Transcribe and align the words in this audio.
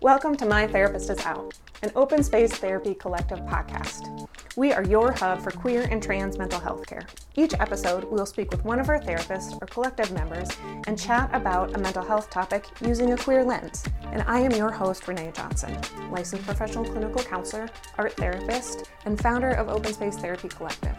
Welcome 0.00 0.36
to 0.36 0.46
My 0.46 0.64
Therapist 0.68 1.10
is 1.10 1.18
Out, 1.26 1.54
an 1.82 1.90
open 1.96 2.22
space 2.22 2.52
therapy 2.52 2.94
collective 2.94 3.40
podcast. 3.40 4.28
We 4.56 4.72
are 4.72 4.84
your 4.84 5.10
hub 5.10 5.42
for 5.42 5.50
queer 5.50 5.88
and 5.90 6.00
trans 6.00 6.38
mental 6.38 6.60
health 6.60 6.86
care. 6.86 7.02
Each 7.34 7.52
episode, 7.54 8.04
we 8.04 8.12
will 8.12 8.24
speak 8.24 8.52
with 8.52 8.64
one 8.64 8.78
of 8.78 8.88
our 8.88 9.00
therapists 9.00 9.60
or 9.60 9.66
collective 9.66 10.12
members 10.12 10.50
and 10.86 10.96
chat 10.96 11.28
about 11.32 11.74
a 11.74 11.80
mental 11.80 12.04
health 12.04 12.30
topic 12.30 12.66
using 12.80 13.12
a 13.12 13.16
queer 13.16 13.42
lens. 13.42 13.84
And 14.12 14.22
I 14.28 14.38
am 14.38 14.52
your 14.52 14.70
host, 14.70 15.02
Renae 15.02 15.34
Johnson, 15.34 15.76
licensed 16.12 16.46
professional 16.46 16.84
clinical 16.84 17.24
counselor, 17.24 17.68
art 17.98 18.12
therapist, 18.12 18.88
and 19.04 19.20
founder 19.20 19.50
of 19.50 19.68
Open 19.68 19.92
Space 19.92 20.16
Therapy 20.16 20.46
Collective. 20.46 20.94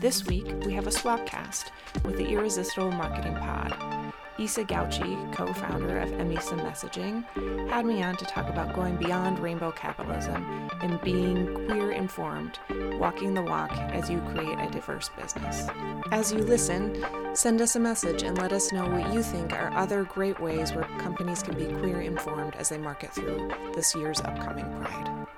This 0.00 0.26
week, 0.26 0.52
we 0.66 0.72
have 0.72 0.88
a 0.88 0.92
swap 0.92 1.24
cast 1.26 1.70
with 2.04 2.16
the 2.16 2.26
Irresistible 2.26 2.90
Marketing 2.90 3.36
Pod. 3.36 4.01
Isa 4.42 4.64
Gautschi, 4.64 5.32
co 5.32 5.52
founder 5.52 6.00
of 6.00 6.10
Emisa 6.10 6.58
Messaging, 6.58 7.24
had 7.68 7.86
me 7.86 8.02
on 8.02 8.16
to 8.16 8.24
talk 8.24 8.48
about 8.48 8.74
going 8.74 8.96
beyond 8.96 9.38
rainbow 9.38 9.70
capitalism 9.70 10.68
and 10.82 11.00
being 11.02 11.46
queer 11.68 11.92
informed, 11.92 12.58
walking 12.98 13.34
the 13.34 13.42
walk 13.42 13.70
as 13.70 14.10
you 14.10 14.18
create 14.34 14.58
a 14.58 14.68
diverse 14.68 15.10
business. 15.10 15.68
As 16.10 16.32
you 16.32 16.38
listen, 16.38 17.06
send 17.36 17.60
us 17.60 17.76
a 17.76 17.78
message 17.78 18.24
and 18.24 18.36
let 18.36 18.52
us 18.52 18.72
know 18.72 18.84
what 18.88 19.14
you 19.14 19.22
think 19.22 19.52
are 19.52 19.72
other 19.74 20.02
great 20.02 20.40
ways 20.40 20.72
where 20.72 20.88
companies 20.98 21.44
can 21.44 21.56
be 21.56 21.66
queer 21.78 22.00
informed 22.00 22.56
as 22.56 22.68
they 22.68 22.78
market 22.78 23.12
through 23.12 23.48
this 23.76 23.94
year's 23.94 24.20
upcoming 24.22 24.64
Pride. 24.82 25.28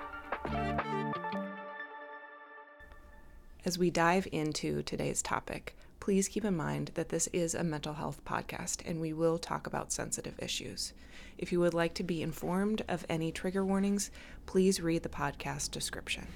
As 3.65 3.77
we 3.77 3.91
dive 3.91 4.27
into 4.31 4.81
today's 4.81 5.21
topic, 5.21 5.75
please 6.05 6.27
keep 6.27 6.45
in 6.45 6.55
mind 6.55 6.91
that 6.93 7.09
this 7.09 7.25
is 7.33 7.55
a 7.55 7.63
mental 7.63 7.95
health 7.95 8.23
podcast 8.25 8.87
and 8.87 9.01
we 9.01 9.11
will 9.11 9.39
talk 9.39 9.65
about 9.65 9.91
sensitive 9.91 10.35
issues. 10.37 10.93
If 11.39 11.51
you 11.51 11.59
would 11.61 11.73
like 11.73 11.95
to 11.95 12.03
be 12.03 12.21
informed 12.21 12.83
of 12.87 13.03
any 13.09 13.31
trigger 13.31 13.65
warnings, 13.65 14.11
please 14.45 14.79
read 14.79 15.01
the 15.01 15.09
podcast 15.09 15.71
description. 15.71 16.27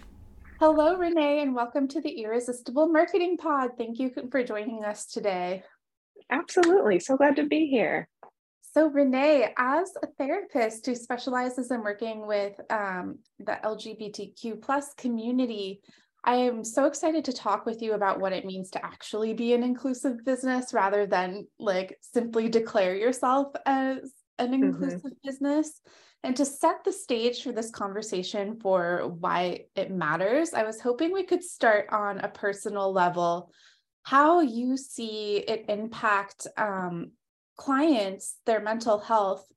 Hello, 0.60 0.98
Renae, 0.98 1.44
and 1.44 1.54
welcome 1.54 1.88
to 1.90 2.02
the 2.02 2.10
Irresistible 2.10 2.88
Marketing 2.88 3.38
Pod. 3.38 3.78
Thank 3.78 4.00
you 4.00 4.12
for 4.32 4.44
joining 4.44 4.84
us 4.86 5.06
today. 5.06 5.62
Absolutely. 6.32 7.00
So 7.00 7.16
glad 7.16 7.36
to 7.36 7.46
be 7.46 7.68
here. 7.68 8.10
So, 8.74 8.90
Renae, 8.90 9.52
as 9.56 9.94
a 10.02 10.08
therapist 10.18 10.84
who 10.88 10.96
specializes 10.96 11.70
in 11.70 11.84
working 11.84 12.26
with 12.26 12.60
um, 12.72 13.20
the 13.38 13.60
LGBTQ 13.64 14.64
plus 14.64 14.96
community, 14.96 15.82
I 16.30 16.36
am 16.36 16.64
so 16.64 16.86
excited 16.86 17.26
to 17.26 17.34
talk 17.34 17.66
with 17.66 17.82
you 17.82 17.94
about 17.94 18.20
what 18.20 18.34
it 18.34 18.46
means 18.46 18.70
to 18.72 18.86
actually 18.86 19.34
be 19.34 19.56
an 19.56 19.64
inclusive 19.64 20.24
business 20.24 20.76
rather 20.76 21.08
than 21.08 21.48
like 21.58 21.98
simply 22.02 22.50
declare 22.50 22.96
yourself 22.96 23.48
as 23.66 24.12
an 24.38 24.52
mm-hmm. 24.52 24.64
inclusive 24.66 25.00
mm-hmm. 25.00 25.28
business. 25.28 25.82
And 26.24 26.38
to 26.38 26.46
set 26.46 26.84
the 26.84 26.92
stage 26.92 27.42
for 27.42 27.52
this 27.52 27.72
conversation 27.72 28.60
for 28.62 29.08
why 29.08 29.62
it 29.76 29.90
matters, 29.90 30.54
I 30.54 30.66
was 30.66 30.80
hoping 30.80 31.12
we 31.12 31.24
could 31.24 31.44
start 31.44 31.88
on 31.92 32.20
a 32.20 32.30
personal 32.30 32.94
level 32.94 33.52
how 34.04 34.42
you 34.42 34.78
see 34.78 35.38
it 35.38 35.66
impact 35.68 36.46
um, 36.58 37.12
clients, 37.58 38.38
their 38.46 38.60
mental 38.60 39.00
health, 39.00 39.48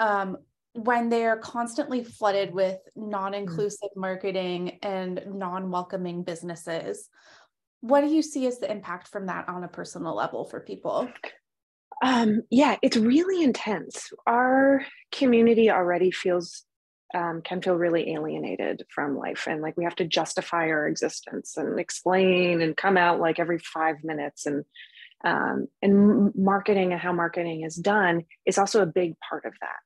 um, 0.00 0.38
when 0.84 1.08
they 1.08 1.24
are 1.24 1.38
constantly 1.38 2.04
flooded 2.04 2.52
with 2.52 2.78
non-inclusive 2.94 3.90
mm. 3.96 4.00
marketing 4.00 4.78
and 4.82 5.22
non-welcoming 5.26 6.22
businesses 6.22 7.08
what 7.80 8.00
do 8.00 8.08
you 8.08 8.22
see 8.22 8.46
as 8.46 8.58
the 8.58 8.70
impact 8.70 9.08
from 9.08 9.26
that 9.26 9.48
on 9.48 9.64
a 9.64 9.68
personal 9.68 10.14
level 10.14 10.44
for 10.44 10.60
people? 10.60 11.08
Um, 12.02 12.42
yeah 12.50 12.76
it's 12.82 12.96
really 12.96 13.42
intense. 13.42 14.12
Our 14.26 14.84
community 15.12 15.70
already 15.70 16.10
feels 16.10 16.64
um, 17.14 17.40
can 17.42 17.62
feel 17.62 17.74
really 17.74 18.12
alienated 18.12 18.84
from 18.90 19.16
life 19.16 19.46
and 19.48 19.62
like 19.62 19.76
we 19.78 19.84
have 19.84 19.96
to 19.96 20.04
justify 20.04 20.68
our 20.68 20.86
existence 20.86 21.56
and 21.56 21.80
explain 21.80 22.60
and 22.60 22.76
come 22.76 22.98
out 22.98 23.18
like 23.18 23.38
every 23.38 23.58
five 23.58 24.04
minutes 24.04 24.44
and 24.44 24.64
um, 25.24 25.68
and 25.80 26.34
marketing 26.36 26.92
and 26.92 27.00
how 27.00 27.12
marketing 27.12 27.62
is 27.64 27.74
done 27.74 28.24
is 28.44 28.58
also 28.58 28.82
a 28.82 28.86
big 28.86 29.14
part 29.26 29.46
of 29.46 29.54
that 29.62 29.78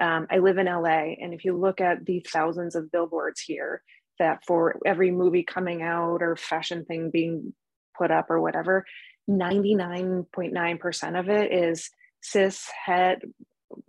um, 0.00 0.26
I 0.30 0.38
live 0.38 0.58
in 0.58 0.66
LA, 0.66 1.14
and 1.20 1.34
if 1.34 1.44
you 1.44 1.56
look 1.56 1.80
at 1.80 2.04
the 2.04 2.24
thousands 2.26 2.74
of 2.74 2.90
billboards 2.90 3.40
here, 3.40 3.82
that 4.18 4.44
for 4.46 4.78
every 4.86 5.10
movie 5.10 5.42
coming 5.42 5.82
out 5.82 6.22
or 6.22 6.36
fashion 6.36 6.84
thing 6.84 7.10
being 7.10 7.54
put 7.96 8.10
up 8.10 8.30
or 8.30 8.40
whatever, 8.40 8.84
99.9% 9.28 11.18
of 11.18 11.28
it 11.28 11.52
is 11.52 11.90
cis, 12.22 12.70
het, 12.84 13.22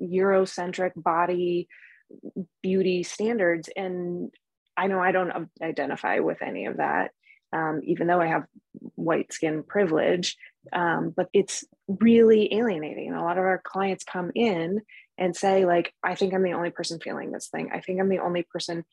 Eurocentric 0.02 0.92
body 0.96 1.68
beauty 2.62 3.04
standards. 3.04 3.70
And 3.76 4.32
I 4.78 4.88
know 4.88 5.00
I 5.00 5.12
don't 5.12 5.50
identify 5.62 6.20
with 6.20 6.42
any 6.42 6.66
of 6.66 6.78
that, 6.78 7.12
um, 7.52 7.82
even 7.84 8.08
though 8.08 8.22
I 8.22 8.28
have 8.28 8.46
white 8.96 9.34
skin 9.34 9.64
privilege, 9.64 10.38
um, 10.72 11.14
but 11.16 11.28
it's 11.34 11.64
really 11.88 12.54
alienating. 12.54 13.10
And 13.10 13.18
a 13.18 13.24
lot 13.24 13.38
of 13.38 13.44
our 13.44 13.62
clients 13.64 14.04
come 14.04 14.32
in 14.36 14.82
and 15.24 15.36
say 15.36 15.66
like 15.66 15.94
i 16.04 16.16
think 16.16 16.34
i'm 16.34 16.44
the 16.44 16.54
only 16.54 16.70
person 16.70 17.00
feeling 17.00 17.32
this 17.32 17.48
thing. 17.48 17.70
I 17.74 17.80
think 17.80 18.00
i'm 18.00 18.10
the 18.10 18.20
only 18.20 18.44
person 18.44 18.84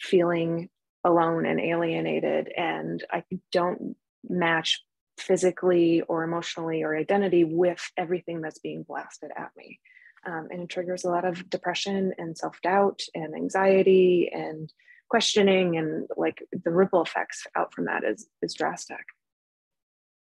feeling 0.00 0.70
alone 1.04 1.44
and 1.46 1.60
alienated 1.60 2.50
and 2.56 3.04
i 3.12 3.22
don't 3.52 3.96
match 4.28 4.82
physically 5.18 6.00
or 6.02 6.24
emotionally 6.24 6.82
or 6.82 6.96
identity 6.96 7.44
with 7.44 7.82
everything 7.96 8.40
that's 8.40 8.58
being 8.58 8.82
blasted 8.82 9.30
at 9.36 9.50
me. 9.56 9.78
Um, 10.26 10.48
and 10.50 10.62
it 10.62 10.68
triggers 10.70 11.04
a 11.04 11.10
lot 11.10 11.24
of 11.24 11.48
depression 11.48 12.12
and 12.18 12.36
self-doubt 12.36 13.00
and 13.14 13.34
anxiety 13.34 14.30
and 14.32 14.72
questioning 15.08 15.76
and 15.76 16.08
like 16.16 16.42
the 16.64 16.72
ripple 16.72 17.02
effects 17.02 17.46
out 17.54 17.72
from 17.74 17.84
that 17.84 18.02
is 18.02 18.26
is 18.42 18.54
drastic 18.54 19.04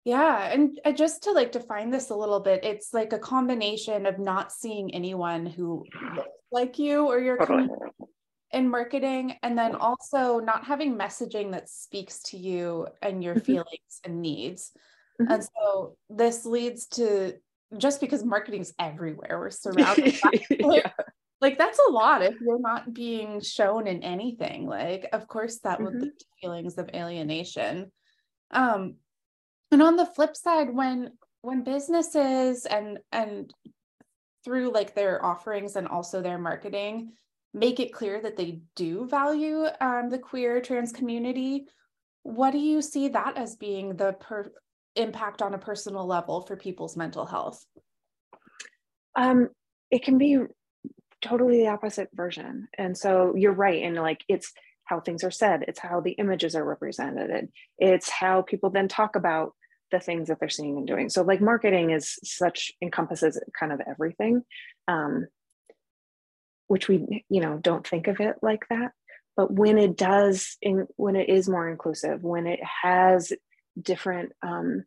yeah, 0.09 0.51
and 0.51 0.81
just 0.97 1.25
to 1.25 1.33
like 1.33 1.53
define 1.53 1.91
this 1.91 2.09
a 2.09 2.17
little 2.17 2.41
bit, 2.41 2.65
it's 2.65 2.95
like 2.95 3.13
a 3.13 3.19
combination 3.19 4.07
of 4.07 4.19
not 4.19 4.51
seeing 4.51 4.95
anyone 4.95 5.45
who 5.45 5.85
looks 6.17 6.29
like 6.51 6.79
you 6.79 7.07
or 7.07 7.21
your 7.21 7.39
in 8.51 8.71
marketing, 8.71 9.35
and 9.43 9.59
then 9.59 9.75
also 9.75 10.41
not 10.41 10.65
having 10.65 10.97
messaging 10.97 11.53
that 11.53 11.69
speaks 11.69 12.23
to 12.23 12.39
you 12.39 12.87
and 13.03 13.23
your 13.23 13.35
mm-hmm. 13.35 13.45
feelings 13.45 14.01
and 14.03 14.23
needs. 14.23 14.73
Mm-hmm. 15.21 15.31
And 15.31 15.45
so 15.45 15.99
this 16.09 16.47
leads 16.47 16.87
to 16.87 17.35
just 17.77 18.01
because 18.01 18.25
marketing's 18.25 18.73
everywhere, 18.79 19.39
we're 19.39 19.51
surrounded 19.67 20.19
by 20.23 20.41
yeah. 20.49 20.91
like 21.43 21.59
that's 21.59 21.79
a 21.87 21.93
lot 21.93 22.23
if 22.23 22.41
you're 22.41 22.59
not 22.59 22.95
being 22.95 23.43
shown 23.43 23.87
in 23.87 24.03
anything. 24.03 24.67
Like, 24.67 25.07
of 25.13 25.29
course, 25.29 25.59
that 25.65 25.81
mm-hmm. 25.81 25.85
would 25.85 26.01
lead 26.01 26.19
to 26.19 26.25
feelings 26.41 26.79
of 26.79 26.89
alienation. 26.95 27.93
Um, 28.53 28.95
and 29.71 29.83
on 29.83 29.97
the 29.97 30.07
flip 30.07 30.37
side 30.37 30.75
when 30.75 31.13
when 31.43 31.63
businesses 31.63 32.67
and 32.67 32.99
and 33.13 33.53
through 34.45 34.73
like 34.73 34.95
their 34.95 35.25
offerings 35.25 35.77
and 35.77 35.89
also 35.89 36.23
their 36.23 36.39
marketing 36.39 37.13
make 37.55 37.81
it 37.81 37.93
clear 37.93 38.21
that 38.21 38.37
they 38.37 38.61
do 38.77 39.07
value 39.09 39.67
um, 39.81 40.11
the 40.11 40.19
queer 40.19 40.61
trans 40.61 40.93
community 40.93 41.67
what 42.23 42.51
do 42.51 42.59
you 42.59 42.83
see 42.83 43.09
that 43.09 43.37
as 43.37 43.57
being 43.57 43.97
the 43.97 44.13
per- 44.13 44.53
impact 44.97 45.41
on 45.41 45.55
a 45.55 45.59
personal 45.59 46.07
level 46.07 46.43
for 46.43 46.57
people's 46.57 46.97
mental 46.97 47.25
health? 47.25 47.65
Um, 49.17 49.49
it 49.91 50.05
can 50.05 50.19
be 50.19 50.39
totally 51.23 51.59
the 51.59 51.69
opposite 51.69 52.09
version. 52.13 52.69
And 52.77 52.97
so 52.97 53.35
you're 53.35 53.53
right. 53.53 53.83
And 53.83 53.97
like 53.97 54.23
it's 54.29 54.53
how 54.85 55.01
things 55.01 55.25
are 55.25 55.31
said. 55.31 55.65
It's 55.69 55.79
how 55.79 56.01
the 56.01 56.13
images 56.13 56.55
are 56.55 56.65
represented. 56.65 57.49
It's 57.79 58.11
how 58.11 58.43
people 58.43 58.71
then 58.71 58.89
talk 58.89 59.17
about 59.17 59.55
the 59.91 60.01
things 60.01 60.29
that 60.29 60.41
they're 60.41 60.49
seeing 60.49 60.77
and 60.77 60.87
doing. 60.87 61.09
So 61.09 61.23
like 61.23 61.41
marketing 61.41 61.91
is 61.91 62.19
such 62.25 62.73
encompasses 62.83 63.41
kind 63.59 63.73
of 63.73 63.81
everything 63.87 64.43
um, 64.87 65.27
which 66.67 66.89
we 66.89 67.25
you 67.31 67.41
know 67.41 67.59
don't 67.59 67.87
think 67.87 68.07
of 68.07 68.21
it 68.21 68.37
like 68.43 68.67
that. 68.71 68.93
But 69.37 69.53
when 69.53 69.79
it 69.79 69.97
does 69.97 70.57
in, 70.61 70.87
when 70.97 71.17
it 71.17 71.29
is 71.29 71.49
more 71.49 71.69
inclusive 71.69 72.23
when 72.23 72.47
it 72.47 72.61
has 72.83 73.33
different 73.81 74.33
um, 74.43 74.85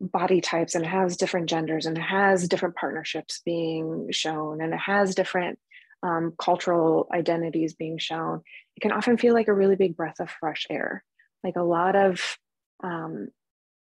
body 0.00 0.40
types 0.40 0.74
and 0.74 0.84
has 0.84 1.16
different 1.16 1.48
genders 1.48 1.86
and 1.86 1.96
has 1.96 2.48
different 2.48 2.74
partnerships 2.76 3.42
being 3.44 4.08
shown 4.10 4.60
and 4.60 4.72
it 4.72 4.80
has 4.80 5.14
different 5.14 5.58
um, 6.02 6.34
cultural 6.38 7.08
identities 7.12 7.74
being 7.74 7.98
shown 7.98 8.42
it 8.76 8.80
can 8.80 8.92
often 8.92 9.16
feel 9.16 9.34
like 9.34 9.48
a 9.48 9.54
really 9.54 9.76
big 9.76 9.96
breath 9.96 10.20
of 10.20 10.30
fresh 10.30 10.66
air. 10.68 11.04
Like 11.42 11.56
a 11.56 11.62
lot 11.62 11.96
of 11.96 12.38
um, 12.82 13.28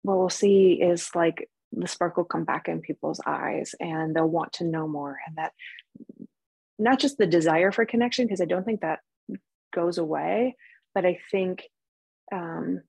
what 0.06 0.19
we'll 0.19 0.31
see 0.31 0.75
is 0.81 1.11
like 1.14 1.49
the 1.73 1.88
sparkle 1.88 2.25
come 2.25 2.44
back 2.44 2.69
in 2.69 2.81
people's 2.81 3.20
eyes 3.26 3.75
and 3.81 4.14
they'll 4.14 4.29
want 4.29 4.53
to 4.55 4.64
know 4.64 4.87
more 4.87 5.19
and 5.26 5.37
that 5.37 5.53
not 6.79 7.00
just 7.00 7.19
the 7.19 7.26
desire 7.26 7.73
for 7.73 7.85
connection 7.85 8.25
because 8.25 8.41
i 8.41 8.44
don't 8.44 8.64
think 8.64 8.81
that 8.81 9.00
goes 9.75 9.99
away 9.99 10.55
but 10.94 11.05
i 11.05 11.19
think 11.31 11.64
um, 12.32 12.81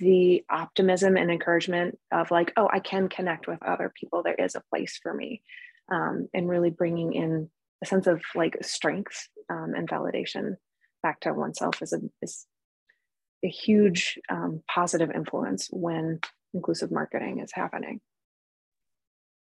the 0.00 0.44
optimism 0.50 1.16
and 1.16 1.30
encouragement 1.30 1.98
of 2.12 2.30
like 2.30 2.52
oh 2.56 2.68
i 2.72 2.80
can 2.80 3.08
connect 3.08 3.46
with 3.46 3.62
other 3.62 3.92
people. 3.94 4.22
There 4.22 4.34
is 4.34 4.54
a 4.54 4.62
place 4.70 4.98
for 5.02 5.14
me 5.14 5.42
um, 5.90 6.28
and 6.34 6.48
really 6.48 6.70
bringing 6.70 7.12
in 7.12 7.48
a 7.82 7.86
sense 7.86 8.06
of 8.06 8.20
like 8.34 8.56
strength 8.62 9.28
um, 9.48 9.74
and 9.76 9.88
validation 9.88 10.56
back 11.02 11.20
to 11.20 11.32
oneself 11.32 11.80
is 11.80 11.92
a 11.92 12.00
is 12.22 12.46
a 13.44 13.48
huge 13.48 14.18
um, 14.28 14.62
positive 14.68 15.10
influence 15.14 15.68
when 15.70 16.20
inclusive 16.54 16.90
marketing 16.90 17.40
is 17.40 17.52
happening. 17.52 18.00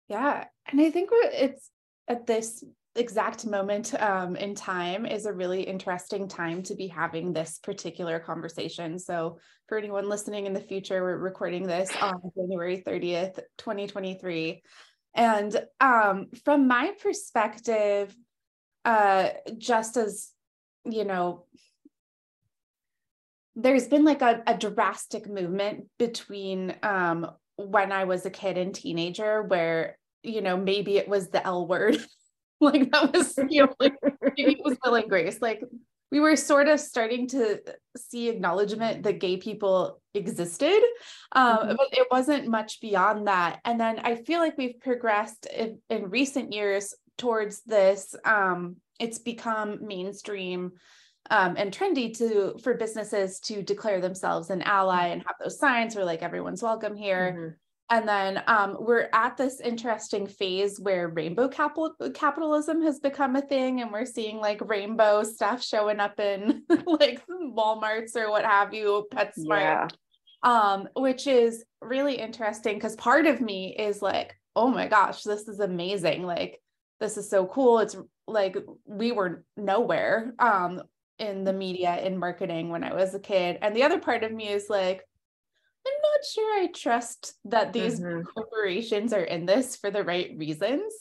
Yeah, 0.09 0.45
and 0.67 0.81
I 0.81 0.91
think 0.91 1.11
it's 1.13 1.71
at 2.09 2.27
this 2.27 2.65
exact 2.97 3.47
moment 3.47 3.95
um, 4.01 4.35
in 4.37 4.55
time 4.55 5.07
is 5.07 5.27
a 5.27 5.33
really 5.33 5.63
interesting 5.63 6.27
time 6.29 6.63
to 6.65 6.75
be 6.75 6.89
having 6.89 7.33
this 7.33 7.59
particular 7.63 8.19
conversation. 8.19 8.99
So, 8.99 9.39
for 9.69 9.79
anyone 9.79 10.09
listening 10.09 10.47
in 10.47 10.55
the 10.55 10.61
future, 10.61 11.03
we're 11.03 11.19
recording 11.19 11.67
this 11.67 11.95
on 12.01 12.21
January 12.37 12.83
30th, 12.87 13.37
2023. 13.59 14.63
And 15.15 15.63
um, 15.81 16.29
from 16.45 16.69
my 16.69 16.93
perspective, 17.03 18.15
uh, 18.85 19.31
just 19.59 19.97
as 19.97 20.31
you 20.85 21.05
know, 21.05 21.45
there's 23.59 23.89
been 23.89 24.05
like 24.05 24.23
a, 24.23 24.43
a 24.47 24.57
drastic 24.57 25.29
movement 25.29 25.87
between 25.99 26.77
um, 26.83 27.31
when 27.57 27.91
I 27.91 28.05
was 28.05 28.25
a 28.25 28.31
kid 28.31 28.57
and 28.57 28.75
teenager, 28.75 29.43
where 29.43 29.99
you 30.23 30.41
know 30.41 30.57
maybe 30.57 30.97
it 30.97 31.09
was 31.09 31.29
the 31.29 31.45
L 31.45 31.67
word. 31.67 31.99
Like 32.61 32.91
that 32.91 33.13
was 33.13 33.39
you 33.51 33.67
know 33.67 33.75
like 33.79 33.95
maybe 34.37 34.55
it 34.55 34.65
was 34.65 34.77
will 34.85 34.97
and 34.97 35.09
grace. 35.09 35.41
Like 35.41 35.63
we 36.11 36.19
were 36.19 36.35
sort 36.35 36.67
of 36.67 36.81
starting 36.81 37.29
to 37.29 37.61
see 37.97 38.29
acknowledgement 38.29 39.05
that 39.05 39.21
gay 39.21 39.37
people 39.37 40.01
existed 40.15 40.81
um, 41.33 41.59
mm-hmm. 41.59 41.77
but 41.77 41.87
it 41.93 42.09
wasn't 42.11 42.49
much 42.49 42.81
beyond 42.81 43.29
that. 43.29 43.61
And 43.65 43.81
then 43.81 44.01
i 44.01 44.17
feel 44.17 44.41
like 44.41 44.59
we've 44.59 44.81
progressed 44.81 45.47
in, 45.47 45.79
in 45.89 46.11
recent 46.11 46.53
years 46.53 46.95
towards 47.17 47.63
this 47.63 48.15
um, 48.25 48.77
it's 48.99 49.19
become 49.19 49.87
mainstream 49.87 50.73
um, 51.31 51.55
and 51.57 51.73
trendy 51.73 52.17
to 52.19 52.59
for 52.63 52.75
businesses 52.75 53.41
to 53.41 53.63
declare 53.63 54.01
themselves 54.01 54.51
an 54.51 54.63
ally 54.63 55.09
and 55.09 55.23
have 55.27 55.37
those 55.41 55.59
signs 55.59 55.95
where 55.95 56.05
like 56.05 56.23
everyone's 56.23 56.63
welcome 56.63 56.97
here 56.97 57.33
mm-hmm. 57.33 57.55
And 57.91 58.07
then 58.07 58.43
um, 58.47 58.77
we're 58.81 59.09
at 59.15 59.39
this 59.39 59.61
interesting 59.61 60.27
phase 60.27 60.79
where 60.79 61.09
rainbow 61.09 61.49
capital- 61.49 61.97
capitalism 62.13 62.83
has 62.83 63.01
become 63.01 63.35
a 63.35 63.41
thing, 63.41 63.81
and 63.81 63.91
we're 63.91 64.05
seeing 64.05 64.39
like 64.39 64.69
rainbow 64.69 65.23
stuff 65.23 65.65
showing 65.65 65.99
up 65.99 66.21
in 66.21 66.65
like 66.87 67.23
Walmarts 67.27 68.15
or 68.15 68.31
what 68.31 68.45
have 68.45 68.75
you, 68.75 69.07
PetSmart, 69.15 69.39
yeah. 69.49 69.89
um, 70.43 70.89
which 70.97 71.27
is 71.27 71.65
really 71.81 72.17
interesting 72.17 72.75
because 72.75 72.95
part 72.97 73.27
of 73.27 73.41
me 73.41 73.75
is 73.75 74.03
like, 74.03 74.39
oh 74.55 74.69
my 74.69 74.87
gosh, 74.87 75.23
this 75.23 75.49
is 75.49 75.61
amazing! 75.61 76.25
Like, 76.25 76.61
this 77.01 77.17
is 77.17 77.31
so 77.31 77.47
cool. 77.47 77.79
It's 77.79 77.97
like 78.27 78.59
we 78.85 79.13
were 79.13 79.45
nowhere 79.57 80.35
um, 80.39 80.83
in 81.19 81.45
the 81.45 81.53
media 81.53 82.01
in 82.01 82.19
marketing 82.19 82.69
when 82.69 82.85
I 82.85 82.95
was 82.95 83.15
a 83.15 83.21
kid, 83.21 83.59
and 83.63 83.75
the 83.75 83.83
other 83.83 83.99
part 83.99 84.25
of 84.25 84.33
me 84.33 84.49
is 84.49 84.67
like, 84.69 85.03
I'm 85.87 85.93
not 85.93 86.25
sure 86.33 86.63
I 86.63 86.67
trust 86.69 87.35
that 87.47 87.73
these 87.73 88.01
mm-hmm. 88.01 88.23
corporations 88.23 89.13
are 89.13 89.25
in 89.25 89.47
this 89.47 89.77
for 89.77 89.91
the 89.91 90.05
right 90.05 90.33
reasons. 90.37 90.93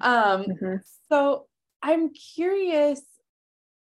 Um, 0.00 0.44
mm-hmm. 0.44 0.76
So 1.10 1.46
I'm 1.82 2.10
curious. 2.34 3.00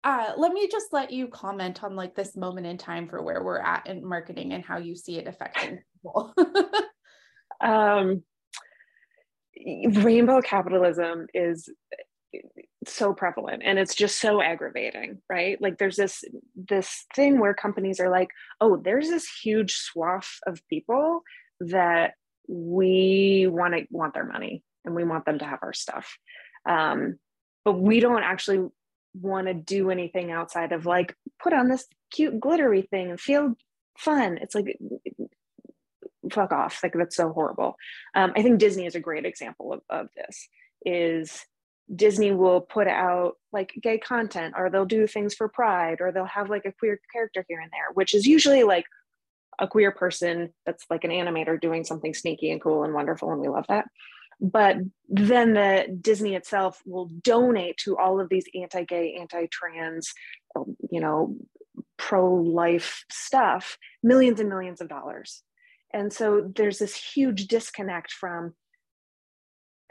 Uh, 0.04 0.32
let 0.38 0.54
me 0.54 0.70
just 0.72 0.94
let 0.94 1.12
you 1.12 1.28
comment 1.28 1.84
on 1.84 1.96
like 1.96 2.16
this 2.16 2.38
moment 2.38 2.68
in 2.68 2.78
time 2.78 3.10
for 3.10 3.22
where 3.22 3.44
we're 3.44 3.60
at 3.60 3.88
in 3.88 4.08
marketing 4.08 4.54
and 4.54 4.64
how 4.64 4.78
you 4.78 4.96
see 4.96 5.18
it 5.18 5.28
affecting 5.28 5.80
people. 5.94 6.34
um, 7.62 8.24
rainbow 9.66 10.42
capitalism 10.42 11.28
is 11.34 11.70
so 12.88 13.14
prevalent 13.14 13.62
and 13.66 13.78
it's 13.78 13.96
just 13.96 14.20
so 14.20 14.42
aggravating 14.42 15.20
right? 15.30 15.62
Like 15.62 15.78
there's 15.78 15.98
this 15.98 16.24
this 16.56 17.06
thing 17.16 17.40
where 17.40 17.54
companies 17.54 18.00
are 18.00 18.10
like 18.10 18.30
oh 18.62 18.78
there's 18.78 19.10
this 19.10 19.28
huge 19.44 19.76
swath 19.76 20.40
of 20.48 20.62
people 20.70 21.24
that 21.60 22.14
we 22.48 23.48
want 23.50 23.74
to 23.76 23.86
want 23.92 24.14
their 24.14 24.26
money 24.26 24.64
and 24.86 24.96
we 24.96 25.04
want 25.04 25.26
them 25.26 25.40
to 25.40 25.46
have 25.46 25.60
our 25.62 25.74
stuff. 25.74 26.18
Um, 26.66 27.20
but 27.66 27.74
we 27.74 28.00
don't 28.00 28.24
actually 28.24 28.68
want 29.14 29.48
to 29.48 29.54
do 29.54 29.92
anything 29.92 30.32
outside 30.32 30.72
of 30.72 30.86
like 30.86 31.16
put 31.42 31.54
on 31.54 31.68
this 31.68 31.86
cute 32.12 32.40
glittery 32.40 32.84
thing 32.84 33.12
and 33.12 33.20
feel 33.20 33.56
fun. 33.98 34.40
It's 34.42 34.56
like 34.56 34.78
fuck 36.32 36.52
off. 36.52 36.80
Like 36.82 36.94
that's 36.94 37.16
so 37.16 37.32
horrible. 37.32 37.76
Um, 38.16 38.34
i 38.36 38.42
think 38.42 38.60
disney 38.60 38.86
is 38.86 38.96
a 38.96 39.00
great 39.00 39.26
example 39.26 39.74
of, 39.74 39.82
of 39.90 40.08
this 40.16 40.48
is 40.86 41.46
Disney 41.94 42.32
will 42.32 42.62
put 42.62 42.88
out 42.88 43.34
like 43.52 43.74
gay 43.82 43.98
content 43.98 44.54
or 44.58 44.70
they'll 44.70 44.86
do 44.86 45.08
things 45.08 45.34
for 45.34 45.48
pride 45.48 45.98
or 46.02 46.12
they'll 46.12 46.26
have 46.26 46.50
like 46.50 46.66
a 46.66 46.72
queer 46.72 47.00
character 47.12 47.46
here 47.48 47.60
and 47.60 47.72
there, 47.72 47.94
which 47.94 48.14
is 48.14 48.28
usually 48.28 48.64
like 48.64 48.86
a 49.60 49.68
queer 49.68 49.92
person 49.92 50.54
that's 50.66 50.86
like 50.90 51.04
an 51.04 51.12
animator 51.12 51.60
doing 51.60 51.84
something 51.84 52.14
sneaky 52.14 52.52
and 52.52 52.62
cool 52.62 52.84
and 52.84 52.94
wonderful. 52.94 53.32
And 53.32 53.42
we 53.42 53.48
love 53.48 53.66
that. 53.70 53.86
But 54.40 54.78
then 55.10 55.54
the 55.54 55.98
Disney 56.00 56.36
itself 56.36 56.82
will 56.86 57.10
donate 57.24 57.78
to 57.78 57.98
all 57.98 58.22
of 58.22 58.30
these 58.30 58.46
anti 58.56 58.86
gay, 58.86 59.18
anti 59.20 59.48
trans, 59.52 60.14
um, 60.56 60.78
you 60.90 61.02
know, 61.02 61.36
pro 61.98 62.34
life 62.34 63.04
stuff 63.12 63.78
millions 64.02 64.40
and 64.40 64.48
millions 64.48 64.80
of 64.80 64.88
dollars. 64.88 65.44
And 65.94 66.14
so 66.14 66.50
there's 66.56 66.80
this 66.80 66.96
huge 66.96 67.48
disconnect 67.48 68.12
from 68.12 68.54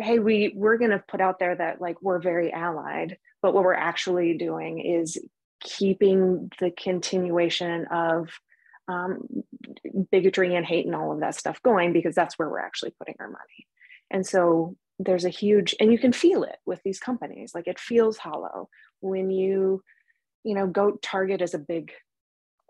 hey 0.00 0.18
we 0.18 0.52
we're 0.54 0.78
going 0.78 0.90
to 0.90 1.02
put 1.08 1.20
out 1.20 1.38
there 1.38 1.54
that 1.54 1.80
like 1.80 2.00
we're 2.02 2.20
very 2.20 2.52
allied 2.52 3.16
but 3.42 3.54
what 3.54 3.64
we're 3.64 3.74
actually 3.74 4.36
doing 4.36 4.80
is 4.80 5.18
keeping 5.60 6.50
the 6.60 6.70
continuation 6.70 7.86
of 7.86 8.28
um, 8.88 9.20
bigotry 10.10 10.54
and 10.54 10.64
hate 10.64 10.86
and 10.86 10.94
all 10.94 11.12
of 11.12 11.20
that 11.20 11.34
stuff 11.34 11.62
going 11.62 11.92
because 11.92 12.14
that's 12.14 12.38
where 12.38 12.48
we're 12.48 12.60
actually 12.60 12.92
putting 12.98 13.16
our 13.20 13.28
money. 13.28 13.66
And 14.10 14.26
so 14.26 14.76
there's 14.98 15.26
a 15.26 15.30
huge 15.30 15.74
and 15.78 15.92
you 15.92 15.98
can 15.98 16.12
feel 16.12 16.42
it 16.42 16.56
with 16.64 16.82
these 16.82 16.98
companies. 16.98 17.52
Like 17.54 17.68
it 17.68 17.78
feels 17.78 18.16
hollow 18.16 18.68
when 19.00 19.30
you 19.30 19.82
you 20.44 20.54
know 20.54 20.66
go 20.66 20.98
target 21.02 21.42
is 21.42 21.54
a 21.54 21.58
big 21.58 21.92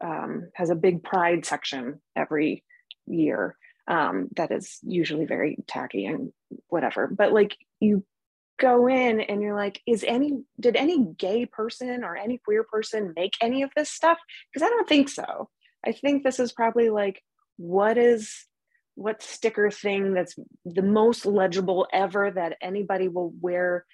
um, 0.03 0.51
has 0.55 0.71
a 0.71 0.75
big 0.75 1.03
pride 1.03 1.45
section 1.45 2.01
every 2.17 2.65
year 3.07 3.57
um, 3.89 4.29
that 4.37 4.53
is 4.53 4.79
usually 4.83 5.25
very 5.25 5.57
tacky 5.67 6.07
and 6.07 6.33
whatever. 6.69 7.07
But 7.09 7.33
like 7.33 7.57
you 7.81 8.05
go 8.61 8.87
in 8.87 9.21
and 9.21 9.41
you're 9.41 9.57
like, 9.57 9.81
is 9.87 10.05
any, 10.07 10.43
did 10.61 10.77
any 10.77 11.05
gay 11.17 11.47
person 11.47 12.05
or 12.05 12.17
any 12.17 12.39
queer 12.39 12.65
person 12.65 13.15
make 13.17 13.35
any 13.41 13.63
of 13.63 13.71
this 13.75 13.91
stuff? 13.91 14.19
Because 14.53 14.67
I 14.67 14.71
don't 14.71 14.89
think 14.89 15.09
so. 15.09 15.49
I 15.87 15.93
think 15.93 16.23
this 16.23 16.39
is 16.39 16.53
probably 16.53 16.91
like, 16.91 17.23
what 17.57 17.97
is, 17.97 18.45
what 18.95 19.23
sticker 19.23 19.71
thing 19.71 20.13
that's 20.13 20.37
the 20.65 20.83
most 20.83 21.25
legible 21.25 21.87
ever 21.93 22.33
that 22.33 22.57
anybody 22.61 23.09
will 23.09 23.33
wear 23.41 23.87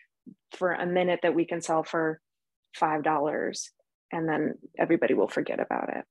for 0.53 0.73
a 0.73 0.87
minute 0.87 1.21
that 1.23 1.35
we 1.35 1.45
can 1.45 1.61
sell 1.61 1.85
for 1.85 2.21
$5 2.81 3.69
and 4.13 4.29
then 4.29 4.55
everybody 4.79 5.15
will 5.15 5.29
forget 5.29 5.61
about 5.61 5.91
it. 5.95 6.05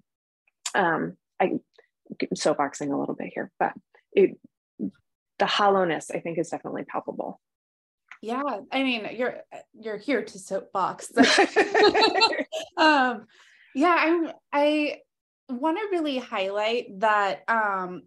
Um, 0.76 1.18
I 1.40 1.54
soapboxing 2.36 2.94
a 2.94 2.98
little 2.98 3.16
bit 3.16 3.32
here, 3.34 3.52
but 3.60 3.74
it, 4.14 4.38
the 5.40 5.46
hollowness 5.46 6.12
I 6.12 6.20
think 6.20 6.38
is 6.38 6.50
definitely 6.50 6.84
palpable. 6.84 7.40
Yeah, 8.22 8.60
I 8.72 8.84
mean, 8.84 9.08
you're 9.16 9.38
you're 9.74 9.98
here 9.98 10.24
to 10.24 10.40
soapbox. 10.40 11.12
um, 12.78 13.26
yeah, 13.76 13.96
I'm. 14.00 14.32
I 14.52 14.98
want 15.50 15.78
to 15.78 15.88
really 15.92 16.20
highlight 16.20 17.00
that. 17.00 17.44
Um, 17.48 18.04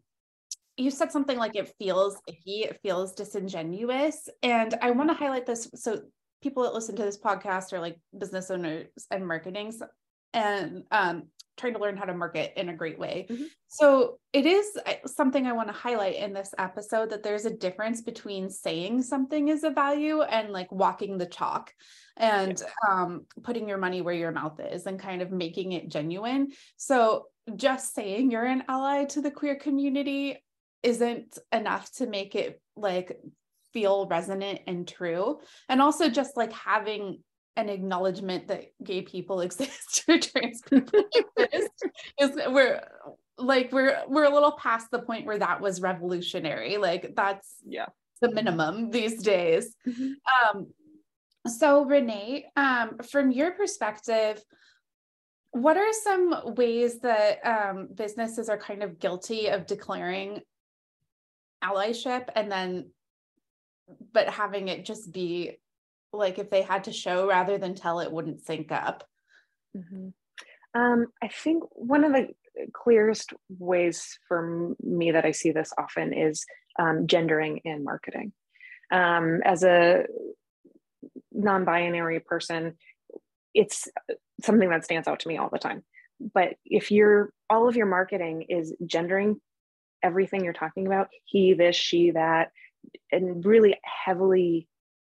you 0.78 0.90
said 0.90 1.10
something 1.10 1.38
like 1.38 1.56
it 1.56 1.72
feels 1.78 2.20
icky, 2.26 2.62
it 2.62 2.80
feels 2.82 3.14
disingenuous, 3.14 4.28
and 4.42 4.74
I 4.80 4.90
want 4.90 5.10
to 5.10 5.14
highlight 5.14 5.46
this 5.46 5.68
so 5.74 6.00
people 6.42 6.62
that 6.62 6.74
listen 6.74 6.96
to 6.96 7.02
this 7.02 7.18
podcast 7.18 7.72
are 7.72 7.80
like 7.80 7.98
business 8.16 8.50
owners 8.50 8.86
and 9.10 9.26
marketing 9.26 9.72
and 10.32 10.84
um, 10.90 11.24
trying 11.56 11.74
to 11.74 11.78
learn 11.78 11.96
how 11.96 12.04
to 12.04 12.14
market 12.14 12.52
in 12.56 12.68
a 12.68 12.76
great 12.76 12.98
way. 12.98 13.26
Mm-hmm. 13.30 13.44
So 13.68 14.18
it 14.32 14.46
is 14.46 14.66
uh, 14.84 14.94
something 15.06 15.46
I 15.46 15.52
want 15.52 15.68
to 15.68 15.74
highlight 15.74 16.16
in 16.16 16.32
this 16.32 16.54
episode 16.58 17.10
that 17.10 17.22
there's 17.22 17.46
a 17.46 17.56
difference 17.56 18.02
between 18.02 18.50
saying 18.50 19.02
something 19.02 19.48
is 19.48 19.64
a 19.64 19.70
value 19.70 20.22
and 20.22 20.50
like 20.50 20.70
walking 20.70 21.18
the 21.18 21.26
chalk 21.26 21.72
and 22.16 22.60
yeah. 22.60 22.92
um, 22.92 23.26
putting 23.42 23.68
your 23.68 23.78
money 23.78 24.02
where 24.02 24.14
your 24.14 24.32
mouth 24.32 24.60
is 24.60 24.86
and 24.86 24.98
kind 24.98 25.22
of 25.22 25.30
making 25.30 25.72
it 25.72 25.88
genuine. 25.88 26.48
So 26.76 27.26
just 27.54 27.94
saying 27.94 28.30
you're 28.30 28.44
an 28.44 28.64
ally 28.68 29.04
to 29.06 29.20
the 29.20 29.30
queer 29.30 29.56
community 29.56 30.42
isn't 30.82 31.38
enough 31.52 31.90
to 31.92 32.06
make 32.06 32.34
it 32.34 32.60
like 32.76 33.18
feel 33.72 34.06
resonant 34.06 34.60
and 34.66 34.86
true. 34.86 35.40
And 35.68 35.82
also 35.82 36.08
just 36.08 36.36
like 36.36 36.52
having 36.52 37.22
an 37.56 37.68
acknowledgement 37.68 38.48
that 38.48 38.66
gay 38.82 39.02
people 39.02 39.40
exist 39.46 40.04
or 40.08 40.18
trans 40.18 40.62
people. 40.62 41.04
Exist 41.36 41.86
is 42.20 42.30
we're 42.48 42.82
like 43.38 43.72
we're 43.72 44.02
we're 44.08 44.24
a 44.24 44.32
little 44.32 44.52
past 44.52 44.90
the 44.90 45.00
point 45.00 45.26
where 45.26 45.38
that 45.38 45.60
was 45.60 45.80
revolutionary. 45.80 46.76
Like 46.76 47.14
that's 47.14 47.56
yeah. 47.66 47.86
the 48.20 48.30
minimum 48.30 48.90
these 48.90 49.22
days. 49.22 49.74
Mm-hmm. 49.86 50.56
um 50.56 50.66
So, 51.46 51.84
Renae, 51.84 52.44
um, 52.56 52.98
from 52.98 53.30
your 53.30 53.52
perspective, 53.52 54.42
what 55.52 55.76
are 55.76 55.92
some 55.92 56.54
ways 56.56 57.00
that 57.00 57.38
um, 57.46 57.88
businesses 57.94 58.48
are 58.48 58.58
kind 58.58 58.82
of 58.82 58.98
guilty 58.98 59.48
of 59.48 59.66
declaring 59.66 60.40
allyship 61.62 62.28
and 62.34 62.50
then, 62.50 62.90
but 64.12 64.28
having 64.28 64.68
it 64.68 64.84
just 64.84 65.12
be 65.12 65.58
like 66.12 66.38
if 66.38 66.50
they 66.50 66.62
had 66.62 66.84
to 66.84 66.92
show 66.92 67.28
rather 67.28 67.58
than 67.58 67.74
tell, 67.74 68.00
it 68.00 68.12
wouldn't 68.12 68.44
sync 68.44 68.72
up? 68.72 69.04
Mm-hmm. 69.76 70.08
Um, 70.78 71.06
I 71.22 71.28
think 71.28 71.64
one 71.72 72.04
of 72.04 72.12
the 72.12 72.28
clearest 72.72 73.32
ways 73.48 74.18
for 74.28 74.74
me 74.82 75.12
that 75.12 75.24
I 75.24 75.30
see 75.32 75.50
this 75.50 75.72
often 75.78 76.12
is 76.12 76.44
um, 76.78 77.06
gendering 77.06 77.58
in 77.64 77.84
marketing. 77.84 78.32
Um, 78.90 79.40
as 79.44 79.62
a 79.62 80.04
non 81.32 81.64
binary 81.64 82.20
person, 82.20 82.76
it's 83.54 83.88
something 84.42 84.68
that 84.68 84.84
stands 84.84 85.08
out 85.08 85.20
to 85.20 85.28
me 85.28 85.38
all 85.38 85.48
the 85.50 85.58
time. 85.58 85.82
But 86.20 86.56
if 86.64 86.90
you're 86.90 87.32
all 87.48 87.68
of 87.68 87.76
your 87.76 87.86
marketing 87.86 88.46
is 88.48 88.74
gendering 88.84 89.40
everything 90.02 90.44
you're 90.44 90.52
talking 90.52 90.86
about, 90.86 91.08
he, 91.24 91.54
this, 91.54 91.76
she, 91.76 92.12
that, 92.12 92.50
and 93.10 93.44
really 93.44 93.78
heavily 93.82 94.68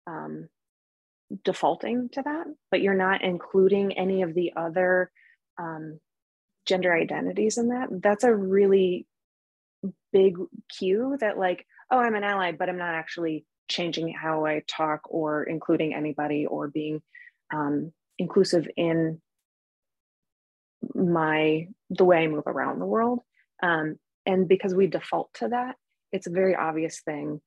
um, 0.07 0.47
defaulting 1.43 2.09
to 2.13 2.21
that, 2.21 2.45
but 2.71 2.81
you're 2.81 2.93
not 2.93 3.23
including 3.23 3.97
any 3.97 4.21
of 4.21 4.33
the 4.33 4.53
other 4.55 5.11
um, 5.57 5.99
gender 6.65 6.93
identities 6.93 7.57
in 7.57 7.69
that, 7.69 7.87
that's 8.01 8.23
a 8.23 8.35
really 8.35 9.07
big 10.11 10.37
cue 10.77 11.17
that, 11.19 11.37
like, 11.37 11.65
oh, 11.91 11.99
I'm 11.99 12.15
an 12.15 12.23
ally, 12.23 12.51
but 12.51 12.69
I'm 12.69 12.77
not 12.77 12.95
actually 12.95 13.45
changing 13.69 14.13
how 14.13 14.45
I 14.45 14.61
talk 14.67 15.01
or 15.05 15.43
including 15.43 15.93
anybody 15.93 16.45
or 16.45 16.67
being 16.67 17.01
um, 17.53 17.91
inclusive 18.17 18.67
in 18.75 19.21
my 20.93 21.67
the 21.89 22.05
way 22.05 22.23
I 22.23 22.27
move 22.27 22.45
around 22.45 22.79
the 22.79 22.85
world. 22.85 23.19
Um, 23.63 23.97
and 24.25 24.47
because 24.47 24.73
we 24.73 24.87
default 24.87 25.33
to 25.35 25.49
that, 25.49 25.75
it's 26.11 26.27
a 26.27 26.31
very 26.31 26.55
obvious 26.55 27.01
thing 27.01 27.41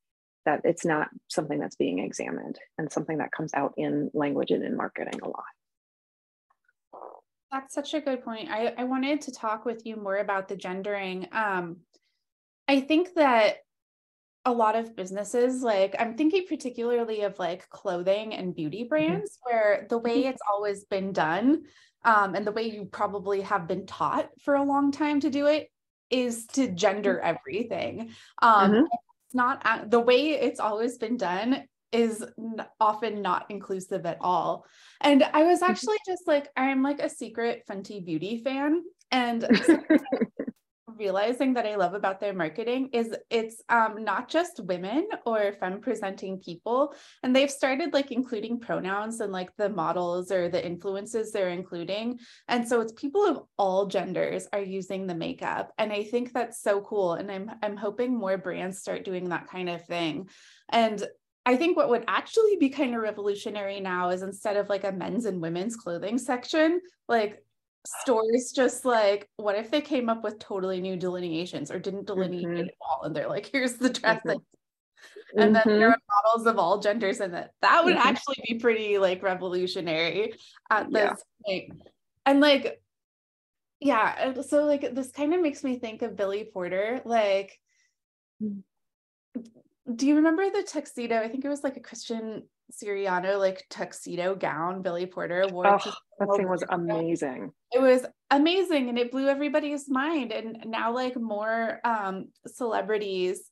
that 0.48 0.62
it's 0.64 0.84
not 0.84 1.10
something 1.28 1.58
that's 1.58 1.76
being 1.76 1.98
examined 1.98 2.58
and 2.78 2.90
something 2.90 3.18
that 3.18 3.32
comes 3.32 3.52
out 3.52 3.74
in 3.76 4.10
language 4.14 4.50
and 4.50 4.64
in 4.64 4.74
marketing 4.76 5.20
a 5.22 5.28
lot. 5.28 5.44
That's 7.52 7.74
such 7.74 7.92
a 7.92 8.00
good 8.00 8.24
point. 8.24 8.48
I, 8.50 8.72
I 8.78 8.84
wanted 8.84 9.20
to 9.22 9.32
talk 9.32 9.66
with 9.66 9.84
you 9.84 9.96
more 9.96 10.16
about 10.16 10.48
the 10.48 10.56
gendering. 10.56 11.28
Um, 11.32 11.78
I 12.66 12.80
think 12.80 13.14
that 13.16 13.56
a 14.46 14.52
lot 14.52 14.74
of 14.74 14.96
businesses, 14.96 15.62
like 15.62 15.94
I'm 15.98 16.16
thinking 16.16 16.46
particularly 16.48 17.22
of 17.22 17.38
like 17.38 17.68
clothing 17.68 18.32
and 18.32 18.54
beauty 18.56 18.80
mm-hmm. 18.80 18.88
brands, 18.88 19.32
mm-hmm. 19.32 19.54
where 19.54 19.86
the 19.90 19.98
way 19.98 20.20
mm-hmm. 20.20 20.30
it's 20.30 20.42
always 20.50 20.84
been 20.84 21.12
done 21.12 21.64
um, 22.04 22.34
and 22.34 22.46
the 22.46 22.52
way 22.52 22.70
you 22.70 22.86
probably 22.86 23.42
have 23.42 23.68
been 23.68 23.84
taught 23.84 24.30
for 24.42 24.54
a 24.54 24.64
long 24.64 24.92
time 24.92 25.20
to 25.20 25.28
do 25.28 25.44
it 25.46 25.70
is 26.08 26.46
to 26.46 26.68
gender 26.68 27.16
mm-hmm. 27.16 27.36
everything. 27.36 28.10
Um, 28.40 28.70
mm-hmm. 28.70 28.84
Not 29.34 29.90
the 29.90 30.00
way 30.00 30.30
it's 30.30 30.60
always 30.60 30.98
been 30.98 31.16
done 31.16 31.64
is 31.92 32.24
often 32.80 33.22
not 33.22 33.46
inclusive 33.48 34.04
at 34.06 34.18
all. 34.20 34.64
And 35.00 35.22
I 35.22 35.44
was 35.44 35.60
mm-hmm. 35.60 35.70
actually 35.70 35.96
just 36.06 36.26
like, 36.26 36.48
I'm 36.56 36.82
like 36.82 37.00
a 37.00 37.08
secret 37.08 37.64
Fenty 37.68 38.04
Beauty 38.04 38.42
fan. 38.42 38.82
And 39.10 39.42
realizing 40.96 41.54
that 41.54 41.66
I 41.66 41.76
love 41.76 41.94
about 41.94 42.20
their 42.20 42.32
marketing 42.32 42.90
is 42.92 43.14
it's 43.30 43.62
um, 43.68 44.04
not 44.04 44.28
just 44.28 44.60
women 44.60 45.08
or 45.26 45.52
femme 45.60 45.80
presenting 45.80 46.38
people. 46.38 46.94
And 47.22 47.34
they've 47.34 47.50
started 47.50 47.92
like 47.92 48.10
including 48.10 48.60
pronouns 48.60 49.20
and 49.20 49.32
like 49.32 49.54
the 49.56 49.68
models 49.68 50.30
or 50.30 50.48
the 50.48 50.64
influences 50.64 51.32
they're 51.32 51.50
including. 51.50 52.18
And 52.48 52.66
so 52.66 52.80
it's 52.80 52.92
people 52.92 53.24
of 53.24 53.42
all 53.58 53.86
genders 53.86 54.46
are 54.52 54.62
using 54.62 55.06
the 55.06 55.14
makeup. 55.14 55.72
And 55.78 55.92
I 55.92 56.04
think 56.04 56.32
that's 56.32 56.62
so 56.62 56.80
cool. 56.80 57.14
And 57.14 57.30
I'm 57.30 57.50
I'm 57.62 57.76
hoping 57.76 58.16
more 58.16 58.38
brands 58.38 58.78
start 58.78 59.04
doing 59.04 59.28
that 59.28 59.48
kind 59.48 59.68
of 59.68 59.84
thing. 59.86 60.28
And 60.68 61.04
I 61.48 61.56
think 61.56 61.78
what 61.78 61.88
would 61.88 62.04
actually 62.08 62.56
be 62.56 62.68
kind 62.68 62.94
of 62.94 63.00
revolutionary 63.00 63.80
now 63.80 64.10
is 64.10 64.20
instead 64.20 64.56
of 64.56 64.68
like 64.68 64.84
a 64.84 64.92
men's 64.92 65.24
and 65.24 65.40
women's 65.40 65.76
clothing 65.76 66.18
section, 66.18 66.80
like 67.08 67.42
stores 68.02 68.52
just 68.54 68.84
like, 68.84 69.28
what 69.36 69.56
if 69.56 69.70
they 69.70 69.80
came 69.80 70.08
up 70.08 70.22
with 70.22 70.38
totally 70.38 70.80
new 70.80 70.96
delineations 70.96 71.70
or 71.70 71.78
didn't 71.78 72.06
delineate 72.06 72.46
mm-hmm. 72.46 72.68
at 72.68 72.74
all? 72.80 73.02
And 73.04 73.14
they're 73.14 73.28
like, 73.28 73.46
here's 73.52 73.74
the 73.74 73.90
dress. 73.90 74.20
Mm-hmm. 74.24 75.40
And 75.40 75.54
then 75.54 75.62
there 75.66 75.90
mm-hmm. 75.90 75.92
are 75.92 76.22
models 76.24 76.46
of 76.46 76.58
all 76.58 76.80
genders 76.80 77.20
in 77.20 77.34
it. 77.34 77.50
That 77.62 77.84
would 77.84 77.96
mm-hmm. 77.96 78.08
actually 78.08 78.42
be 78.46 78.58
pretty 78.58 78.98
like 78.98 79.22
revolutionary 79.22 80.32
at 80.70 80.90
this 80.90 81.02
yeah. 81.02 81.14
point. 81.44 81.82
And 82.24 82.40
like, 82.40 82.80
yeah, 83.80 84.40
so 84.42 84.64
like 84.64 84.94
this 84.94 85.12
kind 85.12 85.34
of 85.34 85.40
makes 85.40 85.62
me 85.62 85.78
think 85.78 86.02
of 86.02 86.16
Billy 86.16 86.48
Porter. 86.52 87.00
Like, 87.04 87.58
mm 88.42 88.62
do 89.94 90.06
you 90.06 90.16
remember 90.16 90.50
the 90.50 90.62
tuxedo? 90.62 91.18
I 91.18 91.28
think 91.28 91.44
it 91.44 91.48
was 91.48 91.64
like 91.64 91.76
a 91.76 91.80
Christian 91.80 92.42
Siriano 92.72 93.38
like 93.38 93.64
tuxedo 93.70 94.34
gown 94.34 94.82
Billy 94.82 95.06
Porter 95.06 95.46
wore. 95.50 95.66
Oh, 95.66 95.92
that 96.18 96.28
thing 96.36 96.48
was 96.48 96.64
amazing. 96.68 97.52
It 97.72 97.80
was 97.80 98.04
amazing 98.30 98.88
and 98.88 98.98
it 98.98 99.10
blew 99.10 99.28
everybody's 99.28 99.88
mind. 99.88 100.32
And 100.32 100.64
now 100.66 100.92
like 100.92 101.16
more 101.16 101.80
um 101.84 102.28
celebrities 102.46 103.50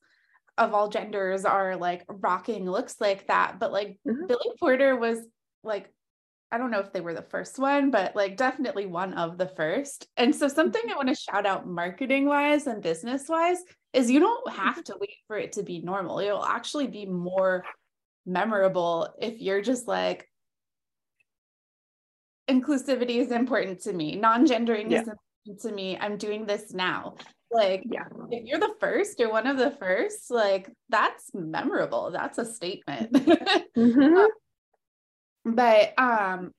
of 0.59 0.75
all 0.75 0.89
genders 0.89 1.45
are 1.45 1.77
like 1.77 2.05
rocking 2.09 2.69
looks 2.69 3.01
like 3.01 3.27
that. 3.29 3.59
But 3.59 3.73
like 3.73 3.99
mm-hmm. 4.07 4.27
Billy 4.27 4.51
Porter 4.59 4.97
was 4.97 5.19
like 5.63 5.91
I 6.53 6.59
don't 6.59 6.71
know 6.71 6.79
if 6.79 6.93
they 6.93 7.01
were 7.01 7.15
the 7.15 7.23
first 7.23 7.59
one, 7.59 7.91
but 7.91 8.15
like 8.15 8.37
definitely 8.37 8.87
one 8.87 9.15
of 9.15 9.37
the 9.37 9.49
first. 9.49 10.07
And 10.17 10.35
so 10.35 10.47
something 10.47 10.81
mm-hmm. 10.83 10.93
I 10.93 10.97
want 10.97 11.09
to 11.09 11.15
shout 11.15 11.45
out 11.45 11.67
marketing 11.67 12.27
wise 12.27 12.67
and 12.67 12.83
business 12.83 13.29
wise 13.29 13.59
is 13.93 14.11
you 14.11 14.21
don't 14.21 14.53
have 14.53 14.85
to 14.85 14.97
wait 15.01 15.17
for 15.27 15.37
it 15.37 15.53
to 15.53 15.63
be 15.63 15.81
normal. 15.81 16.21
It'll 16.21 16.45
actually 16.45 16.87
be 16.87 17.07
more 17.07 17.65
memorable 18.27 19.15
if 19.21 19.41
you're 19.41 19.63
just 19.63 19.87
like 19.87 20.29
inclusivity 22.49 23.17
is 23.17 23.31
important 23.31 23.81
to 23.83 23.93
me, 23.93 24.17
non-gendering 24.17 24.91
yeah. 24.91 25.03
is 25.03 25.09
important 25.09 25.63
to 25.63 25.73
me. 25.73 25.99
I'm 25.99 26.17
doing 26.17 26.47
this 26.47 26.73
now. 26.73 27.15
Like 27.51 27.85
yeah. 27.91 28.05
if 28.31 28.45
you're 28.45 28.59
the 28.59 28.75
first 28.81 29.21
or 29.21 29.31
one 29.31 29.47
of 29.47 29.57
the 29.57 29.71
first, 29.71 30.31
like 30.31 30.71
that's 30.89 31.31
memorable. 31.33 32.11
That's 32.11 32.39
a 32.39 32.45
statement. 32.45 33.13
mm-hmm. 33.77 34.17
um, 34.17 34.29
but 35.45 35.99
um 35.99 36.53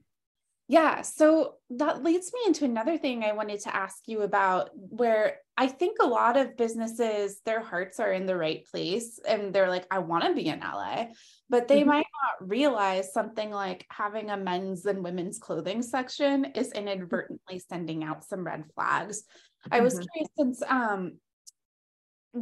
yeah, 0.70 1.02
so 1.02 1.56
that 1.70 2.04
leads 2.04 2.34
me 2.34 2.42
into 2.46 2.66
another 2.66 2.98
thing 2.98 3.24
I 3.24 3.32
wanted 3.32 3.62
to 3.62 3.76
ask 3.76 4.00
you 4.06 4.22
about 4.22 4.70
where 4.74 5.38
I 5.56 5.68
think 5.68 5.98
a 6.02 6.08
lot 6.08 6.36
of 6.36 6.58
businesses, 6.58 7.40
their 7.46 7.62
hearts 7.62 8.02
are 8.02 8.12
in 8.12 8.26
the 8.26 8.36
right 8.36 8.66
place 8.70 9.18
and 9.28 9.54
they're 9.54 9.70
like, 9.70 9.88
I 9.90 10.00
want 10.00 10.26
to 10.26 10.34
be 10.34 10.50
an 10.50 10.62
ally, 10.62 11.08
but 11.50 11.70
they 11.70 11.80
mm-hmm. 11.80 11.90
might 11.90 12.06
not 12.40 12.50
realize 12.50 13.14
something 13.14 13.50
like 13.50 13.86
having 13.90 14.30
a 14.30 14.36
men's 14.36 14.86
and 14.86 15.04
women's 15.04 15.40
clothing 15.40 15.82
section 15.82 16.46
is 16.54 16.74
inadvertently 16.74 17.60
sending 17.60 18.04
out 18.04 18.26
some 18.26 18.46
red 18.46 18.66
flags. 18.76 19.20
Mm-hmm. 19.20 19.74
I 19.74 19.80
was 19.80 19.94
mm-hmm. 19.94 20.04
curious 20.14 20.30
since 20.38 20.62
um, 20.68 21.14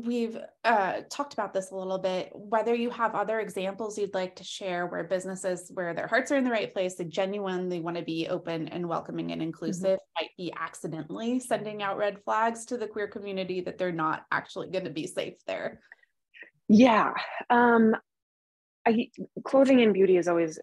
we've 0.03 0.37
uh, 0.63 1.01
talked 1.09 1.33
about 1.33 1.53
this 1.53 1.71
a 1.71 1.75
little 1.75 1.97
bit 1.97 2.29
whether 2.33 2.73
you 2.73 2.89
have 2.89 3.15
other 3.15 3.39
examples 3.39 3.97
you'd 3.97 4.13
like 4.13 4.35
to 4.35 4.43
share 4.43 4.87
where 4.87 5.03
businesses 5.03 5.71
where 5.73 5.93
their 5.93 6.07
hearts 6.07 6.31
are 6.31 6.37
in 6.37 6.43
the 6.43 6.51
right 6.51 6.73
place 6.73 6.95
they 6.95 7.05
genuinely 7.05 7.79
want 7.79 7.95
to 7.95 8.03
be 8.03 8.27
open 8.27 8.67
and 8.69 8.87
welcoming 8.87 9.31
and 9.31 9.41
inclusive 9.41 9.97
mm-hmm. 9.99 10.23
might 10.23 10.31
be 10.37 10.53
accidentally 10.59 11.39
sending 11.39 11.81
out 11.81 11.97
red 11.97 12.17
flags 12.23 12.65
to 12.65 12.77
the 12.77 12.87
queer 12.87 13.07
community 13.07 13.61
that 13.61 13.77
they're 13.77 13.91
not 13.91 14.25
actually 14.31 14.69
going 14.69 14.85
to 14.85 14.91
be 14.91 15.07
safe 15.07 15.35
there 15.47 15.79
yeah 16.67 17.13
um 17.49 17.95
I, 18.87 19.09
clothing 19.43 19.81
and 19.81 19.93
beauty 19.93 20.17
is 20.17 20.27
always 20.27 20.59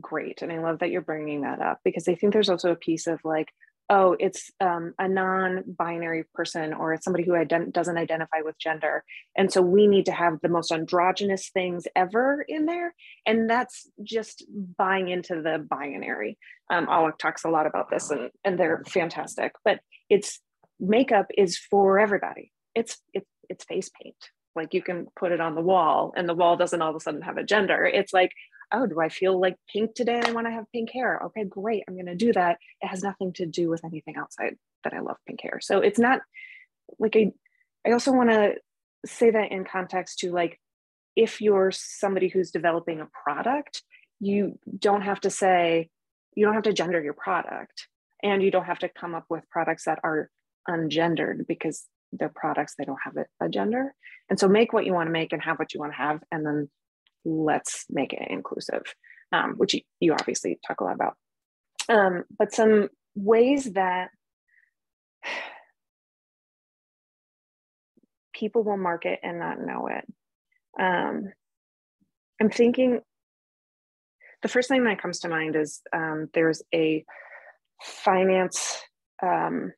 great 0.00 0.42
and 0.42 0.52
i 0.52 0.58
love 0.58 0.78
that 0.80 0.90
you're 0.90 1.00
bringing 1.00 1.42
that 1.42 1.60
up 1.60 1.80
because 1.84 2.08
i 2.08 2.14
think 2.14 2.32
there's 2.32 2.50
also 2.50 2.70
a 2.70 2.76
piece 2.76 3.06
of 3.06 3.20
like 3.24 3.52
oh, 3.92 4.16
it's 4.18 4.50
um, 4.58 4.94
a 4.98 5.06
non 5.06 5.62
binary 5.66 6.24
person 6.34 6.72
or 6.72 6.94
it's 6.94 7.04
somebody 7.04 7.24
who 7.24 7.32
ident- 7.32 7.74
doesn't 7.74 7.98
identify 7.98 8.40
with 8.42 8.58
gender. 8.58 9.04
And 9.36 9.52
so 9.52 9.60
we 9.60 9.86
need 9.86 10.06
to 10.06 10.12
have 10.12 10.38
the 10.40 10.48
most 10.48 10.72
androgynous 10.72 11.50
things 11.50 11.86
ever 11.94 12.42
in 12.48 12.64
there. 12.64 12.94
And 13.26 13.50
that's 13.50 13.86
just 14.02 14.44
buying 14.78 15.08
into 15.08 15.42
the 15.42 15.58
binary. 15.58 16.38
Um, 16.70 16.88
Alec 16.88 17.18
talks 17.18 17.44
a 17.44 17.50
lot 17.50 17.66
about 17.66 17.90
this 17.90 18.10
and, 18.10 18.30
and 18.44 18.58
they're 18.58 18.82
fantastic, 18.88 19.52
but 19.62 19.80
it's 20.08 20.40
makeup 20.80 21.26
is 21.36 21.58
for 21.58 21.98
everybody. 21.98 22.50
It's, 22.74 22.96
it's, 23.12 23.28
it's 23.50 23.64
face 23.64 23.90
paint. 24.02 24.16
Like 24.56 24.72
you 24.72 24.80
can 24.80 25.06
put 25.16 25.32
it 25.32 25.40
on 25.40 25.54
the 25.54 25.60
wall 25.60 26.14
and 26.16 26.26
the 26.26 26.34
wall 26.34 26.56
doesn't 26.56 26.80
all 26.80 26.90
of 26.90 26.96
a 26.96 27.00
sudden 27.00 27.20
have 27.20 27.36
a 27.36 27.44
gender. 27.44 27.84
It's 27.84 28.14
like, 28.14 28.32
oh, 28.72 28.86
do 28.86 29.00
I 29.00 29.08
feel 29.08 29.40
like 29.40 29.56
pink 29.72 29.94
today 29.94 30.20
I 30.24 30.32
want 30.32 30.46
to 30.46 30.52
have 30.52 30.64
pink 30.72 30.90
hair? 30.90 31.20
Okay, 31.26 31.44
great. 31.44 31.84
I'm 31.86 31.94
going 31.94 32.06
to 32.06 32.14
do 32.14 32.32
that. 32.32 32.58
It 32.80 32.88
has 32.88 33.02
nothing 33.02 33.32
to 33.34 33.46
do 33.46 33.68
with 33.68 33.84
anything 33.84 34.16
outside 34.16 34.56
that 34.84 34.94
I 34.94 35.00
love 35.00 35.16
pink 35.26 35.40
hair. 35.42 35.60
So 35.60 35.80
it's 35.80 35.98
not 35.98 36.20
like 36.98 37.16
I, 37.16 37.32
I 37.86 37.92
also 37.92 38.12
want 38.12 38.30
to 38.30 38.54
say 39.06 39.30
that 39.30 39.52
in 39.52 39.64
context 39.64 40.20
to 40.20 40.32
like, 40.32 40.58
if 41.14 41.40
you're 41.40 41.70
somebody 41.72 42.28
who's 42.28 42.50
developing 42.50 43.00
a 43.00 43.08
product, 43.24 43.82
you 44.20 44.58
don't 44.78 45.02
have 45.02 45.20
to 45.20 45.30
say 45.30 45.90
you 46.34 46.46
don't 46.46 46.54
have 46.54 46.62
to 46.62 46.72
gender 46.72 47.02
your 47.02 47.12
product 47.12 47.88
and 48.22 48.42
you 48.42 48.50
don't 48.50 48.64
have 48.64 48.78
to 48.78 48.88
come 48.88 49.14
up 49.14 49.26
with 49.28 49.48
products 49.50 49.84
that 49.84 49.98
are 50.04 50.30
ungendered 50.68 51.46
because 51.46 51.84
they're 52.12 52.32
products 52.34 52.74
they 52.78 52.84
don't 52.84 53.00
have 53.04 53.14
a 53.40 53.48
gender 53.48 53.94
and 54.30 54.38
so 54.38 54.46
make 54.46 54.72
what 54.72 54.86
you 54.86 54.92
want 54.92 55.08
to 55.08 55.12
make 55.12 55.32
and 55.32 55.42
have 55.42 55.58
what 55.58 55.74
you 55.74 55.80
want 55.80 55.92
to 55.92 55.96
have 55.96 56.20
and 56.30 56.46
then 56.46 56.70
let's 57.24 57.86
make 57.90 58.12
it 58.12 58.28
inclusive 58.30 58.82
um, 59.32 59.54
which 59.56 59.74
you, 59.74 59.80
you, 59.98 60.12
obviously 60.12 60.58
talk 60.66 60.80
a 60.80 60.84
lot 60.84 60.94
about. 60.94 61.16
Um, 61.88 62.24
but 62.38 62.52
some 62.52 62.90
ways 63.14 63.72
that 63.72 64.10
people 68.34 68.62
will 68.62 68.76
market 68.76 69.20
and 69.22 69.38
not 69.38 69.60
know 69.60 69.88
it. 69.88 70.04
Um, 70.80 71.32
i'm 72.40 72.48
thinking 72.48 73.00
the 74.40 74.48
first 74.48 74.70
thing 74.70 74.84
that 74.84 75.02
comes 75.02 75.20
to 75.20 75.28
mind 75.28 75.54
is 75.54 75.82
um, 75.92 76.30
there's 76.32 76.62
a 76.74 77.04
finance 77.82 78.80
um, 79.22 79.72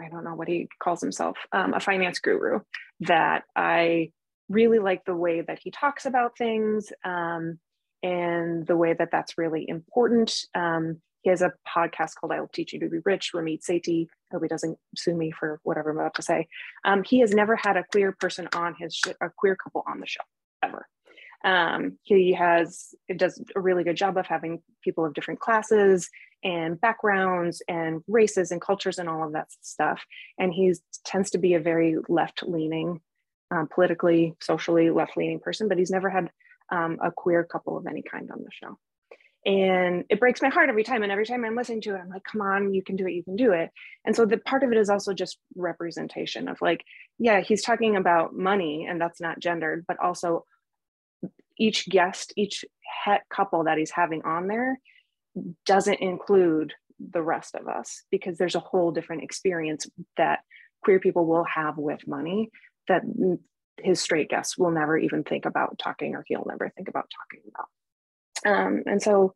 I 0.00 0.08
don't 0.08 0.24
know 0.24 0.34
what 0.34 0.48
he 0.48 0.68
calls 0.82 1.00
himself, 1.00 1.36
um, 1.52 1.74
a 1.74 1.80
finance 1.80 2.18
guru 2.20 2.60
that 3.00 3.42
I 3.54 4.12
really 4.48 4.78
like 4.78 5.04
the 5.04 5.16
way 5.16 5.40
that 5.40 5.60
he 5.62 5.70
talks 5.70 6.06
about 6.06 6.36
things 6.36 6.92
um, 7.04 7.58
and 8.02 8.66
the 8.66 8.76
way 8.76 8.94
that 8.94 9.10
that's 9.10 9.38
really 9.38 9.68
important. 9.68 10.34
Um, 10.54 11.00
he 11.22 11.30
has 11.30 11.40
a 11.40 11.52
podcast 11.66 12.16
called 12.16 12.32
I'll 12.32 12.48
Teach 12.48 12.72
You 12.72 12.80
to 12.80 12.88
Be 12.88 12.98
Rich, 13.04 13.30
Ramit 13.34 13.60
Sethi. 13.62 14.06
I 14.06 14.34
hope 14.34 14.42
he 14.42 14.48
doesn't 14.48 14.76
sue 14.96 15.14
me 15.14 15.30
for 15.30 15.60
whatever 15.62 15.90
I'm 15.90 15.98
about 15.98 16.14
to 16.14 16.22
say. 16.22 16.48
Um, 16.84 17.04
he 17.04 17.20
has 17.20 17.32
never 17.32 17.54
had 17.54 17.76
a 17.76 17.84
queer 17.84 18.12
person 18.18 18.48
on 18.54 18.74
his, 18.78 18.94
sh- 18.94 19.12
a 19.20 19.30
queer 19.30 19.56
couple 19.56 19.84
on 19.86 20.00
the 20.00 20.06
show, 20.06 20.22
ever. 20.62 20.88
Um, 21.44 21.98
he 22.02 22.32
has 22.34 22.94
it 23.08 23.18
does 23.18 23.42
a 23.56 23.60
really 23.60 23.84
good 23.84 23.96
job 23.96 24.16
of 24.16 24.26
having 24.26 24.62
people 24.82 25.04
of 25.04 25.14
different 25.14 25.40
classes 25.40 26.08
and 26.44 26.80
backgrounds 26.80 27.62
and 27.68 28.02
races 28.06 28.50
and 28.50 28.60
cultures 28.60 28.98
and 28.98 29.08
all 29.08 29.24
of 29.24 29.32
that 29.32 29.48
stuff. 29.60 30.02
And 30.38 30.52
he 30.52 30.74
tends 31.04 31.30
to 31.30 31.38
be 31.38 31.54
a 31.54 31.60
very 31.60 31.96
left 32.08 32.42
leaning, 32.46 33.00
um, 33.52 33.68
politically, 33.72 34.34
socially 34.40 34.90
left 34.90 35.16
leaning 35.16 35.38
person, 35.38 35.68
but 35.68 35.78
he's 35.78 35.90
never 35.90 36.08
had 36.08 36.30
um, 36.70 36.98
a 37.04 37.10
queer 37.10 37.44
couple 37.44 37.76
of 37.76 37.86
any 37.86 38.02
kind 38.02 38.30
on 38.30 38.38
the 38.38 38.50
show. 38.50 38.78
And 39.44 40.04
it 40.08 40.20
breaks 40.20 40.40
my 40.40 40.48
heart 40.48 40.68
every 40.68 40.84
time. 40.84 41.02
And 41.02 41.12
every 41.12 41.26
time 41.26 41.44
I'm 41.44 41.56
listening 41.56 41.80
to 41.82 41.94
it, 41.94 42.00
I'm 42.00 42.08
like, 42.08 42.22
come 42.24 42.40
on, 42.40 42.72
you 42.72 42.82
can 42.82 42.96
do 42.96 43.06
it, 43.06 43.12
you 43.12 43.24
can 43.24 43.36
do 43.36 43.52
it. 43.52 43.70
And 44.04 44.16
so 44.16 44.24
the 44.24 44.38
part 44.38 44.62
of 44.62 44.72
it 44.72 44.78
is 44.78 44.88
also 44.88 45.12
just 45.12 45.36
representation 45.56 46.48
of 46.48 46.62
like, 46.62 46.84
yeah, 47.18 47.40
he's 47.40 47.62
talking 47.62 47.96
about 47.96 48.34
money 48.34 48.86
and 48.88 49.00
that's 49.00 49.20
not 49.20 49.40
gendered, 49.40 49.84
but 49.86 49.98
also 49.98 50.46
each 51.58 51.88
guest, 51.88 52.32
each 52.36 52.64
het 53.04 53.22
couple 53.28 53.64
that 53.64 53.78
he's 53.78 53.90
having 53.90 54.22
on 54.22 54.46
there 54.46 54.78
doesn't 55.66 56.00
include 56.00 56.72
the 57.10 57.22
rest 57.22 57.54
of 57.54 57.66
us 57.66 58.04
because 58.10 58.38
there's 58.38 58.54
a 58.54 58.60
whole 58.60 58.92
different 58.92 59.24
experience 59.24 59.86
that 60.16 60.40
queer 60.84 61.00
people 61.00 61.26
will 61.26 61.44
have 61.44 61.76
with 61.78 62.06
money 62.06 62.48
that 62.88 63.02
his 63.80 64.00
straight 64.00 64.28
guests 64.28 64.58
will 64.58 64.70
never 64.70 64.96
even 64.96 65.24
think 65.24 65.44
about 65.44 65.78
talking 65.78 66.14
or 66.14 66.24
he'll 66.26 66.46
never 66.46 66.70
think 66.70 66.88
about 66.88 67.10
talking 67.10 67.50
about. 67.54 67.68
Um, 68.44 68.82
and 68.86 69.02
so 69.02 69.34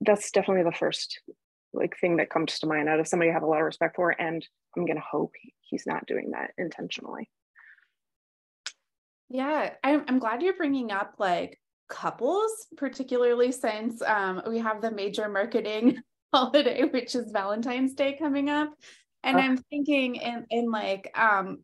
that's 0.00 0.30
definitely 0.30 0.64
the 0.64 0.76
first 0.76 1.20
like 1.72 1.96
thing 2.00 2.16
that 2.16 2.30
comes 2.30 2.58
to 2.58 2.66
mind 2.66 2.88
out 2.88 3.00
of 3.00 3.06
somebody 3.06 3.30
I 3.30 3.34
have 3.34 3.42
a 3.42 3.46
lot 3.46 3.60
of 3.60 3.64
respect 3.64 3.96
for 3.96 4.10
and 4.20 4.46
I'm 4.76 4.86
gonna 4.86 5.00
hope 5.00 5.32
he's 5.60 5.86
not 5.86 6.06
doing 6.06 6.30
that 6.32 6.50
intentionally. 6.58 7.28
Yeah, 9.28 9.70
I'm, 9.84 10.04
I'm 10.08 10.18
glad 10.18 10.42
you're 10.42 10.56
bringing 10.56 10.90
up 10.90 11.14
like 11.18 11.60
couples, 11.88 12.66
particularly 12.76 13.52
since 13.52 14.02
um, 14.02 14.42
we 14.48 14.58
have 14.58 14.82
the 14.82 14.90
major 14.90 15.28
marketing 15.28 16.02
holiday, 16.34 16.82
which 16.84 17.14
is 17.14 17.30
Valentine's 17.30 17.94
Day 17.94 18.16
coming 18.18 18.50
up. 18.50 18.72
And 19.22 19.36
oh. 19.36 19.40
I'm 19.40 19.56
thinking 19.56 20.16
in, 20.16 20.46
in 20.50 20.70
like 20.70 21.12
um, 21.16 21.58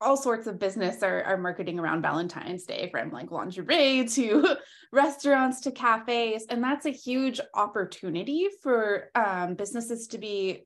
all 0.00 0.16
sorts 0.16 0.46
of 0.46 0.58
business 0.58 1.02
are, 1.02 1.22
are 1.24 1.38
marketing 1.38 1.78
around 1.78 2.02
Valentine's 2.02 2.64
Day, 2.64 2.88
from 2.90 3.10
like 3.10 3.30
lingerie 3.30 4.06
to 4.08 4.56
restaurants 4.92 5.60
to 5.62 5.70
cafes. 5.70 6.46
And 6.48 6.62
that's 6.62 6.86
a 6.86 6.90
huge 6.90 7.40
opportunity 7.54 8.48
for 8.62 9.10
um, 9.14 9.54
businesses 9.54 10.08
to 10.08 10.18
be 10.18 10.64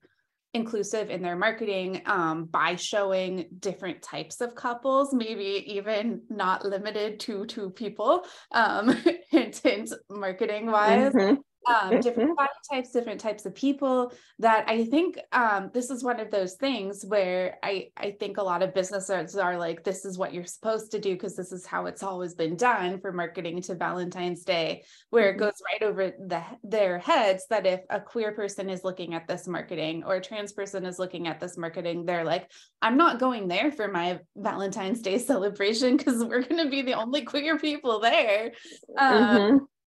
inclusive 0.52 1.10
in 1.10 1.22
their 1.22 1.36
marketing 1.36 2.02
um, 2.06 2.44
by 2.44 2.74
showing 2.74 3.46
different 3.60 4.02
types 4.02 4.40
of 4.40 4.56
couples, 4.56 5.14
maybe 5.14 5.64
even 5.74 6.22
not 6.28 6.64
limited 6.64 7.20
to 7.20 7.46
two 7.46 7.70
people, 7.70 8.24
um, 8.50 8.88
hint, 9.30 9.60
hint, 9.62 9.92
marketing 10.08 10.66
wise. 10.66 11.12
Mm-hmm 11.12 11.40
um, 11.70 12.00
different 12.00 12.37
body 12.37 12.50
types, 12.70 12.90
different 12.90 13.20
types 13.20 13.46
of 13.46 13.54
people. 13.54 14.12
That 14.38 14.64
I 14.68 14.85
think 14.85 15.18
um, 15.33 15.70
this 15.72 15.90
is 15.90 16.02
one 16.02 16.20
of 16.20 16.30
those 16.30 16.54
things 16.54 17.04
where 17.06 17.59
I 17.62 17.88
I 17.96 18.12
think 18.12 18.38
a 18.38 18.42
lot 18.42 18.62
of 18.62 18.74
businesses 18.74 19.37
are 19.37 19.59
like, 19.59 19.85
this 19.85 20.04
is 20.04 20.18
what 20.18 20.35
you're 20.35 20.44
supposed 20.44 20.90
to 20.92 20.98
do 20.98 21.12
because 21.12 21.37
this 21.37 21.52
is 21.52 21.66
how 21.66 21.87
it's 21.87 22.02
always 22.02 22.35
been 22.35 22.56
done 22.56 23.00
for 23.00 23.12
marketing 23.12 23.62
to 23.62 23.74
Valentine's 23.74 24.44
Day, 24.44 24.85
where 25.11 25.30
it 25.30 25.33
mm-hmm. 25.33 25.44
goes 25.44 25.62
right 25.70 25.83
over 25.83 26.12
the 26.26 26.42
their 26.62 26.98
heads 26.98 27.46
that 27.50 27.66
if 27.66 27.80
a 27.90 28.00
queer 28.00 28.33
person 28.33 28.70
is 28.70 28.85
looking 28.85 29.14
at 29.14 29.28
this 29.28 29.46
marketing 29.46 30.04
or 30.04 30.16
a 30.16 30.20
trans 30.20 30.52
person 30.52 30.85
is 30.85 30.98
looking 30.98 31.28
at 31.28 31.40
this 31.40 31.56
marketing, 31.56 32.04
they're 32.04 32.24
like, 32.24 32.50
I'm 32.83 32.96
not 32.96 33.20
going 33.20 33.48
there 33.48 33.70
for 33.70 33.88
my 33.88 34.20
Valentine's 34.37 35.02
Day 35.02 35.18
celebration 35.18 35.96
because 35.96 36.24
we're 36.24 36.42
going 36.42 36.64
to 36.64 36.70
be 36.70 36.83
the 36.83 36.94
only 36.94 37.22
queer 37.22 37.59
people 37.59 38.00
there. 38.00 38.52
Um, 38.98 39.24
mm-hmm. 39.24 39.56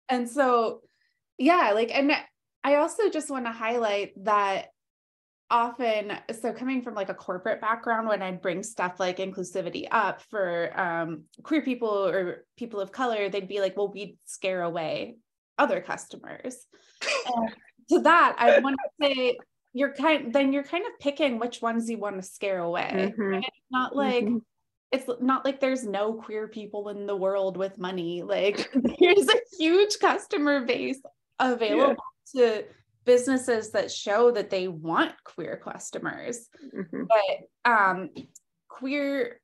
And 0.09 0.29
so 0.29 0.81
yeah 1.43 1.73
like 1.75 1.91
and 1.93 2.13
i 2.63 2.77
also 2.77 3.11
just 3.11 3.31
want 3.31 3.45
to 3.45 3.53
highlight 3.53 4.13
that 4.25 4.69
often 5.51 6.13
so 6.41 6.53
coming 6.53 6.83
from 6.83 6.95
like 6.95 7.11
a 7.11 7.15
corporate 7.15 7.61
background 7.61 8.09
when 8.09 8.23
i'd 8.23 8.41
bring 8.41 8.63
stuff 8.63 8.99
like 8.99 9.19
inclusivity 9.19 9.87
up 9.91 10.23
for 10.31 10.73
um, 10.81 11.25
queer 11.43 11.61
people 11.61 12.07
or 12.09 12.45
people 12.57 12.81
of 12.81 12.93
color 12.93 13.29
they'd 13.29 13.49
be 13.49 13.61
like 13.61 13.77
well 13.77 13.93
we'd 13.93 14.17
scare 14.25 14.63
away 14.63 15.17
other 15.59 15.81
customers 15.81 16.57
and 17.27 17.51
to 17.89 18.01
that 18.01 18.35
i 18.39 18.59
want 18.61 18.77
to 18.77 19.07
say 19.07 19.37
you're 19.75 19.93
kind 19.93 20.33
then 20.33 20.53
you're 20.53 20.63
kind 20.63 20.85
of 20.87 20.99
picking 21.01 21.39
which 21.39 21.61
ones 21.61 21.91
you 21.91 21.99
want 21.99 22.17
to 22.17 22.23
scare 22.23 22.61
away 22.61 23.13
mm-hmm. 23.19 23.35
it's 23.35 23.47
not 23.71 23.95
like 23.95 24.25
mm-hmm. 24.25 24.39
it's 24.91 25.11
not 25.21 25.45
like 25.45 25.61
there's 25.61 25.85
no 25.85 26.15
queer 26.15 26.49
people 26.49 26.89
in 26.89 27.07
the 27.07 27.17
world 27.17 27.57
with 27.57 27.79
money 27.79 28.23
like 28.23 28.73
there's 29.01 29.29
a 29.29 29.41
huge 29.59 29.99
customer 30.01 30.65
base 30.65 31.01
available 31.43 31.97
yeah. 32.35 32.51
to 32.51 32.65
businesses 33.05 33.71
that 33.71 33.91
show 33.91 34.31
that 34.31 34.51
they 34.51 34.69
want 34.69 35.13
queer 35.25 35.61
customers 35.63 36.49
mm-hmm. 36.75 37.03
but 37.09 37.71
um, 37.71 38.11
queer 38.69 39.41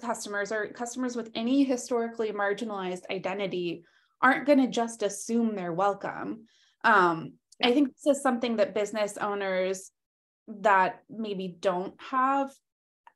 customers 0.00 0.52
or 0.52 0.68
customers 0.68 1.16
with 1.16 1.30
any 1.34 1.64
historically 1.64 2.30
marginalized 2.30 3.02
identity 3.10 3.84
aren't 4.22 4.46
going 4.46 4.60
to 4.60 4.68
just 4.68 5.02
assume 5.02 5.54
they're 5.54 5.72
welcome 5.72 6.44
um, 6.84 7.32
i 7.62 7.72
think 7.72 7.88
this 7.88 8.16
is 8.16 8.22
something 8.22 8.56
that 8.56 8.74
business 8.74 9.16
owners 9.16 9.90
that 10.46 11.02
maybe 11.08 11.56
don't 11.60 11.94
have 11.98 12.50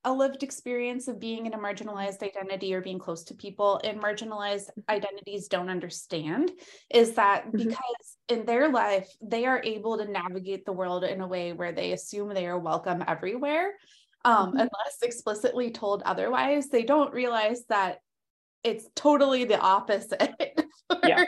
a 0.05 0.13
lived 0.13 0.43
experience 0.43 1.09
of 1.09 1.19
being 1.19 1.47
in 1.47 1.55
a 1.55 1.59
marginalized 1.59 2.23
identity 2.23 2.75
or 2.75 2.81
being 2.81 2.99
close 2.99 3.25
to 3.25 3.35
people 3.35 3.79
in 3.79 3.99
marginalized 3.99 4.69
identities 4.89 5.49
don't 5.49 5.71
understand 5.71 6.53
is 6.91 7.15
that 7.15 7.47
mm-hmm. 7.47 7.57
because 7.57 8.19
in 8.29 8.45
their 8.45 8.71
life 8.71 9.09
they 9.23 9.47
are 9.47 9.63
able 9.65 9.97
to 9.97 10.11
navigate 10.11 10.65
the 10.67 10.73
world 10.73 11.05
in 11.05 11.21
a 11.21 11.27
way 11.27 11.53
where 11.53 11.73
they 11.73 11.93
assume 11.93 12.29
they 12.29 12.47
are 12.47 12.59
welcome 12.59 13.03
everywhere 13.07 13.73
um, 14.25 14.49
mm-hmm. 14.49 14.59
unless 14.59 15.03
explicitly 15.03 15.71
told 15.71 16.03
otherwise 16.03 16.69
they 16.69 16.85
don't 16.85 17.13
realize 17.13 17.65
that 17.69 17.99
it's 18.63 18.87
totally 18.95 19.45
the 19.45 19.59
opposite 19.59 20.35
for, 20.89 20.99
yeah 21.05 21.25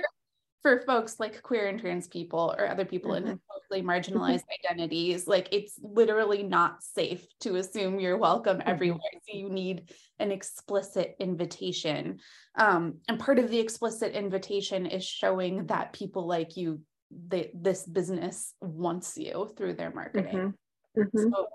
for 0.62 0.82
folks 0.86 1.20
like 1.20 1.42
queer 1.42 1.68
and 1.68 1.80
trans 1.80 2.08
people 2.08 2.54
or 2.58 2.68
other 2.68 2.84
people 2.84 3.12
mm-hmm. 3.12 3.28
in 3.28 3.40
totally 3.70 3.86
marginalized 3.86 4.44
identities 4.60 5.26
like 5.26 5.48
it's 5.52 5.78
literally 5.82 6.42
not 6.42 6.82
safe 6.82 7.26
to 7.40 7.56
assume 7.56 8.00
you're 8.00 8.16
welcome 8.16 8.58
mm-hmm. 8.58 8.68
everywhere 8.68 9.00
so 9.12 9.36
you 9.36 9.48
need 9.48 9.90
an 10.18 10.32
explicit 10.32 11.14
invitation 11.20 12.18
um, 12.56 12.94
and 13.08 13.18
part 13.18 13.38
of 13.38 13.50
the 13.50 13.58
explicit 13.58 14.12
invitation 14.12 14.86
is 14.86 15.04
showing 15.04 15.66
that 15.66 15.92
people 15.92 16.26
like 16.26 16.56
you 16.56 16.80
they, 17.28 17.50
this 17.54 17.84
business 17.86 18.54
wants 18.60 19.16
you 19.16 19.50
through 19.56 19.74
their 19.74 19.92
marketing 19.92 20.54
mm-hmm. 20.96 21.00
mm-hmm. 21.00 21.32
so 21.32 21.46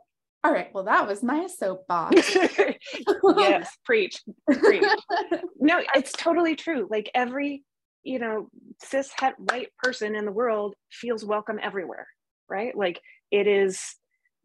all 0.43 0.53
right 0.53 0.73
well 0.73 0.85
that 0.85 1.07
was 1.07 1.21
my 1.21 1.47
soapbox 1.47 2.35
yes 3.37 3.77
preach 3.85 4.21
preach 4.47 4.83
no 5.59 5.81
it's 5.95 6.11
totally 6.13 6.55
true 6.55 6.87
like 6.89 7.11
every 7.13 7.63
you 8.03 8.19
know 8.19 8.49
cis 8.83 9.11
het 9.19 9.35
white 9.37 9.69
person 9.77 10.15
in 10.15 10.25
the 10.25 10.31
world 10.31 10.75
feels 10.91 11.23
welcome 11.23 11.59
everywhere 11.61 12.07
right 12.49 12.75
like 12.75 12.99
it 13.31 13.47
is 13.47 13.95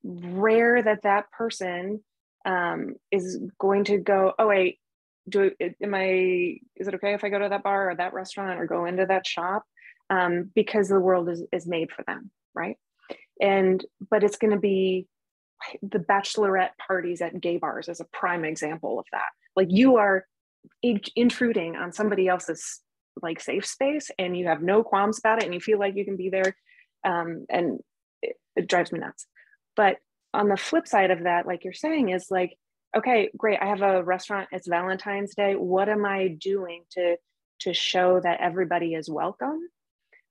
rare 0.05 0.83
that 0.83 1.03
that 1.03 1.31
person 1.31 2.03
um, 2.45 2.95
is 3.11 3.41
going 3.59 3.85
to 3.85 3.99
go 3.99 4.33
oh 4.39 4.47
wait 4.47 4.79
do 5.29 5.51
am 5.61 5.95
I 5.95 6.59
is 6.77 6.89
it 6.89 6.95
okay 6.95 7.15
if 7.15 7.25
I 7.25 7.29
go 7.29 7.39
to 7.39 7.49
that 7.49 7.63
bar 7.63 7.91
or 7.91 7.95
that 7.97 8.15
restaurant 8.15 8.61
or 8.61 8.67
go 8.67 8.87
into 8.87 9.07
that 9.07 9.27
shop? 9.27 9.65
Um, 10.09 10.51
because 10.55 10.89
the 10.89 11.01
world 11.01 11.29
is 11.29 11.43
is 11.53 11.67
made 11.67 11.91
for 11.91 12.05
them, 12.05 12.31
right? 12.55 12.77
And 13.41 13.85
but 14.11 14.23
it's 14.23 14.37
going 14.37 14.53
to 14.53 14.61
be 14.61 15.07
the 15.83 15.99
bachelorette 15.99 16.77
parties 16.87 17.21
at 17.21 17.41
gay 17.41 17.57
bars 17.57 17.89
as 17.89 18.01
a 18.01 18.07
prime 18.13 18.45
example 18.45 18.99
of 18.99 19.07
that. 19.13 19.29
Like 19.57 19.69
you 19.71 19.97
are 19.97 20.27
intruding 20.83 21.77
on 21.77 21.93
somebody 21.93 22.29
else's 22.29 22.81
like 23.23 23.41
safe 23.41 23.67
space 23.67 24.11
and 24.19 24.37
you 24.37 24.47
have 24.47 24.63
no 24.63 24.83
qualms 24.83 25.19
about 25.19 25.39
it 25.39 25.45
and 25.45 25.55
you 25.55 25.61
feel 25.61 25.79
like 25.79 25.97
you 25.97 26.05
can 26.05 26.17
be 26.17 26.31
there 26.31 26.57
um, 27.05 27.47
and 27.49 27.81
it, 28.23 28.37
it 28.57 28.69
drives 28.69 28.93
me 28.93 28.99
nuts. 28.99 29.27
But 29.75 29.97
on 30.35 30.49
the 30.49 30.57
flip 30.57 30.87
side 30.87 31.11
of 31.11 31.25
that 31.25 31.47
like 31.47 31.65
you're 31.65 31.73
saying 31.73 32.11
is 32.11 32.27
like 32.31 32.59
okay 32.95 33.31
great 33.39 33.59
i 33.63 33.67
have 33.67 33.81
a 33.81 34.03
restaurant 34.03 34.49
it's 34.53 34.69
valentine's 34.69 35.35
day 35.35 35.55
what 35.55 35.89
am 35.89 36.05
i 36.05 36.29
doing 36.29 36.83
to 36.91 37.17
to 37.61 37.73
show 37.73 38.21
that 38.21 38.41
everybody 38.41 38.95
is 38.95 39.09
welcome? 39.09 39.61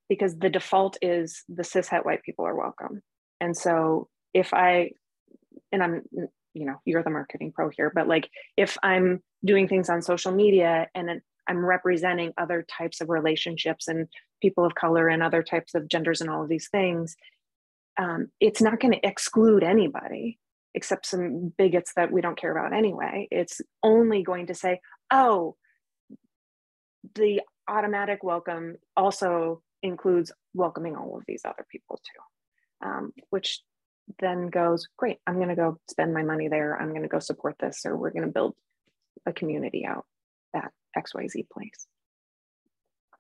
Because 0.10 0.38
the 0.38 0.50
default 0.50 0.98
is 1.02 1.44
the 1.50 1.64
cishet 1.64 2.06
white 2.06 2.24
people 2.24 2.46
are 2.46 2.56
welcome. 2.56 3.02
And 3.42 3.56
so 3.56 4.08
if 4.34 4.54
i 4.54 4.92
and 5.72 5.82
i'm 5.82 6.02
you 6.54 6.66
know 6.66 6.76
you're 6.84 7.04
the 7.04 7.10
marketing 7.10 7.52
pro 7.56 7.70
here 7.70 7.92
but 7.96 8.08
like 8.08 8.30
if 8.58 8.78
i'm 8.84 9.22
doing 9.46 9.68
things 9.68 9.90
on 9.90 10.02
social 10.02 10.34
media 10.34 10.88
and 10.94 11.10
i'm 11.48 11.64
representing 11.64 12.32
other 12.38 12.66
types 12.70 13.02
of 13.02 13.10
relationships 13.10 13.88
and 13.88 14.08
people 14.42 14.66
of 14.66 14.76
color 14.76 15.08
and 15.08 15.24
other 15.24 15.44
types 15.44 15.76
of 15.76 15.88
genders 15.88 16.22
and 16.22 16.30
all 16.30 16.44
of 16.44 16.50
these 16.50 16.70
things 16.70 17.16
um, 17.98 18.28
it's 18.42 18.62
not 18.62 18.80
going 18.80 18.94
to 18.94 19.08
exclude 19.08 19.64
anybody 19.64 20.38
except 20.74 21.06
some 21.06 21.54
bigots 21.58 21.94
that 21.96 22.12
we 22.12 22.22
don't 22.22 22.40
care 22.40 22.56
about 22.56 22.74
anyway 22.74 23.28
it's 23.32 23.62
only 23.84 24.24
going 24.24 24.48
to 24.48 24.54
say 24.54 24.80
oh 25.12 25.56
the 27.16 27.42
automatic 27.68 28.24
welcome 28.24 28.76
also 28.98 29.62
includes 29.82 30.32
welcoming 30.54 30.96
all 30.96 31.16
of 31.18 31.24
these 31.28 31.42
other 31.46 31.66
people 31.72 32.00
too 32.04 32.88
um, 32.88 33.14
which 33.30 33.62
then 34.20 34.48
goes, 34.48 34.88
great, 34.98 35.18
I'm 35.26 35.36
going 35.36 35.50
to 35.50 35.56
go 35.56 35.80
spend 35.90 36.14
my 36.14 36.24
money 36.24 36.48
there. 36.48 36.80
I'm 36.80 36.90
going 36.90 37.04
to 37.04 37.08
go 37.08 37.20
support 37.20 37.56
this, 37.60 37.82
or 37.86 37.98
we're 37.98 38.12
going 38.12 38.26
to 38.26 38.32
build 38.32 38.56
a 39.26 39.34
community 39.34 39.86
out 39.86 40.06
that 40.54 40.72
XYZ 40.98 41.50
place. 41.50 41.88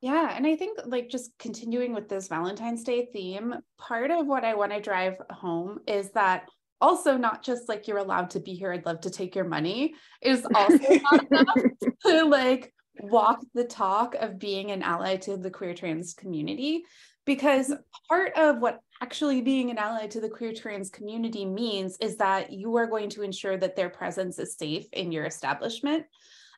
Yeah. 0.02 0.36
And 0.36 0.46
I 0.46 0.56
think, 0.56 0.80
like, 0.86 1.10
just 1.10 1.32
continuing 1.40 1.94
with 1.94 2.10
this 2.10 2.28
Valentine's 2.28 2.84
Day 2.84 3.08
theme, 3.12 3.56
part 3.78 4.12
of 4.12 4.28
what 4.28 4.44
I 4.44 4.54
want 4.54 4.72
to 4.72 4.82
drive 4.82 5.16
home 5.32 5.80
is 5.88 6.12
that 6.12 6.48
also 6.82 7.18
not 7.18 7.44
just 7.44 7.68
like 7.70 7.88
you're 7.88 7.98
allowed 7.98 8.30
to 8.32 8.40
be 8.40 8.54
here, 8.54 8.72
I'd 8.72 8.86
love 8.86 9.02
to 9.02 9.10
take 9.10 9.36
your 9.36 9.46
money, 9.46 9.96
is 10.22 10.46
also 10.56 11.00
not 11.12 11.32
enough 11.32 11.58
to 12.06 12.26
like 12.26 12.74
walk 13.00 13.40
the 13.54 13.64
talk 13.64 14.16
of 14.16 14.40
being 14.40 14.72
an 14.72 14.84
ally 14.84 15.18
to 15.18 15.38
the 15.38 15.50
queer 15.50 15.74
trans 15.74 16.14
community. 16.14 16.84
Because 17.26 17.74
part 18.08 18.34
of 18.38 18.60
what 18.60 18.82
actually 19.02 19.42
being 19.42 19.72
an 19.72 19.80
ally 19.80 20.06
to 20.06 20.22
the 20.22 20.30
queer 20.30 20.54
trans 20.54 20.92
community 20.92 21.44
means 21.44 21.98
is 22.00 22.18
that 22.18 22.52
you 22.52 22.76
are 22.76 22.86
going 22.86 23.10
to 23.10 23.24
ensure 23.24 23.58
that 23.58 23.76
their 23.76 23.90
presence 23.90 24.38
is 24.38 24.56
safe 24.56 24.86
in 24.94 25.12
your 25.12 25.26
establishment. 25.26 26.06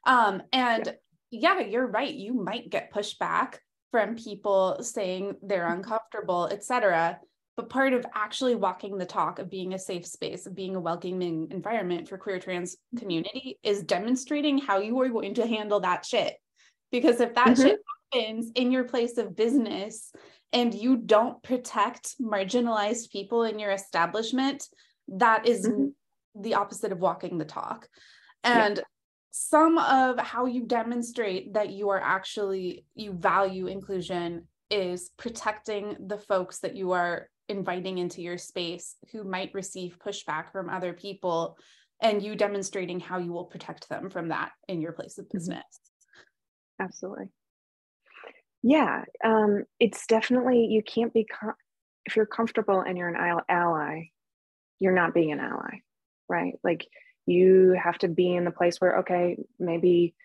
Um, 0.06 0.43
and 0.51 0.88
yeah. 0.88 0.93
Yeah, 1.31 1.59
you're 1.59 1.87
right. 1.87 2.13
You 2.13 2.33
might 2.33 2.69
get 2.69 2.93
pushback 2.93 3.55
from 3.91 4.15
people 4.15 4.77
saying 4.81 5.35
they're 5.41 5.65
mm-hmm. 5.65 5.77
uncomfortable, 5.77 6.47
etc. 6.51 7.19
But 7.55 7.69
part 7.69 7.93
of 7.93 8.05
actually 8.13 8.55
walking 8.55 8.97
the 8.97 9.05
talk 9.05 9.39
of 9.39 9.49
being 9.49 9.73
a 9.73 9.79
safe 9.79 10.05
space, 10.05 10.45
of 10.45 10.55
being 10.55 10.75
a 10.75 10.79
welcoming 10.79 11.47
environment 11.51 12.07
for 12.07 12.17
queer 12.17 12.39
trans 12.39 12.75
mm-hmm. 12.75 12.99
community 12.99 13.59
is 13.63 13.83
demonstrating 13.83 14.57
how 14.57 14.79
you 14.79 14.99
are 15.01 15.09
going 15.09 15.33
to 15.35 15.47
handle 15.47 15.79
that 15.81 16.05
shit. 16.05 16.35
Because 16.91 17.19
if 17.19 17.33
that 17.35 17.49
mm-hmm. 17.49 17.61
shit 17.61 17.79
happens 18.13 18.51
in 18.55 18.71
your 18.71 18.83
place 18.83 19.17
of 19.17 19.35
business, 19.35 20.11
and 20.53 20.73
you 20.73 20.97
don't 20.97 21.41
protect 21.43 22.15
marginalized 22.21 23.11
people 23.11 23.43
in 23.43 23.59
your 23.59 23.71
establishment, 23.71 24.65
that 25.07 25.45
is 25.45 25.67
mm-hmm. 25.67 25.87
the 26.41 26.55
opposite 26.55 26.91
of 26.91 26.99
walking 26.99 27.37
the 27.37 27.45
talk. 27.45 27.87
And 28.43 28.77
yeah. 28.77 28.83
Some 29.38 29.78
of 29.78 30.19
how 30.19 30.45
you 30.45 30.63
demonstrate 30.63 31.54
that 31.54 31.69
you 31.69 31.89
are 31.89 32.02
actually, 32.02 32.86
you 32.95 33.13
value 33.13 33.67
inclusion 33.67 34.47
is 34.69 35.12
protecting 35.17 35.95
the 36.08 36.17
folks 36.17 36.60
that 36.60 36.76
you 36.76 36.91
are 36.91 37.30
inviting 37.47 37.97
into 37.97 38.21
your 38.21 38.38
space 38.38 38.95
who 39.12 39.23
might 39.23 39.54
receive 39.54 39.97
pushback 40.06 40.52
from 40.52 40.69
other 40.69 40.93
people 40.93 41.58
and 42.02 42.21
you 42.21 42.36
demonstrating 42.36 43.00
how 43.00 43.17
you 43.17 43.32
will 43.32 43.45
protect 43.45 43.88
them 43.89 44.10
from 44.10 44.30
that 44.30 44.52
in 44.67 44.82
your 44.82 44.91
place 44.91 45.17
of 45.17 45.26
mm-hmm. 45.26 45.38
business. 45.38 45.80
Absolutely 46.80 47.30
yeah 48.63 49.04
um, 49.23 49.63
it's 49.80 50.06
definitely 50.08 50.65
you 50.69 50.82
can't 50.82 51.13
be 51.13 51.26
com- 51.26 51.54
if 52.06 52.15
you're 52.15 52.26
comfortable 52.26 52.82
and 52.82 52.97
you're 52.97 53.10
an 53.10 53.39
ally 53.50 54.04
you're 54.80 54.93
not 54.93 55.13
being 55.13 55.32
an 55.32 55.39
ally 55.39 55.80
right 56.28 56.54
like 56.63 56.86
you 57.27 57.77
have 57.81 57.97
to 57.99 58.07
be 58.07 58.33
in 58.33 58.45
the 58.45 58.51
place 58.51 58.77
where 58.79 58.99
okay 58.99 59.37
maybe 59.59 60.15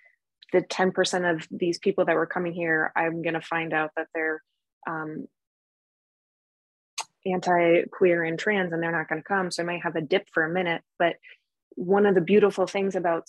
the 0.52 0.60
10% 0.60 1.34
of 1.34 1.48
these 1.50 1.78
people 1.78 2.04
that 2.04 2.14
were 2.14 2.26
coming 2.26 2.52
here 2.52 2.92
i'm 2.96 3.22
going 3.22 3.34
to 3.34 3.40
find 3.40 3.72
out 3.72 3.90
that 3.96 4.08
they're 4.14 4.42
um, 4.86 5.26
anti-queer 7.26 8.24
and 8.24 8.38
trans 8.38 8.72
and 8.72 8.82
they're 8.82 8.90
not 8.90 9.08
going 9.08 9.20
to 9.20 9.28
come. 9.28 9.50
So 9.50 9.62
i 9.62 9.66
might 9.66 9.82
have 9.82 9.96
a 9.96 10.00
dip 10.00 10.28
for 10.32 10.44
a 10.44 10.52
minute 10.52 10.82
but 10.98 11.16
one 11.74 12.06
of 12.06 12.14
the 12.14 12.20
beautiful 12.20 12.66
things 12.66 12.96
about 12.96 13.28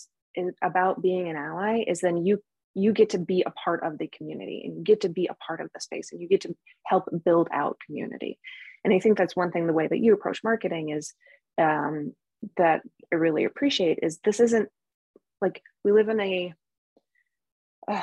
about 0.64 1.02
being 1.02 1.30
an 1.30 1.36
ally 1.36 1.84
is 1.88 2.02
then 2.02 2.18
you 2.26 2.42
you 2.76 2.92
get 2.92 3.12
to 3.12 3.20
be 3.20 3.44
a 3.46 3.52
part 3.52 3.84
of 3.84 4.00
the 4.00 4.08
community 4.08 4.64
and 4.66 4.76
you 4.76 4.84
get 4.84 5.02
to 5.02 5.10
be 5.10 5.28
a 5.28 5.36
part 5.36 5.62
of 5.62 5.70
the 5.74 5.80
space 5.80 6.12
and 6.12 6.20
you 6.20 6.28
get 6.28 6.42
to 6.42 6.56
help 6.88 7.08
build 7.24 7.48
out 7.54 7.78
community. 7.86 8.40
And 8.84 8.94
i 8.94 9.00
think 9.00 9.18
that's 9.18 9.36
one 9.36 9.52
thing 9.52 9.68
the 9.68 9.74
way 9.74 9.88
that 9.88 10.00
you 10.00 10.14
approach 10.14 10.44
marketing 10.44 10.90
is 10.90 11.14
um, 11.58 12.14
that 12.58 12.82
i 13.12 13.16
really 13.16 13.44
appreciate 13.44 14.00
is 14.02 14.20
this 14.24 14.40
isn't 14.40 14.70
like 15.42 15.62
we 15.84 15.92
live 15.92 16.10
in 16.10 16.20
a 16.20 16.54
uh, 17.88 18.02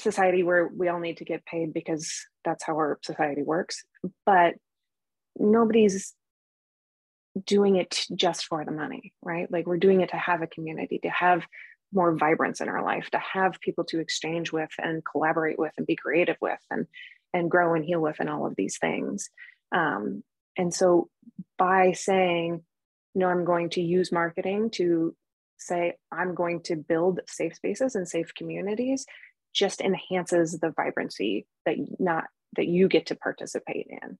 society 0.00 0.42
where 0.42 0.68
we 0.68 0.88
all 0.88 1.00
need 1.00 1.16
to 1.16 1.24
get 1.24 1.46
paid 1.46 1.72
because 1.72 2.26
that's 2.44 2.64
how 2.64 2.74
our 2.74 2.98
society 3.02 3.42
works 3.42 3.84
but 4.26 4.54
nobody's 5.38 6.14
doing 7.46 7.76
it 7.76 8.06
just 8.14 8.46
for 8.46 8.64
the 8.64 8.70
money 8.70 9.12
right? 9.22 9.50
Like 9.50 9.66
we're 9.66 9.76
doing 9.76 10.00
it 10.00 10.10
to 10.10 10.16
have 10.16 10.42
a 10.42 10.46
community 10.46 10.98
to 11.02 11.10
have 11.10 11.44
more 11.92 12.16
vibrance 12.16 12.60
in 12.60 12.68
our 12.68 12.84
life 12.84 13.08
to 13.10 13.18
have 13.18 13.60
people 13.60 13.84
to 13.84 14.00
exchange 14.00 14.52
with 14.52 14.70
and 14.78 15.02
collaborate 15.04 15.58
with 15.58 15.72
and 15.76 15.86
be 15.86 15.96
creative 15.96 16.36
with 16.40 16.58
and 16.70 16.86
and 17.32 17.50
grow 17.50 17.74
and 17.74 17.84
heal 17.84 18.00
with 18.00 18.16
and 18.20 18.30
all 18.30 18.46
of 18.46 18.54
these 18.56 18.78
things. 18.78 19.28
Um, 19.72 20.22
and 20.56 20.72
so 20.72 21.08
by 21.58 21.92
saying 21.92 22.62
no 23.14 23.28
i'm 23.28 23.44
going 23.44 23.70
to 23.70 23.80
use 23.80 24.12
marketing 24.12 24.70
to 24.70 25.14
say 25.58 25.94
i'm 26.12 26.34
going 26.34 26.60
to 26.60 26.76
build 26.76 27.20
safe 27.26 27.54
spaces 27.54 27.94
and 27.94 28.08
safe 28.08 28.34
communities 28.34 29.06
just 29.52 29.80
enhances 29.80 30.58
the 30.58 30.70
vibrancy 30.70 31.46
that 31.64 31.76
not 31.98 32.24
that 32.56 32.66
you 32.66 32.88
get 32.88 33.06
to 33.06 33.14
participate 33.14 33.86
in 33.88 34.18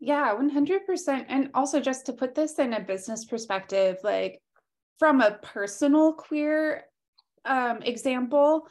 yeah 0.00 0.34
100% 0.34 1.26
and 1.28 1.50
also 1.54 1.80
just 1.80 2.06
to 2.06 2.12
put 2.12 2.34
this 2.34 2.58
in 2.58 2.72
a 2.72 2.80
business 2.80 3.24
perspective 3.24 3.98
like 4.02 4.40
from 4.98 5.20
a 5.20 5.32
personal 5.42 6.12
queer 6.12 6.84
um, 7.44 7.82
example, 7.82 8.68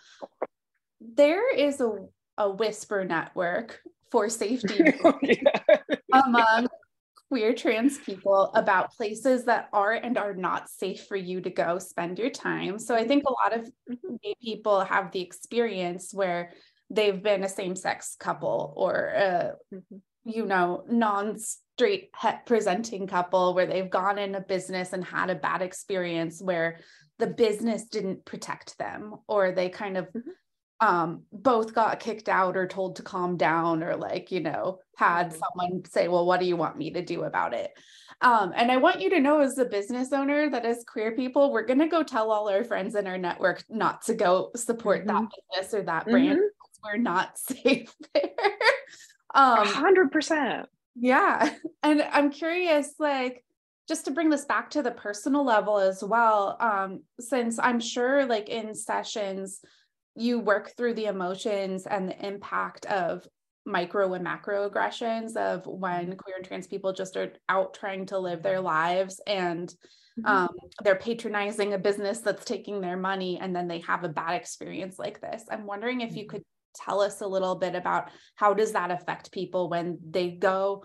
there 0.99 1.53
is 1.55 1.81
a, 1.81 1.91
a 2.37 2.49
whisper 2.49 3.03
network 3.03 3.81
for 4.11 4.29
safety 4.29 4.93
oh, 5.03 5.17
yeah. 5.21 5.77
among 6.13 6.67
queer 7.31 7.53
trans 7.53 7.97
people 7.97 8.51
about 8.55 8.91
places 8.91 9.45
that 9.45 9.69
are 9.71 9.93
and 9.93 10.17
are 10.17 10.33
not 10.33 10.69
safe 10.69 11.05
for 11.05 11.15
you 11.15 11.39
to 11.39 11.49
go 11.49 11.79
spend 11.79 12.19
your 12.19 12.29
time. 12.29 12.77
So 12.77 12.93
I 12.93 13.07
think 13.07 13.23
a 13.25 13.31
lot 13.31 13.57
of 13.57 13.71
gay 14.21 14.35
people 14.43 14.81
have 14.81 15.13
the 15.13 15.21
experience 15.21 16.13
where 16.13 16.51
they've 16.89 17.23
been 17.23 17.45
a 17.45 17.49
same-sex 17.49 18.17
couple 18.19 18.73
or 18.75 19.13
a, 19.15 19.53
mm-hmm. 19.73 19.97
you 20.25 20.45
know, 20.45 20.83
non 20.89 21.37
straight 21.39 22.09
het 22.13 22.45
presenting 22.45 23.07
couple 23.07 23.53
where 23.53 23.65
they've 23.65 23.89
gone 23.89 24.17
in 24.17 24.35
a 24.35 24.41
business 24.41 24.91
and 24.91 25.05
had 25.05 25.29
a 25.29 25.35
bad 25.35 25.61
experience 25.61 26.41
where 26.41 26.81
the 27.17 27.27
business 27.27 27.85
didn't 27.85 28.25
protect 28.25 28.77
them 28.77 29.15
or 29.29 29.53
they 29.53 29.69
kind 29.69 29.95
of 29.95 30.07
mm-hmm. 30.07 30.31
Um, 30.81 31.23
both 31.31 31.73
got 31.73 31.99
kicked 31.99 32.27
out 32.27 32.57
or 32.57 32.67
told 32.67 32.97
to 32.97 33.03
calm 33.03 33.37
down 33.37 33.83
or 33.83 33.95
like 33.95 34.31
you 34.31 34.41
know 34.41 34.79
had 34.97 35.29
mm-hmm. 35.29 35.39
someone 35.39 35.85
say 35.85 36.07
well 36.07 36.25
what 36.25 36.39
do 36.39 36.45
you 36.45 36.57
want 36.57 36.77
me 36.77 36.91
to 36.91 37.03
do 37.03 37.23
about 37.23 37.53
it 37.53 37.71
um, 38.21 38.51
and 38.55 38.71
i 38.71 38.77
want 38.77 38.99
you 38.99 39.09
to 39.09 39.19
know 39.19 39.39
as 39.39 39.57
a 39.57 39.65
business 39.65 40.11
owner 40.11 40.49
that 40.49 40.65
as 40.65 40.83
queer 40.83 41.11
people 41.13 41.51
we're 41.51 41.65
going 41.65 41.79
to 41.79 41.87
go 41.87 42.03
tell 42.03 42.31
all 42.31 42.49
our 42.49 42.63
friends 42.63 42.95
in 42.95 43.07
our 43.07 43.17
network 43.17 43.63
not 43.69 44.01
to 44.01 44.13
go 44.13 44.51
support 44.55 45.05
mm-hmm. 45.05 45.23
that 45.23 45.31
business 45.53 45.73
or 45.73 45.83
that 45.83 46.05
brand 46.05 46.39
mm-hmm. 46.39 46.83
we're 46.83 46.97
not 46.97 47.37
safe 47.37 47.93
there 48.13 48.31
um 49.33 49.65
100% 49.65 50.65
yeah. 50.95 51.53
And 51.83 52.03
I'm 52.11 52.29
curious, 52.29 52.93
like, 52.99 53.43
just 53.87 54.05
to 54.05 54.11
bring 54.11 54.29
this 54.29 54.45
back 54.45 54.69
to 54.71 54.83
the 54.83 54.91
personal 54.91 55.43
level 55.43 55.79
as 55.79 56.03
well, 56.03 56.55
um, 56.59 57.01
since 57.19 57.57
I'm 57.57 57.79
sure 57.79 58.25
like 58.25 58.49
in 58.49 58.75
sessions, 58.75 59.59
you 60.15 60.39
work 60.39 60.75
through 60.75 60.93
the 60.93 61.05
emotions 61.05 61.85
and 61.85 62.07
the 62.07 62.25
impact 62.25 62.85
of 62.85 63.25
micro 63.65 64.13
and 64.13 64.23
macro 64.23 64.65
aggressions 64.65 65.35
of 65.35 65.65
when 65.65 66.07
mm-hmm. 66.07 66.15
queer 66.15 66.35
and 66.37 66.45
trans 66.45 66.67
people 66.67 66.93
just 66.93 67.15
are 67.15 67.33
out 67.47 67.73
trying 67.73 68.05
to 68.05 68.17
live 68.17 68.41
their 68.41 68.59
lives 68.59 69.21
and 69.27 69.69
mm-hmm. 70.19 70.25
um, 70.25 70.49
they're 70.83 70.95
patronizing 70.95 71.73
a 71.73 71.77
business 71.77 72.19
that's 72.19 72.43
taking 72.43 72.81
their 72.81 72.97
money 72.97 73.39
and 73.39 73.55
then 73.55 73.67
they 73.67 73.79
have 73.79 74.03
a 74.03 74.09
bad 74.09 74.33
experience 74.33 74.97
like 74.97 75.21
this 75.21 75.43
i'm 75.51 75.65
wondering 75.65 76.01
if 76.01 76.15
you 76.15 76.23
mm-hmm. 76.23 76.37
could 76.37 76.43
tell 76.75 77.01
us 77.01 77.21
a 77.21 77.27
little 77.27 77.55
bit 77.55 77.75
about 77.75 78.09
how 78.35 78.53
does 78.53 78.71
that 78.71 78.91
affect 78.91 79.31
people 79.31 79.69
when 79.69 79.99
they 80.09 80.31
go 80.31 80.83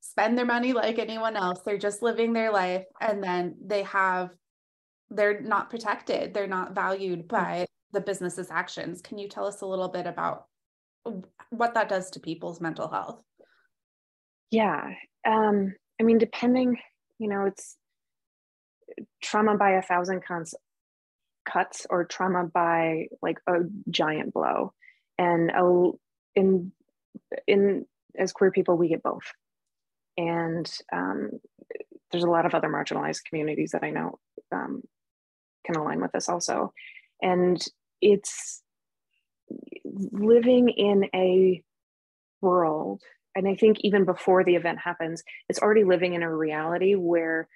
spend 0.00 0.36
their 0.36 0.44
money 0.44 0.72
like 0.72 0.98
anyone 0.98 1.36
else 1.36 1.60
they're 1.64 1.78
just 1.78 2.02
living 2.02 2.32
their 2.32 2.50
life 2.50 2.84
and 3.00 3.22
then 3.22 3.54
they 3.64 3.82
have 3.84 4.30
they're 5.10 5.40
not 5.40 5.70
protected 5.70 6.34
they're 6.34 6.46
not 6.46 6.74
valued 6.74 7.28
by 7.28 7.64
the 7.92 8.00
business's 8.00 8.50
actions. 8.50 9.00
Can 9.00 9.18
you 9.18 9.28
tell 9.28 9.46
us 9.46 9.60
a 9.60 9.66
little 9.66 9.88
bit 9.88 10.06
about 10.06 10.46
what 11.50 11.74
that 11.74 11.88
does 11.88 12.10
to 12.10 12.20
people's 12.20 12.60
mental 12.60 12.88
health? 12.88 13.22
Yeah 14.50 14.94
um 15.26 15.74
i 16.00 16.02
mean 16.02 16.16
depending 16.16 16.78
you 17.18 17.28
know 17.28 17.44
it's 17.44 17.76
trauma 19.22 19.54
by 19.58 19.72
a 19.72 19.82
thousand 19.82 20.22
cuts 20.22 20.54
cuts 21.44 21.86
or 21.90 22.04
trauma 22.04 22.44
by 22.44 23.06
like 23.22 23.38
a 23.46 23.60
giant 23.88 24.32
blow. 24.32 24.72
And 25.18 25.50
a, 25.50 25.90
in 26.34 26.72
in 27.46 27.86
as 28.18 28.32
queer 28.32 28.50
people 28.50 28.76
we 28.76 28.88
get 28.88 29.02
both. 29.02 29.32
And 30.16 30.70
um, 30.92 31.30
there's 32.10 32.24
a 32.24 32.30
lot 32.30 32.46
of 32.46 32.54
other 32.54 32.68
marginalized 32.68 33.24
communities 33.24 33.70
that 33.70 33.84
i 33.84 33.90
know 33.90 34.18
um, 34.52 34.82
can 35.64 35.76
align 35.76 36.00
with 36.00 36.12
this 36.12 36.28
also. 36.28 36.72
And 37.22 37.62
it's 38.00 38.62
living 39.84 40.68
in 40.68 41.04
a 41.14 41.62
world 42.40 43.02
and 43.34 43.48
i 43.48 43.54
think 43.54 43.78
even 43.80 44.04
before 44.04 44.44
the 44.44 44.54
event 44.54 44.78
happens 44.78 45.22
it's 45.48 45.58
already 45.58 45.84
living 45.84 46.14
in 46.14 46.22
a 46.22 46.34
reality 46.34 46.94
where 46.94 47.48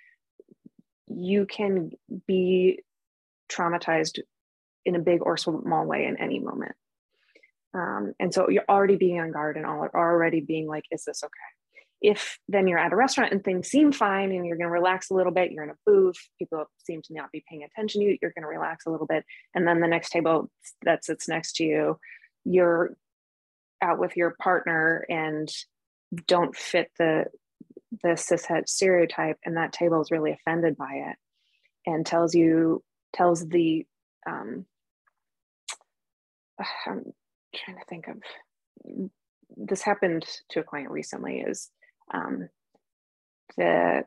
you 1.08 1.46
can 1.46 1.90
be 2.26 2.80
traumatized 3.50 4.18
in 4.84 4.96
a 4.96 5.00
big 5.00 5.20
or 5.22 5.36
small 5.36 5.84
way 5.84 6.04
in 6.06 6.18
any 6.20 6.38
moment. 6.38 6.74
Um, 7.72 8.12
and 8.20 8.32
so 8.32 8.48
you're 8.48 8.64
already 8.68 8.96
being 8.96 9.20
on 9.20 9.32
guard 9.32 9.56
and 9.56 9.66
all 9.66 9.88
already 9.94 10.40
being 10.40 10.68
like 10.68 10.84
is 10.92 11.04
this 11.04 11.24
okay 11.24 11.32
if 12.04 12.38
then 12.48 12.66
you're 12.68 12.78
at 12.78 12.92
a 12.92 12.96
restaurant 12.96 13.32
and 13.32 13.42
things 13.42 13.68
seem 13.68 13.90
fine 13.90 14.30
and 14.30 14.44
you're 14.44 14.58
going 14.58 14.68
to 14.68 14.72
relax 14.72 15.08
a 15.08 15.14
little 15.14 15.32
bit, 15.32 15.50
you're 15.50 15.64
in 15.64 15.70
a 15.70 15.76
booth, 15.86 16.18
people 16.38 16.66
seem 16.76 17.00
to 17.00 17.14
not 17.14 17.32
be 17.32 17.42
paying 17.48 17.62
attention 17.62 18.02
to 18.02 18.06
you, 18.06 18.18
you're 18.20 18.34
going 18.36 18.42
to 18.42 18.48
relax 18.48 18.84
a 18.84 18.90
little 18.90 19.06
bit. 19.06 19.24
And 19.54 19.66
then 19.66 19.80
the 19.80 19.88
next 19.88 20.10
table 20.10 20.50
that 20.82 21.02
sits 21.02 21.28
next 21.28 21.56
to 21.56 21.64
you, 21.64 21.98
you're 22.44 22.94
out 23.80 23.98
with 23.98 24.18
your 24.18 24.36
partner 24.38 25.06
and 25.08 25.50
don't 26.26 26.54
fit 26.54 26.90
the 26.98 27.24
the 28.02 28.10
cishet 28.10 28.68
stereotype 28.68 29.38
and 29.44 29.56
that 29.56 29.72
table 29.72 30.02
is 30.02 30.10
really 30.10 30.32
offended 30.32 30.76
by 30.76 30.92
it 30.92 31.16
and 31.86 32.04
tells 32.04 32.34
you 32.34 32.82
tells 33.14 33.48
the 33.48 33.86
um 34.28 34.66
i'm 36.86 37.12
trying 37.54 37.78
to 37.78 37.84
think 37.88 38.08
of 38.08 38.16
this 39.56 39.82
happened 39.82 40.26
to 40.50 40.60
a 40.60 40.64
client 40.64 40.90
recently 40.90 41.38
is 41.38 41.70
um, 42.12 42.48
the 43.56 44.04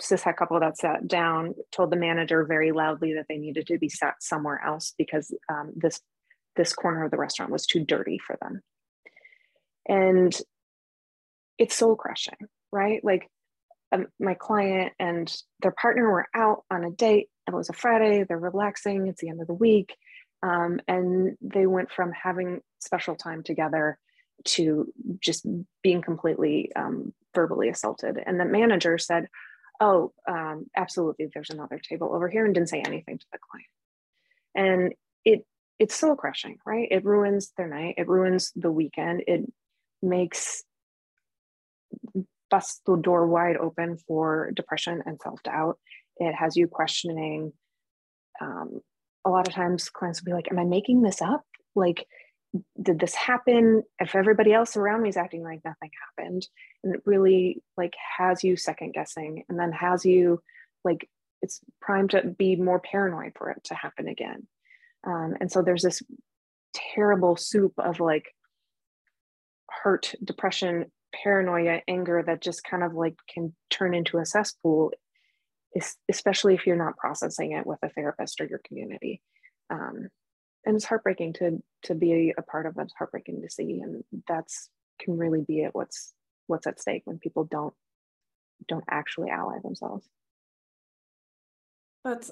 cishet 0.00 0.36
couple 0.36 0.60
that 0.60 0.76
sat 0.76 1.08
down 1.08 1.54
told 1.72 1.90
the 1.90 1.96
manager 1.96 2.44
very 2.44 2.70
loudly 2.70 3.14
that 3.14 3.24
they 3.28 3.38
needed 3.38 3.66
to 3.66 3.78
be 3.78 3.88
sat 3.88 4.14
somewhere 4.20 4.62
else 4.64 4.94
because 4.98 5.34
um, 5.50 5.72
this 5.74 6.00
this 6.54 6.72
corner 6.72 7.04
of 7.04 7.10
the 7.10 7.16
restaurant 7.18 7.52
was 7.52 7.66
too 7.66 7.84
dirty 7.84 8.18
for 8.18 8.36
them. 8.40 8.62
And 9.88 10.38
it's 11.58 11.74
soul 11.74 11.96
crushing 11.96 12.48
right? 12.72 13.02
Like 13.04 13.28
um, 13.92 14.06
my 14.20 14.34
client 14.34 14.92
and 14.98 15.34
their 15.62 15.72
partner 15.72 16.10
were 16.10 16.26
out 16.34 16.64
on 16.70 16.84
a 16.84 16.90
date. 16.90 17.28
It 17.48 17.54
was 17.54 17.68
a 17.68 17.74
friday. 17.74 18.24
They're 18.24 18.38
relaxing. 18.38 19.06
It's 19.08 19.20
the 19.20 19.28
end 19.28 19.40
of 19.40 19.46
the 19.46 19.54
week. 19.54 19.94
Um, 20.42 20.80
and 20.86 21.36
they 21.40 21.66
went 21.66 21.90
from 21.90 22.12
having 22.12 22.60
special 22.80 23.16
time 23.16 23.42
together 23.42 23.98
to 24.44 24.92
just 25.20 25.46
being 25.82 26.02
completely 26.02 26.70
um, 26.76 27.12
verbally 27.34 27.68
assaulted. 27.68 28.18
And 28.24 28.38
the 28.38 28.44
manager 28.44 28.98
said, 28.98 29.28
Oh, 29.78 30.12
um, 30.26 30.66
absolutely, 30.74 31.28
there's 31.32 31.50
another 31.50 31.78
table 31.78 32.10
over 32.14 32.28
here, 32.28 32.46
and 32.46 32.54
didn't 32.54 32.70
say 32.70 32.80
anything 32.80 33.18
to 33.18 33.26
the 33.30 33.38
client. 33.38 33.68
And 34.54 34.94
it 35.24 35.44
it's 35.78 35.94
soul 35.94 36.16
crushing, 36.16 36.56
right? 36.64 36.88
It 36.90 37.04
ruins 37.04 37.52
their 37.56 37.68
night, 37.68 37.96
it 37.98 38.08
ruins 38.08 38.52
the 38.56 38.72
weekend, 38.72 39.24
it 39.26 39.42
makes 40.02 40.64
busts 42.50 42.80
the 42.86 42.96
door 42.96 43.26
wide 43.26 43.56
open 43.56 43.98
for 44.06 44.50
depression 44.54 45.02
and 45.04 45.20
self-doubt. 45.22 45.78
It 46.18 46.32
has 46.32 46.56
you 46.56 46.68
questioning. 46.68 47.52
Um, 48.40 48.80
a 49.24 49.30
lot 49.30 49.48
of 49.48 49.54
times 49.54 49.90
clients 49.90 50.20
will 50.20 50.26
be 50.26 50.34
like, 50.34 50.50
Am 50.50 50.58
I 50.58 50.64
making 50.64 51.02
this 51.02 51.20
up? 51.20 51.42
Like, 51.74 52.06
did 52.80 52.98
this 52.98 53.14
happen? 53.14 53.82
If 53.98 54.14
everybody 54.14 54.52
else 54.52 54.76
around 54.76 55.02
me 55.02 55.08
is 55.08 55.16
acting 55.16 55.42
like 55.42 55.60
nothing 55.64 55.90
happened 56.16 56.46
and 56.82 56.94
it 56.94 57.02
really 57.04 57.62
like 57.76 57.94
has 58.18 58.42
you 58.42 58.56
second 58.56 58.94
guessing 58.94 59.44
and 59.48 59.58
then 59.58 59.72
has 59.72 60.04
you 60.04 60.42
like 60.84 61.08
it's 61.42 61.60
primed 61.80 62.10
to 62.10 62.22
be 62.22 62.56
more 62.56 62.80
paranoid 62.80 63.32
for 63.36 63.50
it 63.50 63.62
to 63.64 63.74
happen 63.74 64.08
again. 64.08 64.46
Um, 65.06 65.34
and 65.40 65.52
so 65.52 65.62
there's 65.62 65.82
this 65.82 66.02
terrible 66.94 67.36
soup 67.36 67.74
of 67.78 68.00
like 68.00 68.26
hurt 69.68 70.14
depression 70.24 70.86
paranoia 71.14 71.80
anger 71.88 72.22
that 72.26 72.42
just 72.42 72.64
kind 72.64 72.82
of 72.82 72.94
like 72.94 73.16
can 73.32 73.54
turn 73.70 73.94
into 73.94 74.18
a 74.18 74.26
cesspool 74.26 74.92
especially 76.08 76.54
if 76.54 76.66
you're 76.66 76.76
not 76.76 76.96
processing 76.96 77.52
it 77.52 77.66
with 77.66 77.78
a 77.82 77.90
therapist 77.90 78.40
or 78.40 78.46
your 78.46 78.60
community. 78.66 79.20
Um, 79.70 80.08
and 80.66 80.74
it's 80.74 80.84
heartbreaking 80.84 81.32
to 81.34 81.62
to 81.84 81.94
be 81.94 82.34
a 82.36 82.42
part 82.42 82.66
of 82.66 82.76
it. 82.76 82.82
It's 82.82 82.94
heartbreaking 82.98 83.40
to 83.42 83.48
see, 83.48 83.80
and 83.80 84.04
that's 84.28 84.68
can 84.98 85.16
really 85.16 85.42
be 85.42 85.62
it. 85.62 85.74
What's 85.74 86.12
what's 86.48 86.66
at 86.66 86.80
stake 86.80 87.02
when 87.04 87.18
people 87.18 87.44
don't 87.44 87.74
don't 88.68 88.84
actually 88.90 89.30
ally 89.30 89.58
themselves. 89.62 90.06
That's 92.04 92.30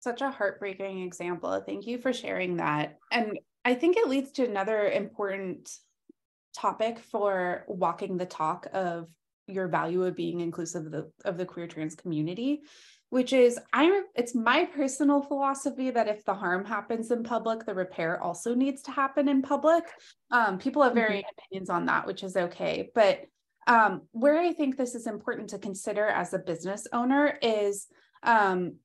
such 0.00 0.20
a 0.20 0.30
heartbreaking 0.30 1.02
example. 1.02 1.60
Thank 1.64 1.86
you 1.86 1.98
for 1.98 2.12
sharing 2.12 2.56
that. 2.56 2.98
And 3.10 3.38
I 3.64 3.74
think 3.74 3.96
it 3.96 4.08
leads 4.08 4.32
to 4.32 4.44
another 4.44 4.88
important 4.88 5.70
topic 6.56 6.98
for 6.98 7.64
walking 7.68 8.16
the 8.16 8.26
talk 8.26 8.66
of 8.72 9.08
your 9.46 9.68
value 9.68 10.04
of 10.04 10.16
being 10.16 10.40
inclusive 10.40 10.86
of 10.86 10.92
the, 10.92 11.10
of 11.24 11.36
the 11.36 11.46
queer 11.46 11.66
trans 11.66 11.94
community 11.94 12.62
which 13.12 13.34
is 13.34 13.60
I'm 13.74 14.04
it's 14.14 14.34
my 14.34 14.64
personal 14.64 15.20
philosophy 15.20 15.90
that 15.90 16.08
if 16.08 16.24
the 16.24 16.32
harm 16.32 16.64
happens 16.64 17.10
in 17.10 17.22
public, 17.22 17.66
the 17.66 17.74
repair 17.74 18.18
also 18.22 18.54
needs 18.54 18.80
to 18.84 18.90
happen 18.90 19.28
in 19.28 19.42
public. 19.42 19.84
Um, 20.30 20.56
people 20.56 20.82
have 20.82 20.94
varying 20.94 21.24
mm-hmm. 21.24 21.44
opinions 21.46 21.68
on 21.68 21.84
that, 21.86 22.06
which 22.06 22.22
is 22.22 22.38
okay. 22.38 22.90
But 22.94 23.26
um, 23.66 24.00
where 24.12 24.40
I 24.40 24.54
think 24.54 24.78
this 24.78 24.94
is 24.94 25.06
important 25.06 25.50
to 25.50 25.58
consider 25.58 26.06
as 26.06 26.32
a 26.32 26.38
business 26.38 26.86
owner 26.90 27.38
is 27.42 27.86
um, 28.22 28.76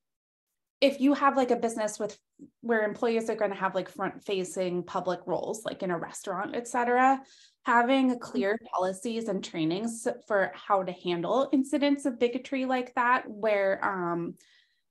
if 0.79 0.99
you 0.99 1.13
have 1.13 1.35
like 1.35 1.51
a 1.51 1.55
business 1.55 1.99
with 1.99 2.17
where 2.61 2.83
employees 2.83 3.29
are 3.29 3.35
going 3.35 3.51
to 3.51 3.57
have 3.57 3.73
like 3.73 3.89
front 3.89 4.23
facing 4.23 4.83
public 4.83 5.19
roles 5.25 5.65
like 5.65 5.81
in 5.81 5.91
a 5.91 5.97
restaurant 5.97 6.55
et 6.55 6.67
cetera 6.67 7.19
having 7.65 8.11
mm-hmm. 8.11 8.19
clear 8.19 8.57
policies 8.73 9.27
and 9.27 9.43
trainings 9.43 10.07
for 10.27 10.51
how 10.53 10.83
to 10.83 10.91
handle 10.91 11.49
incidents 11.51 12.05
of 12.05 12.19
bigotry 12.19 12.65
like 12.65 12.93
that 12.95 13.23
where 13.27 13.83
um 13.83 14.35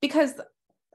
because 0.01 0.33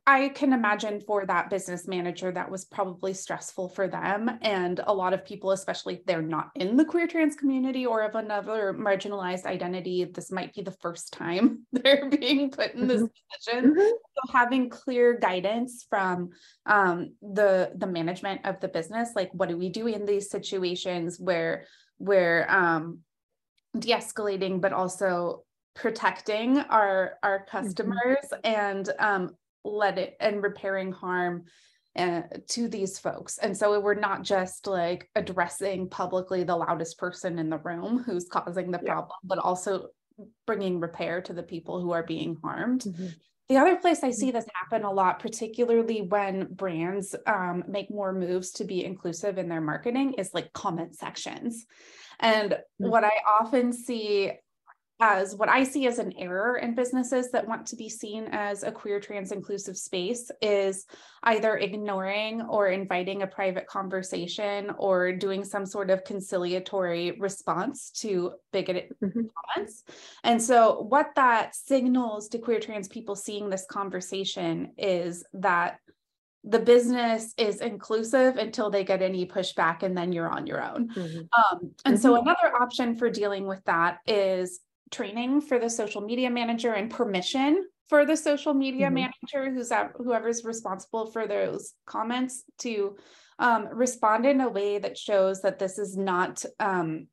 I 0.05 0.31
can 0.31 0.53
imagine 0.53 1.01
for 1.01 1.25
that 1.27 1.49
business 1.49 1.87
manager 1.87 2.33
that 2.33 2.51
was 2.51 2.65
probably 2.65 3.15
stressful 3.15 3.69
for 3.69 3.87
them. 3.87 4.38
And 4.43 4.81
a 4.85 4.93
lot 4.93 5.12
of 5.12 5.25
people, 5.25 5.53
especially 5.53 5.95
if 5.95 6.05
they're 6.05 6.21
not 6.21 6.51
in 6.57 6.77
the 6.77 6.85
queer 6.85 7.07
trans 7.07 7.37
community 7.37 7.87
or 7.87 8.03
of 8.03 8.17
another 8.17 8.75
marginalized 8.77 9.45
identity, 9.45 10.05
this 10.05 10.33
might 10.33 10.53
be 10.55 10.62
the 10.62 10.73
first 10.83 11.12
time 11.12 11.67
they're 11.73 12.09
being 12.09 12.51
put 12.51 12.75
in 12.75 12.88
this 12.88 13.03
mm-hmm. 13.03 13.53
position. 13.53 13.71
Mm-hmm. 13.71 13.79
So 13.79 14.33
having 14.33 14.71
clear 14.71 15.17
guidance 15.17 15.87
from 15.88 16.31
um, 16.67 17.15
the 17.23 17.71
the 17.77 17.87
management 17.87 18.41
of 18.45 18.59
the 18.59 18.69
business, 18.69 19.11
like 19.15 19.31
what 19.33 19.49
do 19.49 19.57
we 19.57 19.69
do 19.69 19.87
in 19.87 20.05
these 20.05 20.31
situations 20.31 21.21
where 21.21 21.67
we're 22.01 22.45
um, 22.49 23.01
de-escalating, 23.79 24.61
but 24.61 24.73
also 24.73 25.45
protecting 25.75 26.59
our 26.59 27.19
our 27.23 27.38
mm-hmm. 27.38 27.57
customers 27.57 28.27
mm-hmm. 28.33 28.41
and 28.45 28.91
um, 28.99 29.37
let 29.64 29.98
it 29.98 30.16
and 30.20 30.42
repairing 30.42 30.92
harm 30.92 31.44
uh, 31.96 32.22
to 32.48 32.68
these 32.68 32.98
folks. 32.98 33.38
And 33.38 33.57
so 33.57 33.79
we're 33.81 33.94
not 33.94 34.22
just 34.22 34.66
like 34.66 35.11
addressing 35.14 35.88
publicly 35.88 36.42
the 36.42 36.57
loudest 36.57 36.98
person 36.98 37.38
in 37.38 37.51
the 37.51 37.59
room 37.59 38.03
who's 38.03 38.29
causing 38.29 38.70
the 38.70 38.81
yeah. 38.83 38.92
problem, 38.92 39.18
but 39.25 39.38
also 39.38 39.88
bringing 40.46 40.81
repair 40.81 41.20
to 41.22 41.33
the 41.33 41.42
people 41.42 41.81
who 41.81 41.92
are 41.92 42.03
being 42.03 42.37
harmed. 42.42 42.83
Mm-hmm. 42.83 43.09
The 43.48 43.59
other 43.59 43.77
place 43.77 44.03
I 44.03 44.12
see 44.12 44.31
this 44.31 44.46
happen 44.55 44.85
a 44.85 44.90
lot, 44.90 45.18
particularly 45.18 46.01
when 46.01 46.55
brands 46.55 47.14
um, 47.27 47.64
make 47.68 47.90
more 47.90 48.14
moves 48.14 48.53
to 48.53 48.64
be 48.64 48.85
inclusive 48.85 49.37
in 49.37 49.48
their 49.48 49.61
marketing, 49.61 50.14
is 50.14 50.31
like 50.33 50.53
comment 50.55 50.96
sections. 50.96 51.66
And 52.20 52.53
mm-hmm. 52.53 52.88
what 52.88 53.05
I 53.05 53.12
often 53.40 53.72
see 53.72 54.33
as 55.00 55.35
what 55.35 55.48
I 55.48 55.64
see 55.64 55.87
as 55.87 55.98
an 55.98 56.12
error 56.16 56.57
in 56.59 56.74
businesses 56.74 57.31
that 57.33 57.46
want 57.46 57.66
to 57.66 57.76
be 57.76 57.88
seen 57.88 58.28
as 58.31 58.62
a 58.62 58.70
queer 58.70 59.00
trans 59.00 59.33
inclusive 59.33 59.76
space 59.76 60.31
is 60.40 60.87
either 61.24 61.57
ignoring 61.57 62.42
or 62.42 62.68
inviting 62.68 63.22
a 63.22 63.26
private 63.26 63.66
conversation 63.66 64.70
or 64.78 65.12
doing 65.12 65.44
some 65.44 65.66
sort 65.66 65.90
of 65.90 66.05
conciliatory 66.05 67.12
response 67.18 67.90
to 67.90 68.33
bigoted 68.52 68.94
mm-hmm. 69.02 69.22
comments. 69.57 69.83
And 70.22 70.40
so, 70.40 70.81
what 70.83 71.11
that 71.16 71.55
signals 71.55 72.28
to 72.28 72.38
queer 72.38 72.61
trans 72.61 72.88
people 72.88 73.16
seeing 73.16 73.50
this 73.50 73.66
conversation 73.68 74.72
is 74.78 75.24
that 75.35 75.78
the 76.44 76.59
business 76.59 77.35
is 77.38 77.61
inclusive 77.61 78.37
until 78.37 78.68
they 78.68 78.85
get 78.85 79.00
any 79.00 79.26
pushback 79.26 79.83
and 79.83 79.96
then 79.96 80.12
you're 80.12 80.28
on 80.28 80.44
your 80.44 80.61
own 80.61 80.88
mm-hmm. 80.88 81.18
um, 81.18 81.70
and 81.85 81.94
mm-hmm. 81.94 82.02
so 82.02 82.20
another 82.20 82.52
option 82.61 82.96
for 82.96 83.09
dealing 83.09 83.46
with 83.46 83.62
that 83.64 83.98
is 84.09 84.59
training 84.92 85.40
for 85.40 85.59
the 85.59 85.70
social 85.70 86.00
media 86.00 86.31
manager 86.31 86.74
and 86.74 86.90
permission 86.90 87.64
for 87.88 88.07
the 88.07 88.16
social 88.16 88.55
media 88.55 88.87
mm-hmm. 88.87 89.07
manager 89.35 89.52
who's 89.52 89.72
at, 89.72 89.92
whoever's 89.96 90.44
responsible 90.44 91.11
for 91.11 91.26
those 91.26 91.74
comments 91.87 92.44
to 92.59 92.96
um, 93.38 93.68
respond 93.72 94.24
in 94.24 94.40
a 94.40 94.48
way 94.48 94.78
that 94.78 94.96
shows 94.96 95.42
that 95.42 95.59
this 95.59 95.78
is 95.78 95.96
not 95.96 96.44
um, 96.61 97.09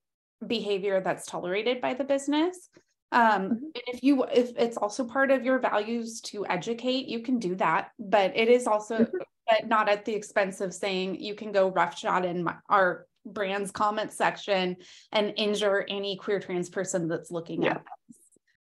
behavior 0.45 1.01
that's 1.01 1.25
tolerated 1.25 1.81
by 1.81 1.93
the 1.93 2.03
business 2.03 2.69
um, 3.11 3.23
mm-hmm. 3.23 3.55
if 3.87 4.03
you 4.03 4.23
if 4.25 4.51
it's 4.57 4.77
also 4.77 5.03
part 5.03 5.31
of 5.31 5.43
your 5.43 5.59
values 5.59 6.21
to 6.21 6.45
educate 6.47 7.07
you 7.07 7.21
can 7.21 7.39
do 7.39 7.55
that 7.55 7.89
but 7.97 8.31
it 8.37 8.47
is 8.47 8.67
also 8.67 8.99
mm-hmm. 8.99 9.17
but 9.47 9.67
not 9.67 9.89
at 9.89 10.05
the 10.05 10.13
expense 10.13 10.61
of 10.61 10.73
saying 10.73 11.19
you 11.19 11.33
can 11.33 11.51
go 11.51 11.71
roughshod 11.71 12.23
in 12.23 12.43
my, 12.43 12.55
our 12.69 13.05
brand's 13.25 13.71
comment 13.71 14.11
section 14.11 14.77
and 15.11 15.33
injure 15.37 15.85
any 15.89 16.17
queer 16.17 16.39
trans 16.39 16.69
person 16.69 17.07
that's 17.07 17.31
looking 17.31 17.63
yeah. 17.63 17.71
at 17.71 17.77
us. 17.77 18.15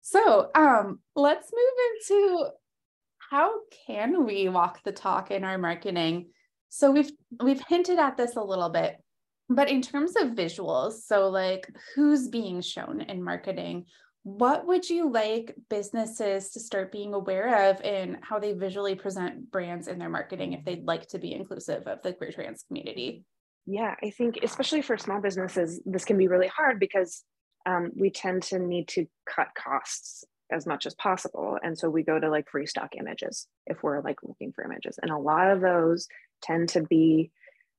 So 0.03 0.51
um, 0.55 1.01
let's 1.15 1.51
move 1.53 2.19
into 2.19 2.49
how 3.31 3.53
can 3.87 4.25
we 4.25 4.49
walk 4.49 4.83
the 4.83 4.93
talk 4.93 5.31
in 5.31 5.45
our 5.45 5.59
marketing? 5.59 6.31
So 6.71 6.91
we've 6.91 7.11
we've 7.43 7.63
hinted 7.69 7.99
at 7.99 8.17
this 8.17 8.37
a 8.37 8.43
little 8.43 8.71
bit, 8.71 8.97
but 9.49 9.69
in 9.69 9.83
terms 9.83 10.15
of 10.17 10.29
visuals, 10.29 11.03
so 11.03 11.29
like 11.29 11.71
who's 11.95 12.29
being 12.29 12.61
shown 12.61 13.03
in 13.03 13.23
marketing, 13.23 13.85
what 14.23 14.67
would 14.67 14.89
you 14.89 15.11
like 15.11 15.55
businesses 15.71 16.51
to 16.51 16.61
start 16.61 16.93
being 16.93 17.15
aware 17.15 17.71
of 17.71 17.81
in 17.83 18.19
how 18.23 18.39
they 18.39 18.53
visually 18.53 18.95
present 18.95 19.51
brands 19.51 19.89
in 19.89 19.99
their 19.99 20.11
marketing 20.11 20.53
if 20.53 20.65
they'd 20.65 20.85
like 20.85 21.07
to 21.09 21.19
be 21.19 21.33
inclusive 21.33 21.87
of 21.87 22.03
the 22.03 22.13
queer 22.13 22.33
trans 22.33 22.63
community? 22.63 23.25
Yeah, 23.71 23.95
I 24.03 24.09
think 24.09 24.39
especially 24.43 24.81
for 24.81 24.97
small 24.97 25.21
businesses, 25.21 25.79
this 25.85 26.07
can 26.07 26.17
be 26.17 26.27
really 26.27 26.49
hard 26.49 26.81
because 26.81 27.23
um, 27.67 27.93
we 27.95 28.09
tend 28.09 28.45
to 28.45 28.59
need 28.59 28.89
to 28.89 29.07
cut 29.29 29.49
costs 29.55 30.25
as 30.51 30.67
much 30.67 30.87
as 30.87 30.95
possible. 30.95 31.59
And 31.63 31.79
so 31.79 31.91
we 31.91 32.03
go 32.03 32.19
to 32.19 32.31
like 32.31 32.49
free 32.49 32.65
stock 32.65 32.95
images 32.99 33.47
if 33.67 33.83
we're 33.83 34.01
like 34.01 34.23
looking 34.23 34.53
for 34.53 34.65
images. 34.65 34.99
And 35.03 35.11
a 35.11 35.19
lot 35.19 35.51
of 35.51 35.61
those 35.61 36.09
tend 36.41 36.71
to 36.71 36.81
be, 36.81 37.31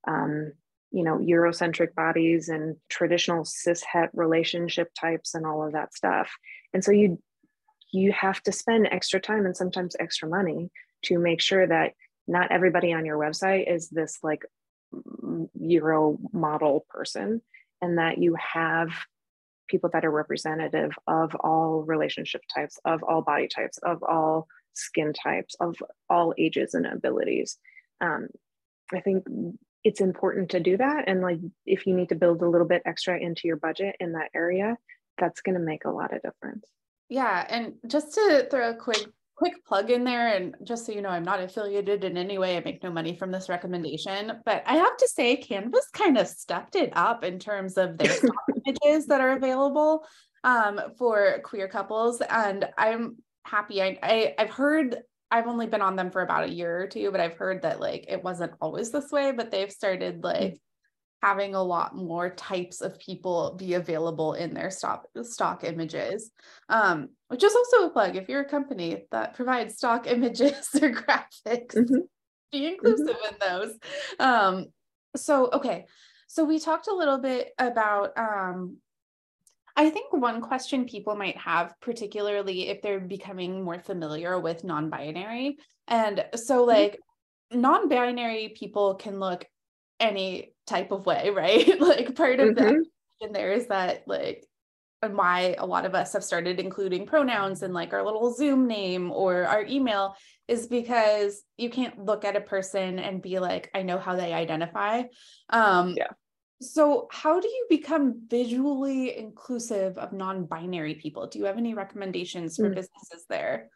um, 0.06 0.52
you 0.92 1.02
know, 1.02 1.18
Eurocentric 1.18 1.96
bodies 1.96 2.48
and 2.48 2.76
traditional 2.88 3.44
cis 3.44 3.82
het 3.82 4.10
relationship 4.14 4.92
types 4.94 5.34
and 5.34 5.44
all 5.44 5.66
of 5.66 5.72
that 5.72 5.92
stuff. 5.92 6.30
And 6.72 6.84
so 6.84 6.92
you 6.92 7.20
you 7.92 8.12
have 8.12 8.40
to 8.44 8.52
spend 8.52 8.86
extra 8.92 9.18
time 9.18 9.44
and 9.44 9.56
sometimes 9.56 9.96
extra 9.98 10.28
money 10.28 10.70
to 11.02 11.18
make 11.18 11.40
sure 11.40 11.66
that 11.66 11.94
not 12.28 12.52
everybody 12.52 12.92
on 12.92 13.04
your 13.04 13.18
website 13.18 13.68
is 13.68 13.88
this 13.88 14.20
like 14.22 14.44
Euro 15.60 16.18
model 16.32 16.86
person, 16.88 17.42
and 17.80 17.98
that 17.98 18.18
you 18.18 18.36
have 18.36 18.90
people 19.68 19.90
that 19.92 20.04
are 20.04 20.10
representative 20.10 20.92
of 21.06 21.34
all 21.36 21.82
relationship 21.82 22.42
types, 22.52 22.78
of 22.84 23.02
all 23.02 23.22
body 23.22 23.48
types, 23.48 23.78
of 23.78 24.02
all 24.02 24.48
skin 24.72 25.12
types, 25.12 25.54
of 25.60 25.76
all 26.08 26.34
ages 26.38 26.74
and 26.74 26.86
abilities. 26.86 27.58
Um, 28.00 28.28
I 28.92 29.00
think 29.00 29.24
it's 29.84 30.00
important 30.00 30.50
to 30.50 30.60
do 30.60 30.76
that. 30.76 31.04
And 31.06 31.22
like, 31.22 31.38
if 31.66 31.86
you 31.86 31.94
need 31.94 32.08
to 32.10 32.16
build 32.16 32.42
a 32.42 32.48
little 32.48 32.66
bit 32.66 32.82
extra 32.84 33.18
into 33.18 33.42
your 33.46 33.56
budget 33.56 33.96
in 34.00 34.12
that 34.12 34.30
area, 34.34 34.76
that's 35.18 35.40
going 35.40 35.54
to 35.54 35.64
make 35.64 35.84
a 35.84 35.90
lot 35.90 36.14
of 36.14 36.22
difference. 36.22 36.66
Yeah. 37.08 37.46
And 37.48 37.74
just 37.86 38.14
to 38.14 38.46
throw 38.50 38.70
a 38.70 38.74
quick 38.74 39.06
quick 39.40 39.64
plug 39.64 39.90
in 39.90 40.04
there 40.04 40.36
and 40.36 40.54
just 40.64 40.84
so 40.84 40.92
you 40.92 41.00
know 41.00 41.08
i'm 41.08 41.22
not 41.22 41.40
affiliated 41.40 42.04
in 42.04 42.18
any 42.18 42.36
way 42.36 42.58
i 42.58 42.60
make 42.60 42.82
no 42.82 42.90
money 42.92 43.16
from 43.16 43.30
this 43.30 43.48
recommendation 43.48 44.32
but 44.44 44.62
i 44.66 44.74
have 44.74 44.94
to 44.98 45.08
say 45.08 45.34
Canva's 45.34 45.88
kind 45.94 46.18
of 46.18 46.28
stepped 46.28 46.76
it 46.76 46.92
up 46.94 47.24
in 47.24 47.38
terms 47.38 47.78
of 47.78 47.96
their 47.96 48.14
images 48.66 49.06
that 49.06 49.22
are 49.22 49.32
available 49.32 50.04
um, 50.44 50.78
for 50.98 51.40
queer 51.42 51.68
couples 51.68 52.20
and 52.20 52.68
i'm 52.76 53.16
happy. 53.46 53.80
I, 53.80 53.98
I 54.02 54.34
i've 54.36 54.50
heard 54.50 54.98
i've 55.30 55.46
only 55.46 55.66
been 55.66 55.80
on 55.80 55.96
them 55.96 56.10
for 56.10 56.20
about 56.20 56.44
a 56.44 56.52
year 56.52 56.82
or 56.82 56.86
two 56.86 57.10
but 57.10 57.20
i've 57.20 57.38
heard 57.38 57.62
that 57.62 57.80
like 57.80 58.04
it 58.08 58.22
wasn't 58.22 58.52
always 58.60 58.90
this 58.90 59.10
way 59.10 59.32
but 59.32 59.50
they've 59.50 59.72
started 59.72 60.22
like 60.22 60.60
having 61.22 61.54
a 61.54 61.62
lot 61.62 61.94
more 61.94 62.30
types 62.30 62.80
of 62.80 62.98
people 62.98 63.54
be 63.58 63.74
available 63.74 64.34
in 64.34 64.54
their 64.54 64.70
stock 64.70 65.06
stock 65.22 65.64
images 65.64 66.30
um, 66.68 67.08
which 67.28 67.44
is 67.44 67.54
also 67.54 67.86
a 67.86 67.90
plug 67.90 68.16
if 68.16 68.28
you're 68.28 68.42
a 68.42 68.48
company 68.48 69.04
that 69.10 69.34
provides 69.34 69.76
stock 69.76 70.06
images 70.10 70.68
or 70.74 70.90
graphics 70.90 71.76
mm-hmm. 71.76 72.00
be 72.52 72.66
inclusive 72.66 73.16
mm-hmm. 73.16 73.34
in 73.34 73.38
those 73.40 73.78
um, 74.18 74.66
so 75.16 75.50
okay 75.52 75.86
so 76.26 76.44
we 76.44 76.58
talked 76.60 76.86
a 76.86 76.94
little 76.94 77.18
bit 77.18 77.50
about 77.58 78.16
um, 78.16 78.76
I 79.76 79.88
think 79.90 80.12
one 80.12 80.40
question 80.40 80.84
people 80.84 81.16
might 81.16 81.38
have, 81.38 81.74
particularly 81.80 82.68
if 82.68 82.82
they're 82.82 83.00
becoming 83.00 83.64
more 83.64 83.80
familiar 83.80 84.38
with 84.38 84.62
non 84.62 84.90
binary. 84.90 85.56
And 85.88 86.24
so, 86.34 86.58
mm-hmm. 86.58 86.68
like, 86.68 86.92
mm-hmm. 86.92 87.60
non 87.60 87.88
binary 87.88 88.54
people 88.56 88.96
can 88.96 89.18
look 89.18 89.46
any 89.98 90.52
type 90.70 90.90
of 90.92 91.04
way, 91.06 91.30
right? 91.34 91.80
like 91.80 92.14
part 92.14 92.40
of 92.40 92.54
mm-hmm. 92.54 92.78
that 93.20 93.32
there 93.32 93.52
is 93.52 93.66
that 93.66 94.04
like 94.06 94.46
and 95.02 95.16
why 95.16 95.54
a 95.58 95.66
lot 95.66 95.86
of 95.86 95.94
us 95.94 96.12
have 96.12 96.24
started 96.24 96.60
including 96.60 97.06
pronouns 97.06 97.62
in 97.62 97.72
like 97.72 97.92
our 97.92 98.04
little 98.04 98.34
Zoom 98.34 98.66
name 98.66 99.10
or 99.10 99.44
our 99.46 99.64
email 99.64 100.14
is 100.46 100.66
because 100.66 101.42
you 101.56 101.70
can't 101.70 102.04
look 102.04 102.24
at 102.24 102.36
a 102.36 102.40
person 102.40 102.98
and 102.98 103.22
be 103.22 103.38
like, 103.38 103.70
I 103.74 103.82
know 103.82 103.98
how 103.98 104.14
they 104.14 104.34
identify. 104.34 105.04
Um, 105.48 105.94
yeah. 105.96 106.08
So, 106.60 107.08
how 107.10 107.40
do 107.40 107.48
you 107.48 107.66
become 107.70 108.26
visually 108.28 109.16
inclusive 109.16 109.96
of 109.96 110.12
non 110.12 110.44
binary 110.44 110.96
people? 110.96 111.26
Do 111.26 111.38
you 111.38 111.46
have 111.46 111.56
any 111.56 111.72
recommendations 111.72 112.56
for 112.56 112.68
mm. 112.68 112.74
businesses 112.74 113.24
there? 113.30 113.70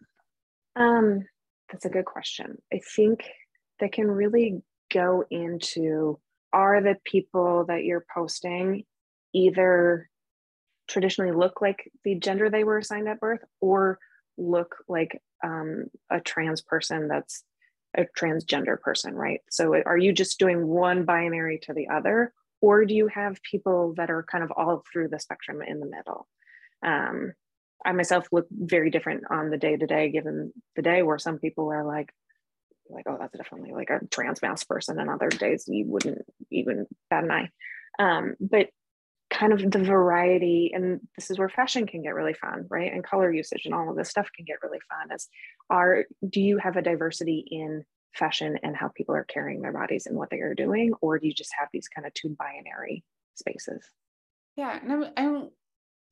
Um, 0.76 1.24
that's 1.70 1.86
a 1.86 1.88
good 1.88 2.04
question. 2.04 2.58
I 2.70 2.80
think 2.94 3.24
that 3.80 3.92
can 3.92 4.06
really 4.06 4.60
go 4.92 5.24
into 5.30 6.18
are 6.54 6.80
the 6.80 6.96
people 7.04 7.66
that 7.66 7.84
you're 7.84 8.06
posting 8.14 8.84
either 9.34 10.08
traditionally 10.86 11.32
look 11.32 11.60
like 11.60 11.90
the 12.04 12.14
gender 12.14 12.48
they 12.48 12.64
were 12.64 12.78
assigned 12.78 13.08
at 13.08 13.20
birth 13.20 13.44
or 13.60 13.98
look 14.38 14.76
like 14.88 15.20
um, 15.42 15.86
a 16.10 16.20
trans 16.20 16.62
person 16.62 17.08
that's 17.08 17.42
a 17.96 18.06
transgender 18.18 18.80
person, 18.80 19.14
right? 19.14 19.40
So 19.50 19.74
are 19.84 19.98
you 19.98 20.12
just 20.12 20.38
doing 20.38 20.66
one 20.66 21.04
binary 21.04 21.58
to 21.64 21.74
the 21.74 21.88
other, 21.88 22.32
or 22.60 22.84
do 22.84 22.94
you 22.94 23.08
have 23.08 23.42
people 23.42 23.94
that 23.96 24.10
are 24.10 24.24
kind 24.24 24.42
of 24.42 24.52
all 24.56 24.82
through 24.92 25.08
the 25.08 25.20
spectrum 25.20 25.60
in 25.62 25.80
the 25.80 25.86
middle? 25.86 26.26
Um, 26.84 27.32
I 27.84 27.92
myself 27.92 28.26
look 28.32 28.46
very 28.50 28.90
different 28.90 29.24
on 29.30 29.50
the 29.50 29.58
day 29.58 29.76
to 29.76 29.86
day, 29.86 30.10
given 30.10 30.52
the 30.76 30.82
day 30.82 31.02
where 31.02 31.18
some 31.18 31.38
people 31.38 31.70
are 31.70 31.84
like, 31.84 32.10
like, 32.88 33.04
oh, 33.08 33.16
that's 33.18 33.36
definitely 33.36 33.72
like 33.72 33.90
a 33.90 34.00
trans 34.10 34.40
person, 34.40 34.98
and 34.98 35.10
other 35.10 35.28
days 35.28 35.64
you 35.68 35.86
wouldn't 35.86 36.22
even 36.50 36.86
bat 37.10 37.24
an 37.24 37.30
eye. 37.30 37.50
Um, 37.98 38.34
but 38.40 38.68
kind 39.30 39.52
of 39.52 39.70
the 39.70 39.82
variety, 39.82 40.70
and 40.74 41.00
this 41.16 41.30
is 41.30 41.38
where 41.38 41.48
fashion 41.48 41.86
can 41.86 42.02
get 42.02 42.14
really 42.14 42.34
fun, 42.34 42.66
right? 42.68 42.92
And 42.92 43.02
color 43.02 43.32
usage 43.32 43.62
and 43.64 43.74
all 43.74 43.90
of 43.90 43.96
this 43.96 44.10
stuff 44.10 44.28
can 44.34 44.44
get 44.44 44.62
really 44.62 44.80
fun. 44.88 45.14
Is 45.14 45.28
are 45.70 46.04
do 46.28 46.40
you 46.40 46.58
have 46.58 46.76
a 46.76 46.82
diversity 46.82 47.44
in 47.50 47.84
fashion 48.14 48.58
and 48.62 48.76
how 48.76 48.88
people 48.88 49.14
are 49.14 49.24
carrying 49.24 49.60
their 49.60 49.72
bodies 49.72 50.06
and 50.06 50.16
what 50.16 50.30
they 50.30 50.40
are 50.40 50.54
doing, 50.54 50.94
or 51.00 51.18
do 51.18 51.26
you 51.26 51.34
just 51.34 51.54
have 51.58 51.68
these 51.72 51.88
kind 51.88 52.06
of 52.06 52.14
two 52.14 52.36
binary 52.38 53.04
spaces? 53.34 53.84
Yeah, 54.56 54.78
and 54.80 54.92
I'm, 54.92 55.04
I'm 55.16 55.50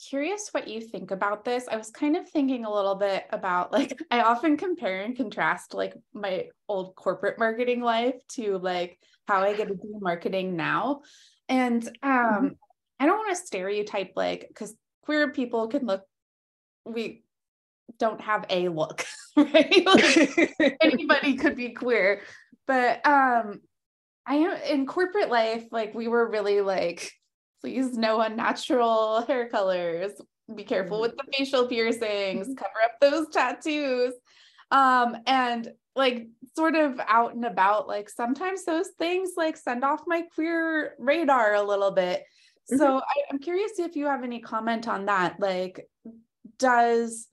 curious 0.08 0.48
what 0.52 0.68
you 0.68 0.80
think 0.80 1.10
about 1.10 1.44
this. 1.44 1.68
I 1.68 1.76
was 1.76 1.90
kind 1.90 2.16
of 2.16 2.28
thinking 2.28 2.64
a 2.64 2.72
little 2.72 2.94
bit 2.94 3.24
about 3.30 3.72
like 3.72 3.98
I 4.10 4.22
often 4.22 4.56
compare 4.56 5.02
and 5.02 5.16
contrast 5.16 5.74
like 5.74 5.94
my 6.12 6.48
old 6.68 6.94
corporate 6.96 7.38
marketing 7.38 7.80
life 7.80 8.16
to 8.32 8.58
like 8.58 8.98
how 9.28 9.42
I 9.42 9.54
get 9.54 9.68
to 9.68 9.74
do 9.74 9.98
marketing 10.00 10.56
now. 10.56 11.02
And 11.48 11.86
um 12.02 12.12
mm-hmm. 12.12 12.48
I 13.00 13.06
don't 13.06 13.18
want 13.18 13.36
to 13.36 13.46
stereotype 13.46 14.12
like 14.16 14.50
cuz 14.54 14.74
queer 15.02 15.30
people 15.32 15.68
can 15.68 15.86
look 15.86 16.04
we 16.84 17.24
don't 17.98 18.20
have 18.20 18.44
a 18.50 18.68
look, 18.68 19.04
right? 19.36 19.86
Like, 19.86 20.76
anybody 20.80 21.36
could 21.36 21.56
be 21.56 21.70
queer. 21.70 22.22
But 22.66 23.06
um 23.06 23.60
I 24.26 24.36
am 24.36 24.56
in 24.68 24.86
corporate 24.86 25.30
life, 25.30 25.64
like 25.72 25.94
we 25.94 26.08
were 26.08 26.28
really 26.28 26.60
like, 26.60 27.12
please 27.62 27.96
no 27.96 28.20
unnatural 28.20 29.22
hair 29.26 29.48
colors. 29.48 30.12
Be 30.54 30.64
careful 30.64 31.00
with 31.00 31.16
the 31.16 31.24
facial 31.32 31.66
piercings, 31.66 32.48
mm-hmm. 32.48 32.54
cover 32.54 32.82
up 32.84 33.00
those 33.00 33.28
tattoos. 33.28 34.12
Um, 34.70 35.16
and 35.26 35.70
like 35.94 36.28
sort 36.56 36.74
of 36.74 37.00
out 37.06 37.34
and 37.34 37.44
about, 37.44 37.86
like 37.86 38.10
sometimes 38.10 38.64
those 38.64 38.88
things 38.98 39.32
like 39.36 39.56
send 39.56 39.84
off 39.84 40.00
my 40.06 40.22
queer 40.34 40.94
radar 40.98 41.54
a 41.54 41.62
little 41.62 41.92
bit. 41.92 42.22
Mm-hmm. 42.70 42.78
So 42.78 42.98
I, 42.98 43.22
I'm 43.30 43.38
curious 43.38 43.78
if 43.78 43.96
you 43.96 44.06
have 44.06 44.24
any 44.24 44.40
comment 44.40 44.88
on 44.88 45.06
that. 45.06 45.36
Like, 45.38 45.86
does 46.58 47.28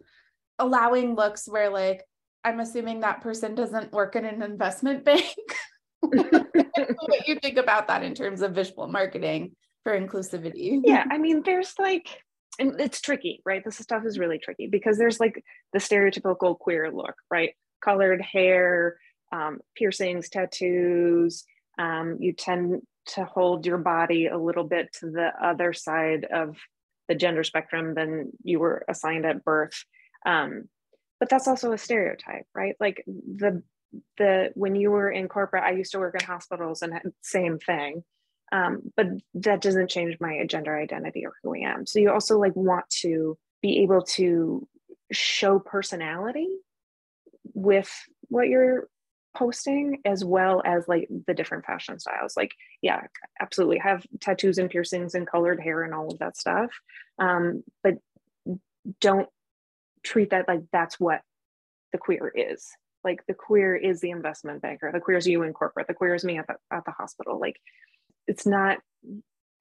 allowing 0.59 1.15
looks 1.15 1.47
where 1.47 1.69
like 1.69 2.03
I'm 2.43 2.59
assuming 2.59 3.01
that 3.01 3.21
person 3.21 3.55
doesn't 3.55 3.91
work 3.91 4.15
in 4.15 4.25
an 4.25 4.41
investment 4.41 5.03
bank. 5.05 5.35
what 6.01 7.27
you 7.27 7.35
think 7.35 7.57
about 7.57 7.87
that 7.87 8.03
in 8.03 8.13
terms 8.13 8.41
of 8.41 8.53
visual 8.53 8.87
marketing 8.87 9.51
for 9.83 9.99
inclusivity? 9.99 10.81
Yeah, 10.83 11.05
I 11.09 11.17
mean, 11.17 11.41
there's 11.43 11.73
like, 11.79 12.23
and 12.57 12.79
it's 12.79 13.01
tricky, 13.01 13.41
right? 13.45 13.63
This 13.63 13.77
stuff 13.77 14.05
is 14.05 14.19
really 14.19 14.39
tricky 14.39 14.67
because 14.67 14.97
there's 14.97 15.19
like 15.19 15.43
the 15.73 15.79
stereotypical 15.79 16.57
queer 16.57 16.91
look, 16.91 17.15
right? 17.31 17.53
Colored 17.83 18.21
hair, 18.21 18.97
um, 19.31 19.59
piercings, 19.75 20.29
tattoos. 20.29 21.45
Um, 21.77 22.17
you 22.19 22.33
tend 22.33 22.81
to 23.07 23.25
hold 23.25 23.65
your 23.65 23.77
body 23.77 24.27
a 24.27 24.37
little 24.37 24.65
bit 24.65 24.93
to 24.99 25.09
the 25.09 25.31
other 25.41 25.73
side 25.73 26.25
of 26.25 26.57
the 27.07 27.15
gender 27.15 27.43
spectrum 27.43 27.95
than 27.95 28.31
you 28.43 28.59
were 28.59 28.85
assigned 28.87 29.25
at 29.25 29.43
birth. 29.43 29.83
Um, 30.25 30.69
but 31.19 31.29
that's 31.29 31.47
also 31.47 31.71
a 31.71 31.77
stereotype, 31.77 32.45
right? 32.53 32.75
Like 32.79 33.03
the 33.07 33.63
the 34.17 34.51
when 34.53 34.75
you 34.75 34.91
were 34.91 35.09
in 35.09 35.27
corporate, 35.27 35.63
I 35.63 35.71
used 35.71 35.91
to 35.93 35.99
work 35.99 36.15
in 36.19 36.25
hospitals 36.25 36.81
and 36.81 36.93
same 37.21 37.57
thing. 37.57 38.03
Um, 38.51 38.91
but 38.95 39.07
that 39.35 39.61
doesn't 39.61 39.89
change 39.89 40.17
my 40.19 40.43
gender 40.45 40.77
identity 40.77 41.25
or 41.25 41.33
who 41.43 41.55
I 41.55 41.69
am. 41.69 41.85
So 41.85 41.99
you 41.99 42.11
also 42.11 42.39
like 42.39 42.55
want 42.55 42.89
to 43.01 43.37
be 43.61 43.79
able 43.83 44.01
to 44.01 44.67
show 45.11 45.59
personality 45.59 46.47
with 47.53 47.91
what 48.29 48.47
you're 48.47 48.87
posting 49.35 50.01
as 50.05 50.25
well 50.25 50.61
as 50.65 50.87
like 50.87 51.07
the 51.27 51.33
different 51.33 51.65
fashion 51.65 51.99
styles. 51.99 52.35
Like 52.35 52.51
yeah 52.81 53.01
absolutely. 53.39 53.77
Have 53.77 54.05
tattoos 54.19 54.57
and 54.57 54.69
piercings 54.69 55.13
and 55.13 55.27
colored 55.27 55.59
hair 55.59 55.83
and 55.83 55.93
all 55.93 56.11
of 56.11 56.19
that 56.19 56.37
stuff. 56.37 56.71
Um, 57.19 57.63
but 57.83 57.95
don't 58.99 59.29
treat 60.03 60.31
that 60.31 60.47
like 60.47 60.61
that's 60.71 60.99
what 60.99 61.21
the 61.91 61.97
queer 61.97 62.31
is. 62.33 62.67
Like 63.03 63.25
the 63.27 63.33
queer 63.33 63.75
is 63.75 64.01
the 64.01 64.09
investment 64.09 64.61
banker. 64.61 64.91
The 64.91 64.99
queer 64.99 65.17
is 65.17 65.27
you 65.27 65.43
in 65.43 65.53
corporate. 65.53 65.87
The 65.87 65.93
queer 65.93 66.15
is 66.15 66.25
me 66.25 66.37
at 66.37 66.47
the, 66.47 66.55
at 66.71 66.85
the 66.85 66.91
hospital. 66.91 67.39
Like 67.39 67.59
it's 68.29 68.45
not 68.45 68.77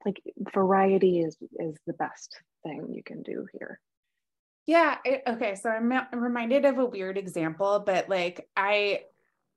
like 0.05 0.21
variety 0.55 1.21
is 1.21 1.37
is 1.59 1.77
the 1.87 1.95
best 1.95 2.41
thing 2.63 2.93
you 2.93 3.03
can 3.03 3.23
do 3.23 3.47
here 3.53 3.81
yeah 4.67 4.97
okay 5.27 5.55
so 5.55 5.71
I'm, 5.71 5.91
I'm 5.93 6.21
reminded 6.21 6.65
of 6.65 6.79
a 6.79 6.85
weird 6.85 7.19
example 7.19 7.83
but 7.85 8.09
like 8.09 8.47
i 8.57 9.01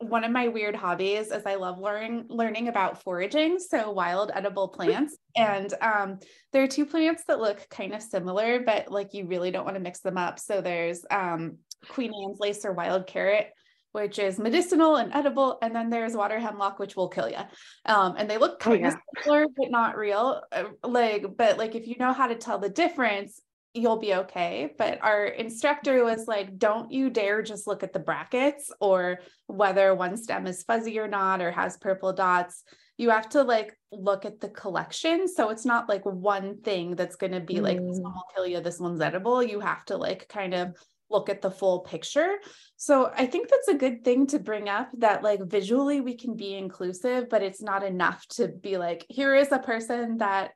one 0.02 0.24
of 0.24 0.32
my 0.32 0.48
weird 0.48 0.76
hobbies 0.76 1.32
is 1.32 1.46
I 1.46 1.56
love 1.56 1.80
learning 1.80 2.26
learning 2.28 2.68
about 2.68 3.04
foraging, 3.04 3.60
so 3.60 3.92
wild 3.92 4.32
edible 4.34 4.68
plants. 4.68 5.16
And 5.36 5.74
um, 5.82 6.20
there 6.52 6.64
are 6.64 6.68
two 6.68 6.86
plants 6.86 7.24
that 7.28 7.40
look 7.40 7.68
kind 7.70 7.94
of 7.94 8.02
similar, 8.02 8.62
but 8.62 8.92
like 8.92 9.14
you 9.14 9.28
really 9.28 9.52
don't 9.52 9.66
want 9.66 9.76
to 9.76 9.82
mix 9.82 10.00
them 10.00 10.18
up. 10.18 10.40
So 10.40 10.62
there's 10.62 11.06
um, 11.12 11.58
Queen 11.88 12.12
Anne's 12.24 12.40
lace 12.40 12.66
or 12.66 12.74
wild 12.74 13.08
carrot, 13.08 13.52
which 13.92 14.20
is 14.20 14.40
medicinal 14.40 14.96
and 14.96 15.14
edible, 15.14 15.58
and 15.62 15.76
then 15.76 15.90
there's 15.90 16.16
water 16.16 16.40
hemlock, 16.40 16.80
which 16.80 16.96
will 16.96 17.10
kill 17.10 17.30
you. 17.30 17.38
Um, 17.86 18.16
and 18.18 18.30
they 18.30 18.38
look 18.38 18.60
kind 18.60 18.78
oh, 18.78 18.80
yeah. 18.80 18.88
of 18.88 18.96
similar, 19.24 19.46
but 19.56 19.72
not 19.72 19.98
real. 19.98 20.42
Uh, 20.52 20.66
like, 20.84 21.26
but 21.38 21.58
like 21.58 21.76
if 21.76 21.88
you 21.88 21.96
know 22.00 22.14
how 22.14 22.28
to 22.28 22.36
tell 22.36 22.60
the 22.60 22.70
difference, 22.70 23.42
you'll 23.74 24.00
be 24.00 24.14
okay. 24.14 24.74
But 24.78 25.00
our 25.02 25.26
instructor 25.26 26.04
was 26.04 26.28
like, 26.28 26.58
don't 26.58 26.92
you 26.92 27.10
dare 27.10 27.42
just 27.42 27.68
look 27.68 27.84
at 27.84 27.94
the 27.94 28.00
brackets 28.00 28.72
or 28.80 29.20
whether 29.48 29.96
one 29.96 30.18
stem 30.18 30.48
is 30.48 30.64
fuzzy 30.64 31.00
or 31.00 31.08
not 31.08 31.42
or 31.42 31.52
has 31.52 31.78
purple 31.78 32.14
dots. 32.14 32.64
You 32.98 33.10
have 33.10 33.30
to 33.30 33.44
like 33.44 33.76
look 33.92 34.26
at 34.26 34.42
the 34.42 34.50
collection. 34.50 35.28
So 35.28 35.50
it's 35.50 35.66
not 35.66 35.90
like 35.90 36.06
one 36.06 36.62
thing 36.62 36.96
that's 36.96 37.16
going 37.16 37.32
to 37.32 37.40
be 37.40 37.56
mm. 37.56 37.62
like, 37.62 37.78
this 37.78 38.00
one 38.00 38.14
will 38.14 38.28
kill 38.36 38.46
you, 38.46 38.60
this 38.60 38.80
one's 38.80 39.02
edible. 39.02 39.42
You 39.42 39.60
have 39.62 39.86
to 39.86 39.98
like 39.98 40.28
kind 40.28 40.54
of 40.54 40.76
look 41.12 41.30
at 41.30 41.42
the 41.42 41.52
full 41.52 41.82
picture. 41.82 42.36
So 42.78 43.12
I 43.16 43.26
think 43.26 43.50
that's 43.50 43.68
a 43.68 43.76
good 43.76 44.04
thing 44.04 44.28
to 44.28 44.40
bring 44.40 44.70
up 44.70 44.90
that 44.98 45.24
like 45.24 45.44
visually 45.44 46.02
we 46.02 46.16
can 46.16 46.36
be 46.36 46.56
inclusive, 46.56 47.30
but 47.30 47.44
it's 47.44 47.62
not 47.62 47.84
enough 47.84 48.26
to 48.30 48.48
be 48.48 48.78
like, 48.78 49.06
here 49.10 49.36
is 49.36 49.52
a 49.52 49.60
person 49.60 50.18
that 50.18 50.52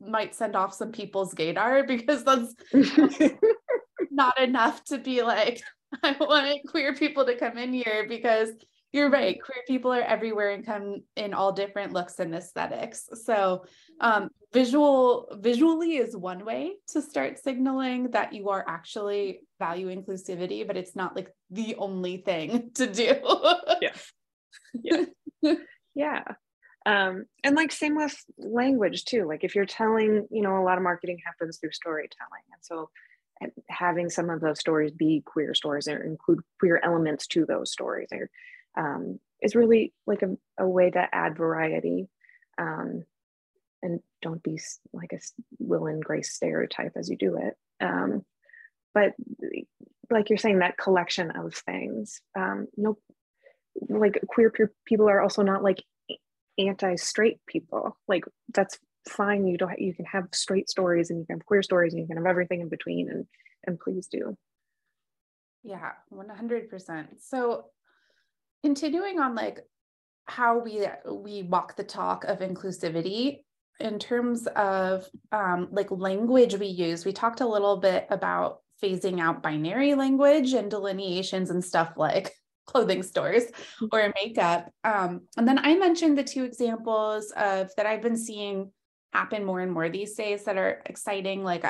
might 0.00 0.34
send 0.34 0.56
off 0.56 0.74
some 0.74 0.92
people's 0.92 1.34
gaydar 1.34 1.86
because 1.86 2.24
that's 2.24 2.54
not 4.10 4.38
enough 4.40 4.84
to 4.84 4.98
be 4.98 5.22
like, 5.22 5.62
I 6.02 6.16
want 6.18 6.60
queer 6.68 6.94
people 6.94 7.26
to 7.26 7.36
come 7.36 7.58
in 7.58 7.72
here 7.72 8.06
because 8.08 8.50
you're 8.92 9.10
right. 9.10 9.40
Queer 9.42 9.62
people 9.66 9.92
are 9.92 10.02
everywhere 10.02 10.50
and 10.50 10.64
come 10.64 11.02
in 11.16 11.32
all 11.32 11.52
different 11.52 11.92
looks 11.92 12.18
and 12.18 12.34
aesthetics. 12.34 13.08
So 13.24 13.64
um, 14.00 14.28
visual 14.52 15.28
visually 15.40 15.96
is 15.96 16.16
one 16.16 16.44
way 16.44 16.74
to 16.88 17.00
start 17.00 17.38
signaling 17.38 18.10
that 18.10 18.32
you 18.32 18.50
are 18.50 18.64
actually 18.68 19.40
value 19.58 19.88
inclusivity, 19.88 20.66
but 20.66 20.76
it's 20.76 20.94
not 20.94 21.16
like 21.16 21.30
the 21.50 21.74
only 21.76 22.18
thing 22.18 22.70
to 22.74 22.86
do. 22.86 23.14
yeah. 23.80 23.92
Yeah. 24.74 25.04
yeah 25.94 26.22
um, 26.86 27.24
and 27.44 27.56
like 27.56 27.72
same 27.72 27.96
with 27.96 28.16
language 28.38 29.04
too 29.04 29.26
like 29.26 29.44
if 29.44 29.54
you're 29.54 29.66
telling 29.66 30.26
you 30.30 30.42
know 30.42 30.58
a 30.58 30.64
lot 30.64 30.78
of 30.78 30.84
marketing 30.84 31.18
happens 31.24 31.58
through 31.58 31.72
storytelling 31.72 32.42
and 32.52 32.62
so 32.62 32.90
having 33.68 34.08
some 34.08 34.30
of 34.30 34.40
those 34.40 34.60
stories 34.60 34.92
be 34.92 35.22
queer 35.24 35.54
stories 35.54 35.88
or 35.88 36.02
include 36.02 36.40
queer 36.60 36.80
elements 36.82 37.26
to 37.26 37.44
those 37.44 37.72
stories 37.72 38.08
or, 38.12 38.30
um, 38.76 39.18
is 39.42 39.56
really 39.56 39.92
like 40.06 40.22
a, 40.22 40.36
a 40.58 40.68
way 40.68 40.90
to 40.90 41.06
add 41.12 41.36
variety 41.36 42.08
um, 42.58 43.04
and 43.82 44.00
don't 44.22 44.42
be 44.42 44.58
like 44.92 45.12
a 45.12 45.18
will 45.58 45.86
and 45.86 46.02
grace 46.02 46.32
stereotype 46.32 46.92
as 46.96 47.10
you 47.10 47.16
do 47.16 47.36
it. 47.36 47.54
Um, 47.84 48.24
but 48.94 49.12
like 50.10 50.30
you're 50.30 50.38
saying 50.38 50.60
that 50.60 50.78
collection 50.78 51.30
of 51.30 51.54
things 51.54 52.20
um, 52.36 52.68
no 52.76 52.98
like 53.88 54.20
queer 54.28 54.52
people 54.84 55.08
are 55.08 55.20
also 55.20 55.42
not 55.42 55.62
like 55.62 55.82
anti-straight 56.58 57.40
people. 57.46 57.96
Like 58.08 58.24
that's 58.52 58.78
fine. 59.08 59.46
You 59.46 59.58
don't 59.58 59.78
you 59.78 59.94
can 59.94 60.04
have 60.06 60.28
straight 60.32 60.68
stories 60.70 61.10
and 61.10 61.18
you 61.18 61.26
can 61.26 61.38
have 61.38 61.46
queer 61.46 61.62
stories 61.62 61.92
and 61.92 62.00
you 62.00 62.06
can 62.06 62.16
have 62.16 62.26
everything 62.26 62.60
in 62.60 62.68
between 62.68 63.10
and 63.10 63.26
and 63.66 63.78
please 63.78 64.08
do. 64.08 64.36
Yeah 65.62 65.92
100% 66.12 67.06
so 67.20 67.66
continuing 68.64 69.20
on 69.20 69.34
like 69.34 69.60
how 70.26 70.58
we 70.58 70.86
we 71.10 71.42
walk 71.42 71.76
the 71.76 71.84
talk 71.84 72.24
of 72.24 72.40
inclusivity 72.40 73.44
in 73.82 73.98
terms 73.98 74.46
of 74.46 75.06
um, 75.32 75.68
like 75.70 75.90
language 75.90 76.54
we 76.56 76.66
use 76.66 77.04
we 77.04 77.12
talked 77.12 77.40
a 77.40 77.46
little 77.46 77.76
bit 77.76 78.06
about 78.10 78.60
phasing 78.82 79.20
out 79.20 79.42
binary 79.42 79.94
language 79.94 80.52
and 80.54 80.70
delineations 80.70 81.50
and 81.50 81.64
stuff 81.64 81.92
like 81.96 82.32
clothing 82.66 83.02
stores 83.02 83.44
mm-hmm. 83.44 83.86
or 83.92 84.12
makeup. 84.22 84.70
Um, 84.84 85.22
and 85.36 85.46
then 85.46 85.58
I 85.58 85.76
mentioned 85.76 86.18
the 86.18 86.24
two 86.24 86.44
examples 86.44 87.32
of 87.36 87.70
that 87.76 87.86
I've 87.86 88.02
been 88.02 88.16
seeing 88.16 88.70
happen 89.12 89.44
more 89.44 89.60
and 89.60 89.72
more 89.72 89.88
these 89.88 90.14
days 90.14 90.44
that 90.44 90.56
are 90.56 90.82
exciting. 90.86 91.44
Like 91.44 91.64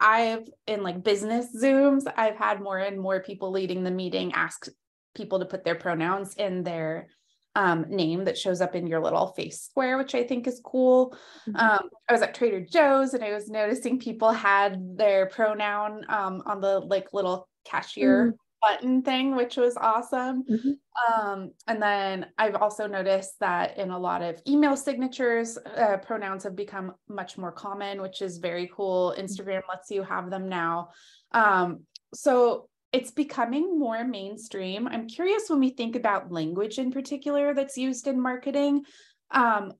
I've 0.00 0.48
in 0.66 0.82
like 0.82 1.02
business 1.04 1.46
Zooms, 1.56 2.04
I've 2.16 2.36
had 2.36 2.60
more 2.60 2.78
and 2.78 2.98
more 2.98 3.20
people 3.20 3.50
leading 3.50 3.84
the 3.84 3.90
meeting 3.90 4.32
ask 4.32 4.68
people 5.14 5.38
to 5.38 5.46
put 5.46 5.64
their 5.64 5.74
pronouns 5.74 6.34
in 6.34 6.62
their 6.62 7.08
um, 7.56 7.86
name 7.88 8.24
that 8.24 8.38
shows 8.38 8.60
up 8.60 8.74
in 8.76 8.86
your 8.86 9.00
little 9.00 9.28
face 9.28 9.62
square, 9.62 9.96
which 9.96 10.14
I 10.14 10.22
think 10.22 10.46
is 10.46 10.60
cool. 10.62 11.16
Mm-hmm. 11.48 11.56
Um, 11.56 11.88
I 12.08 12.12
was 12.12 12.22
at 12.22 12.34
Trader 12.34 12.60
Joe's 12.60 13.14
and 13.14 13.24
I 13.24 13.32
was 13.32 13.48
noticing 13.48 13.98
people 13.98 14.30
had 14.30 14.96
their 14.96 15.26
pronoun 15.26 16.04
um, 16.08 16.42
on 16.46 16.60
the 16.60 16.80
like 16.80 17.08
little 17.12 17.48
cashier 17.64 18.26
mm-hmm 18.26 18.36
button 18.62 19.02
thing, 19.02 19.36
which 19.36 19.56
was 19.56 19.76
awesome. 19.76 20.44
Mm-hmm. 20.44 21.20
Um, 21.22 21.52
and 21.66 21.80
then 21.80 22.26
I've 22.38 22.56
also 22.56 22.86
noticed 22.86 23.38
that 23.40 23.78
in 23.78 23.90
a 23.90 23.98
lot 23.98 24.22
of 24.22 24.40
email 24.48 24.76
signatures, 24.76 25.58
uh, 25.58 25.98
pronouns 25.98 26.42
have 26.44 26.56
become 26.56 26.94
much 27.08 27.38
more 27.38 27.52
common, 27.52 28.02
which 28.02 28.22
is 28.22 28.38
very 28.38 28.70
cool. 28.74 29.14
Mm-hmm. 29.16 29.24
Instagram 29.24 29.60
lets 29.68 29.90
you 29.90 30.02
have 30.02 30.30
them 30.30 30.48
now. 30.48 30.88
Um, 31.32 31.82
so 32.14 32.68
it's 32.96 33.10
becoming 33.10 33.78
more 33.78 34.04
mainstream. 34.04 34.88
I'm 34.88 35.06
curious 35.06 35.48
when 35.48 35.60
we 35.60 35.70
think 35.70 35.96
about 35.96 36.32
language 36.32 36.78
in 36.78 36.90
particular 36.90 37.54
that's 37.54 37.76
used 37.76 38.06
in 38.06 38.20
marketing. 38.20 38.84
Um, 39.30 39.72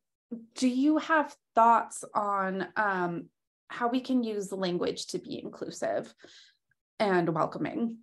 do 0.55 0.69
you 0.69 0.99
have 0.99 1.35
thoughts 1.55 2.05
on 2.15 2.67
um, 2.77 3.29
how 3.69 3.89
we 3.89 4.01
can 4.01 4.23
use 4.23 4.53
language 4.53 5.07
to 5.09 5.19
be 5.19 5.41
inclusive 5.43 6.13
and 6.99 7.35
welcoming. 7.35 7.99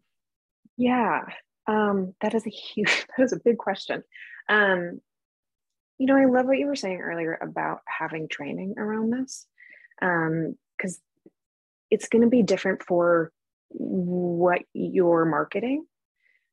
Yeah, 0.77 1.21
um, 1.67 2.13
that 2.21 2.33
is 2.33 2.45
a 2.45 2.49
huge, 2.49 3.05
that 3.17 3.23
is 3.23 3.33
a 3.33 3.39
big 3.43 3.57
question. 3.57 4.03
Um, 4.49 5.01
you 5.97 6.07
know, 6.07 6.17
I 6.17 6.25
love 6.25 6.45
what 6.45 6.57
you 6.57 6.67
were 6.67 6.75
saying 6.75 6.99
earlier 6.99 7.37
about 7.41 7.79
having 7.87 8.27
training 8.27 8.75
around 8.77 9.11
this, 9.11 9.45
because 9.99 10.95
um, 10.95 11.27
it's 11.91 12.09
going 12.09 12.23
to 12.23 12.29
be 12.29 12.43
different 12.43 12.83
for 12.83 13.31
what 13.73 14.61
you're 14.73 15.25
marketing. 15.25 15.85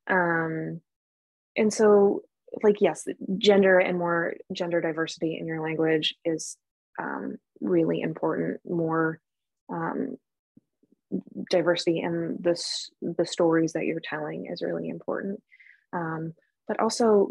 Um, 0.09 0.81
and 1.57 1.73
so, 1.73 2.23
like, 2.63 2.81
yes, 2.81 3.07
gender 3.39 3.79
and 3.79 3.99
more 3.99 4.35
gender 4.53 4.81
diversity 4.81 5.39
in 5.39 5.47
your 5.47 5.63
language 5.63 6.15
is 6.25 6.57
um, 7.01 7.37
really 7.61 8.01
important. 8.01 8.61
More 8.69 9.21
um, 9.69 10.17
diversity 11.51 12.01
in 12.01 12.39
the, 12.41 12.61
the 13.03 13.27
stories 13.27 13.73
that 13.73 13.85
you're 13.85 14.01
telling 14.01 14.47
is 14.47 14.63
really 14.63 14.89
important. 14.89 15.41
Um, 15.93 16.35
but 16.67 16.81
also, 16.81 17.31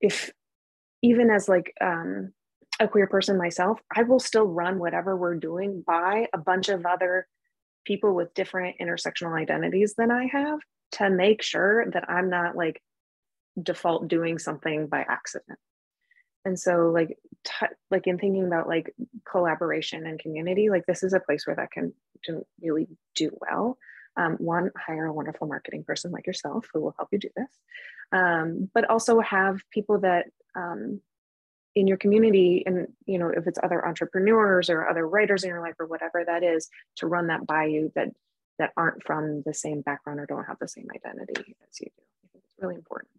if 0.00 0.32
even 1.02 1.30
as 1.30 1.48
like 1.48 1.72
um, 1.80 2.32
a 2.80 2.88
queer 2.88 3.06
person 3.06 3.36
myself, 3.36 3.80
I 3.94 4.02
will 4.02 4.20
still 4.20 4.46
run 4.46 4.78
whatever 4.78 5.16
we're 5.16 5.36
doing 5.36 5.82
by 5.86 6.26
a 6.32 6.38
bunch 6.38 6.68
of 6.68 6.86
other 6.86 7.26
people 7.84 8.14
with 8.14 8.34
different 8.34 8.76
intersectional 8.80 9.40
identities 9.40 9.94
than 9.96 10.10
I 10.10 10.26
have 10.26 10.60
to 10.92 11.10
make 11.10 11.42
sure 11.42 11.90
that 11.90 12.08
I'm 12.08 12.30
not 12.30 12.56
like 12.56 12.82
default 13.60 14.08
doing 14.08 14.38
something 14.38 14.86
by 14.86 15.00
accident. 15.00 15.58
And 16.44 16.58
so 16.58 16.90
like 16.90 17.18
t- 17.44 17.66
like 17.90 18.06
in 18.06 18.18
thinking 18.18 18.46
about 18.46 18.68
like 18.68 18.94
collaboration 19.30 20.06
and 20.06 20.18
community 20.18 20.70
like 20.70 20.86
this 20.86 21.02
is 21.02 21.12
a 21.12 21.20
place 21.20 21.46
where 21.46 21.56
that 21.56 21.70
can, 21.70 21.92
really 22.60 22.86
do 23.16 23.36
well. 23.40 23.76
Um, 24.16 24.34
one 24.34 24.70
hire 24.76 25.06
a 25.06 25.12
wonderful 25.12 25.48
marketing 25.48 25.82
person 25.82 26.12
like 26.12 26.28
yourself 26.28 26.68
who 26.72 26.80
will 26.80 26.94
help 26.96 27.08
you 27.10 27.18
do 27.18 27.30
this. 27.34 27.48
Um, 28.12 28.70
but 28.72 28.88
also 28.88 29.18
have 29.18 29.58
people 29.72 29.98
that 30.00 30.26
um, 30.54 31.00
in 31.74 31.86
your 31.86 31.96
community 31.96 32.62
and 32.66 32.88
you 33.06 33.18
know 33.18 33.28
if 33.28 33.46
it's 33.46 33.58
other 33.62 33.86
entrepreneurs 33.86 34.68
or 34.68 34.86
other 34.86 35.08
writers 35.08 35.42
in 35.42 35.48
your 35.48 35.62
life 35.62 35.74
or 35.78 35.86
whatever 35.86 36.22
that 36.24 36.42
is 36.42 36.68
to 36.96 37.06
run 37.06 37.28
that 37.28 37.46
by 37.46 37.64
you 37.64 37.90
that 37.94 38.08
that 38.58 38.72
aren't 38.76 39.02
from 39.02 39.42
the 39.44 39.54
same 39.54 39.80
background 39.80 40.20
or 40.20 40.26
don't 40.26 40.44
have 40.44 40.58
the 40.60 40.68
same 40.68 40.86
identity 40.94 41.56
as 41.68 41.80
you 41.80 41.86
do. 41.86 42.02
I 42.24 42.28
think 42.32 42.44
it's 42.44 42.54
really 42.60 42.76
important. 42.76 43.10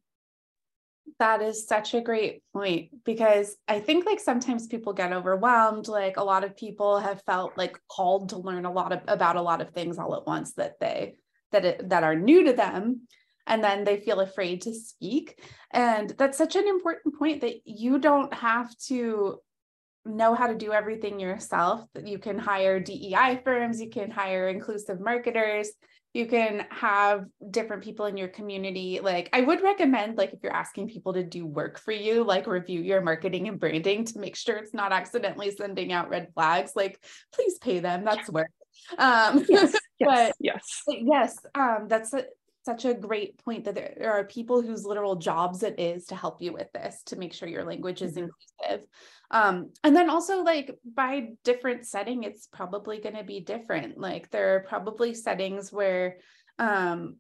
That 1.20 1.42
is 1.42 1.68
such 1.68 1.94
a 1.94 2.02
great 2.02 2.42
point 2.54 3.04
because 3.04 3.58
I 3.68 3.80
think 3.80 4.06
like 4.06 4.20
sometimes 4.20 4.68
people 4.68 4.94
get 4.94 5.12
overwhelmed. 5.12 5.88
Like 5.88 6.18
a 6.18 6.24
lot 6.24 6.44
of 6.44 6.56
people 6.56 7.00
have 7.00 7.22
felt 7.24 7.58
like 7.58 7.78
called 7.90 8.30
to 8.30 8.38
learn 8.38 8.66
a 8.66 8.72
lot 8.72 8.94
of, 8.94 9.02
about 9.08 9.36
a 9.36 9.42
lot 9.42 9.62
of 9.62 9.72
things 9.72 9.98
all 9.98 10.16
at 10.16 10.26
once 10.26 10.54
that 10.54 10.80
they 10.80 11.16
that 11.52 11.66
it, 11.66 11.90
that 11.90 12.04
are 12.04 12.16
new 12.16 12.46
to 12.46 12.54
them 12.54 13.02
and 13.48 13.64
then 13.64 13.84
they 13.84 13.98
feel 13.98 14.20
afraid 14.20 14.62
to 14.62 14.74
speak. 14.74 15.44
And 15.72 16.10
that's 16.18 16.38
such 16.38 16.56
an 16.56 16.68
important 16.68 17.18
point 17.18 17.42
that 17.42 17.56
you 17.66 18.00
don't 18.00 18.34
have 18.34 18.76
to 18.88 19.40
know 20.06 20.36
how 20.36 20.48
to 20.48 20.56
do 20.56 20.74
everything 20.74 21.20
yourself. 21.20 21.86
You 22.04 22.20
can 22.20 22.38
hire 22.38 22.80
DEI 22.80 23.42
firms 23.44 23.82
you 23.82 23.90
can 23.90 24.12
hire 24.12 24.50
inclusive 24.50 25.00
marketers 25.00 25.72
you 26.14 26.28
can 26.28 26.66
have 26.70 27.26
different 27.50 27.84
people 27.84 28.06
in 28.06 28.18
your 28.18 28.28
community. 28.28 29.00
Like 29.02 29.30
i 29.34 29.42
would 29.42 29.62
recommend 29.62 30.18
like 30.18 30.32
if 30.32 30.40
you're 30.44 30.54
asking 30.54 30.90
people 30.90 31.14
to 31.14 31.24
do 31.24 31.46
work 31.46 31.80
for 31.80 31.92
you 31.92 32.24
like 32.24 32.46
review 32.46 32.82
your 32.82 33.02
marketing 33.02 33.48
and 33.48 33.60
branding 33.60 34.06
to 34.06 34.20
make 34.20 34.36
sure 34.36 34.58
it's 34.58 34.74
not 34.74 34.92
accidentally 34.92 35.52
sending 35.52 35.92
out 35.92 36.10
red 36.10 36.28
flags. 36.34 36.74
Like 36.76 37.04
please 37.34 37.58
pay 37.58 37.80
them. 37.80 38.06
That's 38.06 38.30
work. 38.30 38.52
Um 38.98 39.46
yes 39.50 39.76
yes 40.00 40.10
but, 40.10 40.36
yes 40.40 40.82
yes 40.88 41.38
um 41.56 41.88
that's 41.88 42.14
a, 42.14 42.26
such 42.66 42.86
a 42.86 42.94
great 42.94 43.44
point 43.44 43.66
that 43.66 43.76
there 43.76 44.12
are 44.12 44.24
people 44.24 44.62
whose 44.62 44.86
literal 44.86 45.16
jobs 45.16 45.64
it 45.64 45.80
is 45.80 46.06
to 46.06 46.16
help 46.16 46.42
you 46.42 46.54
with 46.54 46.72
this 46.74 47.04
to 47.04 47.16
make 47.16 47.34
sure 47.34 47.48
your 47.48 47.66
language 47.66 48.02
is 48.02 48.14
mm-hmm. 48.14 48.28
inclusive 48.62 48.88
um, 49.32 49.72
and 49.84 49.96
then 49.96 50.10
also 50.10 50.44
like 50.44 50.78
by 50.96 51.30
different 51.44 51.86
setting 51.86 52.24
it's 52.24 52.48
probably 52.48 53.00
going 53.00 53.16
to 53.16 53.24
be 53.24 53.40
different 53.40 53.98
like 53.98 54.30
there 54.32 54.56
are 54.56 54.62
probably 54.62 55.14
settings 55.14 55.72
where 55.72 56.18
um, 56.60 57.18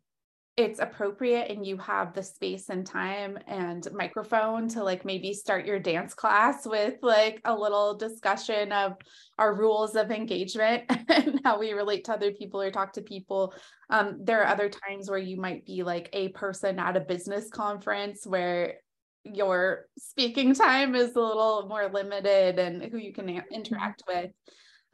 it's 0.55 0.79
appropriate 0.79 1.49
and 1.49 1.65
you 1.65 1.77
have 1.77 2.13
the 2.13 2.21
space 2.21 2.69
and 2.69 2.85
time 2.85 3.39
and 3.47 3.87
microphone 3.91 4.67
to 4.67 4.83
like 4.83 5.03
maybe 5.03 5.33
start 5.33 5.65
your 5.65 5.79
dance 5.79 6.13
class 6.13 6.67
with 6.67 6.93
like 7.01 7.41
a 7.45 7.55
little 7.55 7.97
discussion 7.97 8.71
of 8.71 8.93
our 9.39 9.55
rules 9.55 9.95
of 9.95 10.11
engagement 10.11 10.83
and 11.09 11.41
how 11.43 11.57
we 11.57 11.71
relate 11.71 12.03
to 12.03 12.13
other 12.13 12.31
people 12.31 12.61
or 12.61 12.69
talk 12.69 12.93
to 12.93 13.01
people. 13.01 13.55
Um, 13.89 14.19
there 14.21 14.43
are 14.43 14.47
other 14.47 14.69
times 14.69 15.09
where 15.09 15.19
you 15.19 15.37
might 15.37 15.65
be 15.65 15.81
like 15.81 16.09
a 16.13 16.29
person 16.29 16.77
at 16.77 16.97
a 16.97 17.01
business 17.01 17.49
conference 17.49 18.27
where 18.27 18.75
your 19.23 19.85
speaking 19.97 20.53
time 20.53 20.93
is 20.93 21.15
a 21.15 21.19
little 21.19 21.65
more 21.67 21.89
limited 21.91 22.59
and 22.59 22.83
who 22.83 22.97
you 22.97 23.11
can 23.11 23.41
interact 23.51 24.03
with. 24.07 24.29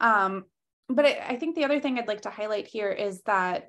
Um, 0.00 0.44
but 0.88 1.04
I, 1.04 1.24
I 1.28 1.36
think 1.36 1.54
the 1.54 1.64
other 1.64 1.78
thing 1.78 1.98
i'd 1.98 2.08
like 2.08 2.22
to 2.22 2.30
highlight 2.30 2.66
here 2.66 2.90
is 2.90 3.22
that 3.22 3.68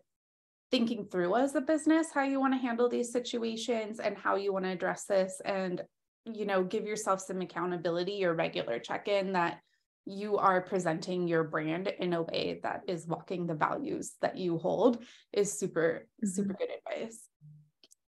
thinking 0.72 1.06
through 1.06 1.36
as 1.36 1.54
a 1.56 1.62
business 1.62 2.08
how 2.14 2.24
you 2.24 2.40
want 2.40 2.54
to 2.54 2.60
handle 2.60 2.88
these 2.88 3.12
situations 3.12 4.00
and 4.00 4.18
how 4.18 4.36
you 4.36 4.54
want 4.54 4.66
to 4.66 4.72
address 4.72 5.04
this 5.06 5.42
and 5.44 5.82
you 6.26 6.46
know 6.46 6.64
give 6.64 6.86
yourself 6.86 7.20
some 7.20 7.42
accountability 7.42 8.24
or 8.24 8.34
regular 8.34 8.80
check-in 8.80 9.34
that 9.34 9.60
you 10.06 10.38
are 10.38 10.62
presenting 10.62 11.28
your 11.28 11.44
brand 11.44 11.88
in 12.00 12.14
a 12.14 12.24
way 12.24 12.60
that 12.64 12.82
is 12.88 13.06
walking 13.06 13.46
the 13.46 13.54
values 13.54 14.14
that 14.22 14.38
you 14.38 14.58
hold 14.58 15.04
is 15.34 15.58
super 15.58 16.08
mm-hmm. 16.24 16.30
super 16.30 16.54
good 16.54 16.70
advice 16.78 17.22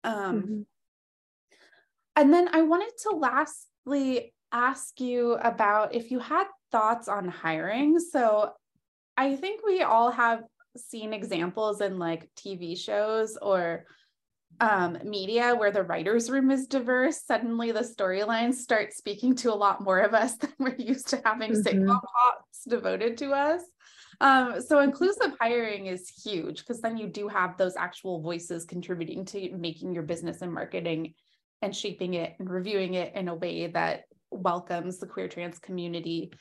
um 0.03 0.41
mm-hmm. 0.41 0.61
and 2.15 2.33
then 2.33 2.47
i 2.53 2.61
wanted 2.61 2.91
to 2.97 3.09
lastly 3.09 4.33
ask 4.51 4.99
you 5.01 5.33
about 5.33 5.93
if 5.93 6.11
you 6.11 6.19
had 6.19 6.45
thoughts 6.71 7.07
on 7.07 7.27
hiring 7.27 7.99
so 7.99 8.51
i 9.17 9.35
think 9.35 9.61
we 9.65 9.81
all 9.81 10.11
have 10.11 10.43
seen 10.77 11.13
examples 11.13 11.81
in 11.81 11.99
like 11.99 12.29
TV 12.35 12.77
shows 12.77 13.37
or 13.41 13.85
um, 14.59 14.97
media 15.03 15.55
where 15.55 15.71
the 15.71 15.83
writer's 15.83 16.29
room 16.29 16.51
is 16.51 16.67
diverse, 16.67 17.21
suddenly 17.25 17.71
the 17.71 17.79
storylines 17.79 18.55
start 18.55 18.93
speaking 18.93 19.35
to 19.37 19.53
a 19.53 19.55
lot 19.55 19.81
more 19.81 19.99
of 19.99 20.13
us 20.13 20.35
than 20.37 20.53
we're 20.59 20.75
used 20.75 21.09
to 21.09 21.21
having 21.23 21.51
mm-hmm. 21.51 21.89
sitcom 21.89 21.99
devoted 22.67 23.17
to 23.17 23.31
us. 23.31 23.61
Um, 24.21 24.61
so 24.61 24.79
inclusive 24.79 25.33
hiring 25.39 25.87
is 25.87 26.07
huge 26.23 26.59
because 26.59 26.81
then 26.81 26.97
you 26.97 27.07
do 27.07 27.27
have 27.27 27.57
those 27.57 27.75
actual 27.75 28.21
voices 28.21 28.63
contributing 28.63 29.25
to 29.25 29.51
making 29.57 29.93
your 29.93 30.03
business 30.03 30.41
and 30.41 30.53
marketing 30.53 31.15
and 31.61 31.75
shaping 31.75 32.13
it 32.13 32.35
and 32.39 32.49
reviewing 32.49 32.93
it 32.93 33.15
in 33.15 33.27
a 33.27 33.35
way 33.35 33.67
that 33.67 34.03
welcomes 34.31 34.99
the 34.99 35.07
queer 35.07 35.27
trans 35.27 35.59
community. 35.59 36.31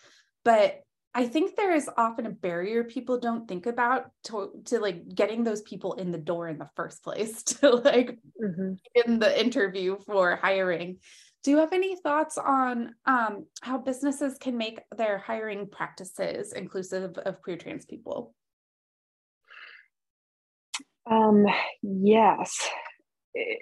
But 0.44 0.80
I 1.14 1.26
think 1.26 1.56
there 1.56 1.74
is 1.74 1.90
often 1.96 2.24
a 2.24 2.30
barrier 2.30 2.84
people 2.84 3.18
don't 3.18 3.46
think 3.46 3.66
about 3.66 4.10
to, 4.24 4.50
to 4.66 4.78
like 4.78 5.14
getting 5.14 5.44
those 5.44 5.60
people 5.62 5.92
in 5.94 6.10
the 6.10 6.18
door 6.18 6.48
in 6.48 6.58
the 6.58 6.70
first 6.74 7.02
place 7.02 7.42
to 7.42 7.70
like 7.70 8.18
mm-hmm. 8.42 8.74
in 8.94 9.18
the 9.18 9.40
interview 9.40 9.98
for 10.06 10.36
hiring. 10.36 10.98
Do 11.44 11.50
you 11.50 11.58
have 11.58 11.72
any 11.72 11.96
thoughts 11.96 12.38
on 12.38 12.94
um, 13.04 13.46
how 13.60 13.78
businesses 13.78 14.38
can 14.38 14.56
make 14.56 14.80
their 14.96 15.18
hiring 15.18 15.66
practices 15.68 16.52
inclusive 16.52 17.18
of 17.18 17.42
queer 17.42 17.56
trans 17.56 17.84
people? 17.84 18.34
Um, 21.10 21.46
yes, 21.82 22.56
it, 23.34 23.58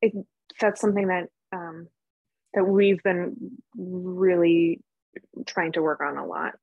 it, 0.00 0.12
that's 0.60 0.80
something 0.80 1.08
that 1.08 1.24
um, 1.52 1.88
that 2.54 2.64
we've 2.64 3.02
been 3.02 3.58
really 3.76 4.80
trying 5.46 5.72
to 5.72 5.82
work 5.82 6.00
on 6.00 6.16
a 6.16 6.24
lot 6.24 6.54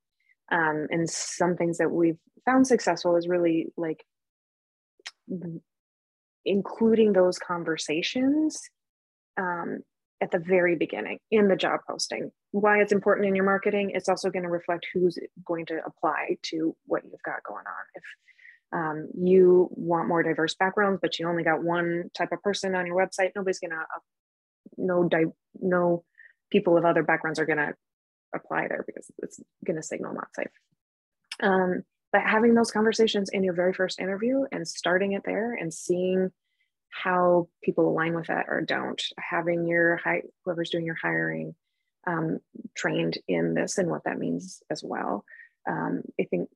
um, 0.51 0.87
and 0.89 1.09
some 1.09 1.55
things 1.55 1.77
that 1.77 1.91
we've 1.91 2.17
found 2.45 2.65
successful 2.67 3.15
is 3.15 3.27
really 3.27 3.67
like 3.77 4.05
including 6.45 7.13
those 7.13 7.37
conversations 7.37 8.61
um, 9.37 9.79
at 10.21 10.31
the 10.31 10.39
very 10.39 10.75
beginning 10.75 11.19
in 11.29 11.47
the 11.47 11.55
job 11.55 11.81
posting. 11.87 12.31
Why 12.51 12.81
it's 12.81 12.93
important 12.93 13.27
in 13.27 13.35
your 13.35 13.45
marketing, 13.45 13.91
it's 13.93 14.09
also 14.09 14.29
going 14.29 14.43
to 14.43 14.49
reflect 14.49 14.87
who's 14.93 15.19
going 15.45 15.65
to 15.67 15.79
apply 15.85 16.37
to 16.43 16.75
what 16.85 17.03
you've 17.03 17.21
got 17.23 17.43
going 17.43 17.65
on. 17.67 17.83
If 17.93 18.03
um, 18.73 19.07
you 19.17 19.67
want 19.71 20.07
more 20.07 20.23
diverse 20.23 20.55
backgrounds, 20.55 20.99
but 21.01 21.19
you 21.19 21.27
only 21.27 21.43
got 21.43 21.63
one 21.63 22.09
type 22.17 22.31
of 22.31 22.41
person 22.41 22.75
on 22.75 22.85
your 22.85 22.95
website, 22.95 23.31
nobody's 23.35 23.59
going 23.59 23.71
to, 23.71 23.77
uh, 23.77 23.99
no, 24.77 25.07
di- 25.07 25.33
no 25.61 26.03
people 26.51 26.77
of 26.77 26.85
other 26.85 27.03
backgrounds 27.03 27.39
are 27.39 27.45
going 27.45 27.57
to 27.57 27.73
apply 28.35 28.67
there 28.67 28.83
because 28.85 29.09
it's 29.19 29.39
going 29.65 29.77
to 29.77 29.83
signal 29.83 30.13
not 30.13 30.27
safe. 30.35 30.47
Um, 31.41 31.83
but 32.11 32.21
having 32.21 32.53
those 32.53 32.71
conversations 32.71 33.29
in 33.29 33.43
your 33.43 33.53
very 33.53 33.73
first 33.73 33.99
interview 33.99 34.45
and 34.51 34.67
starting 34.67 35.13
it 35.13 35.23
there 35.25 35.53
and 35.53 35.73
seeing 35.73 36.31
how 36.89 37.49
people 37.61 37.89
align 37.89 38.15
with 38.15 38.27
that 38.27 38.45
or 38.47 38.61
don't, 38.61 39.01
having 39.19 39.67
your 39.67 39.97
high, 39.97 40.23
whoever's 40.45 40.69
doing 40.69 40.85
your 40.85 40.95
hiring 40.95 41.53
um, 42.07 42.39
trained 42.75 43.17
in 43.27 43.53
this 43.53 43.77
and 43.77 43.89
what 43.89 44.03
that 44.05 44.17
means 44.17 44.61
as 44.71 44.83
well. 44.83 45.25
Um, 45.69 46.01
I 46.19 46.23
think 46.23 46.49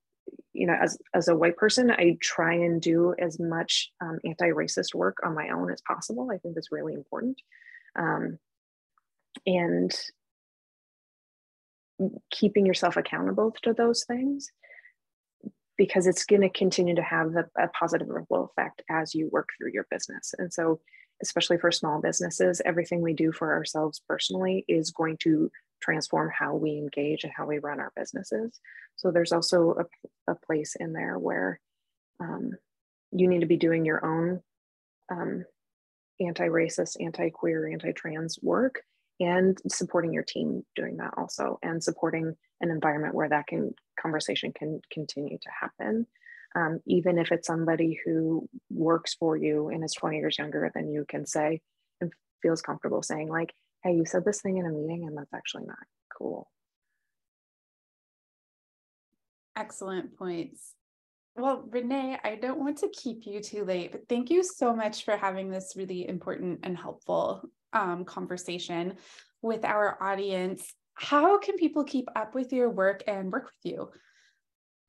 you 0.53 0.67
know, 0.67 0.75
as, 0.79 0.97
as 1.13 1.27
a 1.27 1.35
white 1.35 1.57
person, 1.57 1.91
I 1.91 2.17
try 2.21 2.53
and 2.53 2.81
do 2.81 3.13
as 3.17 3.39
much 3.39 3.91
um, 4.01 4.19
anti-racist 4.25 4.93
work 4.93 5.17
on 5.23 5.35
my 5.35 5.49
own 5.49 5.71
as 5.71 5.81
possible. 5.81 6.29
I 6.31 6.37
think 6.37 6.57
it's 6.57 6.71
really 6.71 6.93
important. 6.93 7.41
Um, 7.97 8.37
and 9.45 9.91
keeping 12.31 12.65
yourself 12.65 12.97
accountable 12.97 13.55
to 13.63 13.73
those 13.73 14.03
things 14.05 14.51
because 15.77 16.05
it's 16.05 16.25
going 16.25 16.41
to 16.41 16.49
continue 16.49 16.95
to 16.95 17.01
have 17.01 17.35
a, 17.35 17.63
a 17.63 17.67
positive 17.69 18.07
ripple 18.07 18.51
effect 18.51 18.83
as 18.89 19.15
you 19.15 19.29
work 19.31 19.49
through 19.57 19.71
your 19.73 19.87
business. 19.89 20.33
And 20.37 20.53
so, 20.53 20.79
especially 21.23 21.57
for 21.57 21.71
small 21.71 22.01
businesses, 22.01 22.61
everything 22.65 23.01
we 23.01 23.13
do 23.13 23.31
for 23.31 23.53
ourselves 23.53 24.01
personally 24.07 24.65
is 24.67 24.91
going 24.91 25.17
to 25.21 25.51
transform 25.81 26.31
how 26.37 26.55
we 26.55 26.77
engage 26.77 27.23
and 27.23 27.33
how 27.35 27.45
we 27.45 27.59
run 27.59 27.79
our 27.79 27.91
businesses. 27.95 28.59
So 28.95 29.11
there's 29.11 29.31
also 29.31 29.75
a, 30.27 30.31
a 30.31 30.35
place 30.35 30.75
in 30.79 30.93
there 30.93 31.17
where 31.17 31.59
um, 32.19 32.51
you 33.11 33.27
need 33.27 33.41
to 33.41 33.47
be 33.47 33.57
doing 33.57 33.85
your 33.85 34.05
own 34.05 34.41
um, 35.11 35.45
anti-racist, 36.19 36.97
anti-queer, 36.99 37.67
anti-trans 37.71 38.39
work 38.41 38.81
and 39.21 39.57
supporting 39.67 40.13
your 40.13 40.23
team 40.23 40.65
doing 40.75 40.97
that 40.97 41.13
also 41.15 41.59
and 41.61 41.83
supporting 41.83 42.35
an 42.59 42.71
environment 42.71 43.13
where 43.13 43.29
that 43.29 43.47
can 43.47 43.73
conversation 43.99 44.51
can 44.51 44.81
continue 44.91 45.37
to 45.37 45.49
happen. 45.59 46.07
Um, 46.55 46.79
even 46.85 47.17
if 47.17 47.31
it's 47.31 47.47
somebody 47.47 47.99
who 48.03 48.49
works 48.69 49.13
for 49.13 49.37
you 49.37 49.69
and 49.69 49.83
is 49.83 49.93
20 49.93 50.17
years 50.17 50.37
younger 50.37 50.69
than 50.73 50.91
you 50.91 51.05
can 51.07 51.25
say 51.25 51.61
and 52.01 52.11
feels 52.41 52.61
comfortable 52.61 53.01
saying 53.01 53.29
like 53.29 53.53
hey 53.83 53.93
you 53.93 54.05
said 54.05 54.25
this 54.25 54.41
thing 54.41 54.57
in 54.57 54.65
a 54.65 54.69
meeting 54.69 55.05
and 55.07 55.17
that's 55.17 55.33
actually 55.33 55.65
not 55.65 55.77
cool. 56.17 56.49
Excellent 59.55 60.17
points. 60.17 60.73
Well, 61.35 61.63
Renae, 61.69 62.19
I 62.23 62.35
don't 62.35 62.59
want 62.59 62.79
to 62.79 62.89
keep 62.89 63.25
you 63.25 63.39
too 63.39 63.63
late, 63.63 63.91
but 63.93 64.09
thank 64.09 64.29
you 64.29 64.43
so 64.43 64.75
much 64.75 65.05
for 65.05 65.15
having 65.15 65.49
this 65.49 65.73
really 65.77 66.07
important 66.07 66.59
and 66.63 66.77
helpful 66.77 67.49
um, 67.73 68.05
conversation 68.05 68.97
with 69.41 69.65
our 69.65 70.01
audience. 70.01 70.73
How 70.93 71.37
can 71.39 71.57
people 71.57 71.83
keep 71.83 72.07
up 72.15 72.35
with 72.35 72.53
your 72.53 72.69
work 72.69 73.03
and 73.07 73.31
work 73.31 73.45
with 73.45 73.71
you 73.71 73.89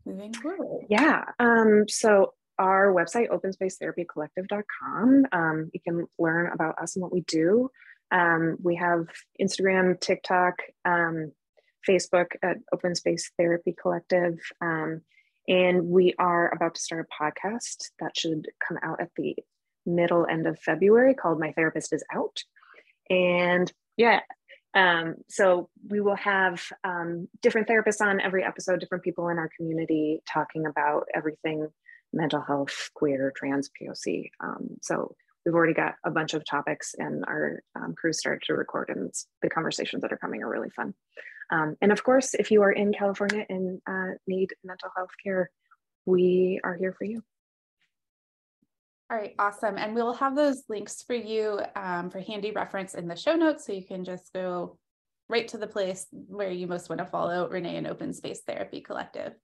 moving 0.04 0.32
forward? 0.34 0.86
Yeah. 0.88 1.24
Um, 1.38 1.84
so 1.88 2.34
our 2.58 2.92
website, 2.92 3.28
openspacetherapycollective.com, 3.30 5.26
um, 5.32 5.70
you 5.72 5.80
can 5.80 6.06
learn 6.18 6.50
about 6.52 6.78
us 6.78 6.96
and 6.96 7.02
what 7.02 7.12
we 7.12 7.22
do. 7.22 7.70
Um, 8.10 8.58
we 8.62 8.76
have 8.76 9.06
Instagram, 9.40 9.98
TikTok, 9.98 10.58
um, 10.84 11.32
Facebook 11.88 12.32
at 12.42 12.58
Open 12.72 12.94
Space 12.94 13.30
Therapy 13.38 13.74
Collective. 13.80 14.38
Um, 14.60 15.00
and 15.48 15.88
we 15.88 16.14
are 16.18 16.52
about 16.54 16.74
to 16.76 16.80
start 16.80 17.06
a 17.06 17.22
podcast 17.22 17.90
that 18.00 18.16
should 18.16 18.48
come 18.66 18.78
out 18.82 19.00
at 19.00 19.10
the 19.16 19.34
middle 19.84 20.26
end 20.26 20.46
of 20.46 20.60
February 20.60 21.14
called 21.14 21.40
My 21.40 21.52
Therapist 21.52 21.92
is 21.92 22.04
Out. 22.14 22.44
And 23.10 23.72
yeah, 23.96 24.20
um, 24.74 25.16
so 25.28 25.68
we 25.88 26.00
will 26.00 26.16
have 26.16 26.62
um, 26.84 27.28
different 27.42 27.68
therapists 27.68 28.00
on 28.00 28.20
every 28.20 28.42
episode, 28.42 28.80
different 28.80 29.04
people 29.04 29.28
in 29.28 29.38
our 29.38 29.50
community 29.56 30.22
talking 30.26 30.66
about 30.66 31.04
everything 31.14 31.68
mental 32.12 32.40
health, 32.40 32.90
queer, 32.94 33.32
trans, 33.34 33.70
POC. 33.70 34.30
Um, 34.40 34.76
so 34.82 35.14
we've 35.44 35.54
already 35.54 35.74
got 35.74 35.94
a 36.04 36.10
bunch 36.10 36.34
of 36.34 36.44
topics 36.44 36.94
and 36.96 37.24
our 37.26 37.62
um, 37.74 37.94
crew 37.94 38.12
started 38.12 38.42
to 38.46 38.54
record 38.54 38.90
and 38.90 39.12
the 39.40 39.50
conversations 39.50 40.02
that 40.02 40.12
are 40.12 40.18
coming 40.18 40.42
are 40.42 40.50
really 40.50 40.70
fun. 40.70 40.94
Um, 41.50 41.76
and 41.82 41.92
of 41.92 42.02
course, 42.04 42.34
if 42.34 42.50
you 42.50 42.62
are 42.62 42.72
in 42.72 42.92
California 42.92 43.44
and 43.48 43.80
uh, 43.86 44.14
need 44.26 44.50
mental 44.64 44.90
health 44.96 45.10
care, 45.22 45.50
we 46.06 46.60
are 46.64 46.74
here 46.74 46.94
for 46.96 47.04
you. 47.04 47.22
All 49.12 49.18
right, 49.18 49.34
awesome. 49.38 49.76
And 49.76 49.94
we'll 49.94 50.14
have 50.14 50.34
those 50.34 50.62
links 50.70 51.02
for 51.02 51.14
you 51.14 51.60
um, 51.76 52.08
for 52.08 52.20
handy 52.20 52.50
reference 52.50 52.94
in 52.94 53.06
the 53.06 53.14
show 53.14 53.34
notes. 53.34 53.66
So 53.66 53.74
you 53.74 53.84
can 53.84 54.04
just 54.04 54.32
go 54.32 54.78
right 55.28 55.46
to 55.48 55.58
the 55.58 55.66
place 55.66 56.06
where 56.10 56.50
you 56.50 56.66
most 56.66 56.88
want 56.88 57.00
to 57.00 57.04
follow 57.04 57.46
Renae 57.46 57.76
and 57.76 57.86
Open 57.86 58.14
Space 58.14 58.40
Therapy 58.46 58.80
Collective. 58.80 59.34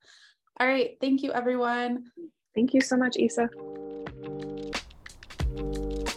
All 0.58 0.66
right, 0.66 0.92
thank 1.02 1.22
you, 1.22 1.32
everyone. 1.32 2.04
Thank 2.54 2.72
you 2.72 2.80
so 2.80 2.96
much, 2.96 3.18
Isa. 3.18 3.50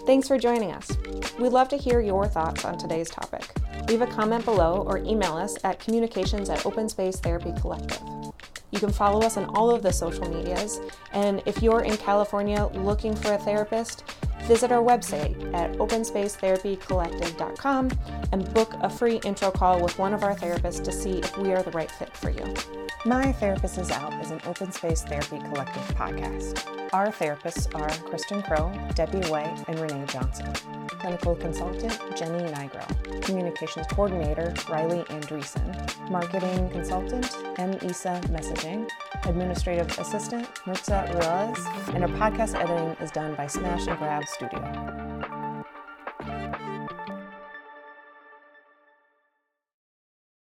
Thanks 0.05 0.29
for 0.29 0.37
joining 0.37 0.71
us. 0.71 0.89
We'd 1.37 1.49
love 1.49 1.67
to 1.69 1.77
hear 1.77 1.99
your 1.99 2.27
thoughts 2.27 2.63
on 2.63 2.77
today's 2.77 3.09
topic. 3.09 3.43
Leave 3.89 4.01
a 4.01 4.07
comment 4.07 4.45
below 4.45 4.85
or 4.87 4.99
email 4.99 5.35
us 5.35 5.57
at 5.65 5.77
communications 5.77 6.49
at 6.49 6.65
Open 6.65 6.87
Space 6.87 7.19
Therapy 7.19 7.51
Collective. 7.59 8.20
You 8.71 8.79
can 8.79 8.91
follow 8.91 9.21
us 9.25 9.37
on 9.37 9.45
all 9.55 9.69
of 9.69 9.83
the 9.83 9.91
social 9.91 10.27
medias. 10.27 10.79
And 11.11 11.43
if 11.45 11.61
you're 11.61 11.81
in 11.83 11.97
California 11.97 12.69
looking 12.73 13.15
for 13.15 13.33
a 13.33 13.37
therapist, 13.37 14.03
visit 14.43 14.71
our 14.71 14.83
website 14.83 15.35
at 15.53 15.73
openspacetherapycollective.com 15.73 17.91
and 18.31 18.53
book 18.53 18.75
a 18.81 18.89
free 18.89 19.19
intro 19.23 19.51
call 19.51 19.81
with 19.81 19.97
one 19.97 20.13
of 20.13 20.23
our 20.23 20.35
therapists 20.35 20.83
to 20.83 20.91
see 20.91 21.19
if 21.19 21.37
we 21.37 21.53
are 21.53 21.63
the 21.63 21.71
right 21.71 21.91
fit 21.91 22.15
for 22.15 22.29
you. 22.29 22.53
My 23.03 23.31
Therapist 23.31 23.79
is 23.79 23.89
Out 23.89 24.13
is 24.21 24.29
an 24.29 24.39
open 24.45 24.71
space 24.71 25.01
therapy 25.01 25.39
collective 25.39 25.81
podcast. 25.95 26.67
Our 26.93 27.07
therapists 27.07 27.73
are 27.73 27.89
Kristen 28.07 28.43
Crow, 28.43 28.71
Debbie 28.93 29.27
White, 29.29 29.63
and 29.67 29.79
Renae 29.79 30.07
Johnson. 30.11 30.53
Clinical 30.99 31.35
consultant, 31.35 31.99
Jenny 32.15 32.43
Nigro. 32.51 32.85
Communications 33.23 33.87
coordinator, 33.87 34.53
Riley 34.69 34.99
Andreessen. 35.05 36.11
Marketing 36.11 36.69
consultant, 36.69 37.35
M. 37.57 37.73
Isa 37.81 38.21
Messaging. 38.25 38.87
Administrative 39.25 39.87
assistant, 39.97 40.45
Murtza 40.65 41.07
Ruiz. 41.13 41.65
And 41.95 42.03
our 42.03 42.09
podcast 42.19 42.53
editing 42.55 42.95
is 43.03 43.09
done 43.09 43.33
by 43.35 43.47
Smash 43.47 43.87
and 43.87 43.97
Grab 43.97 44.27
Studio. 44.31 45.10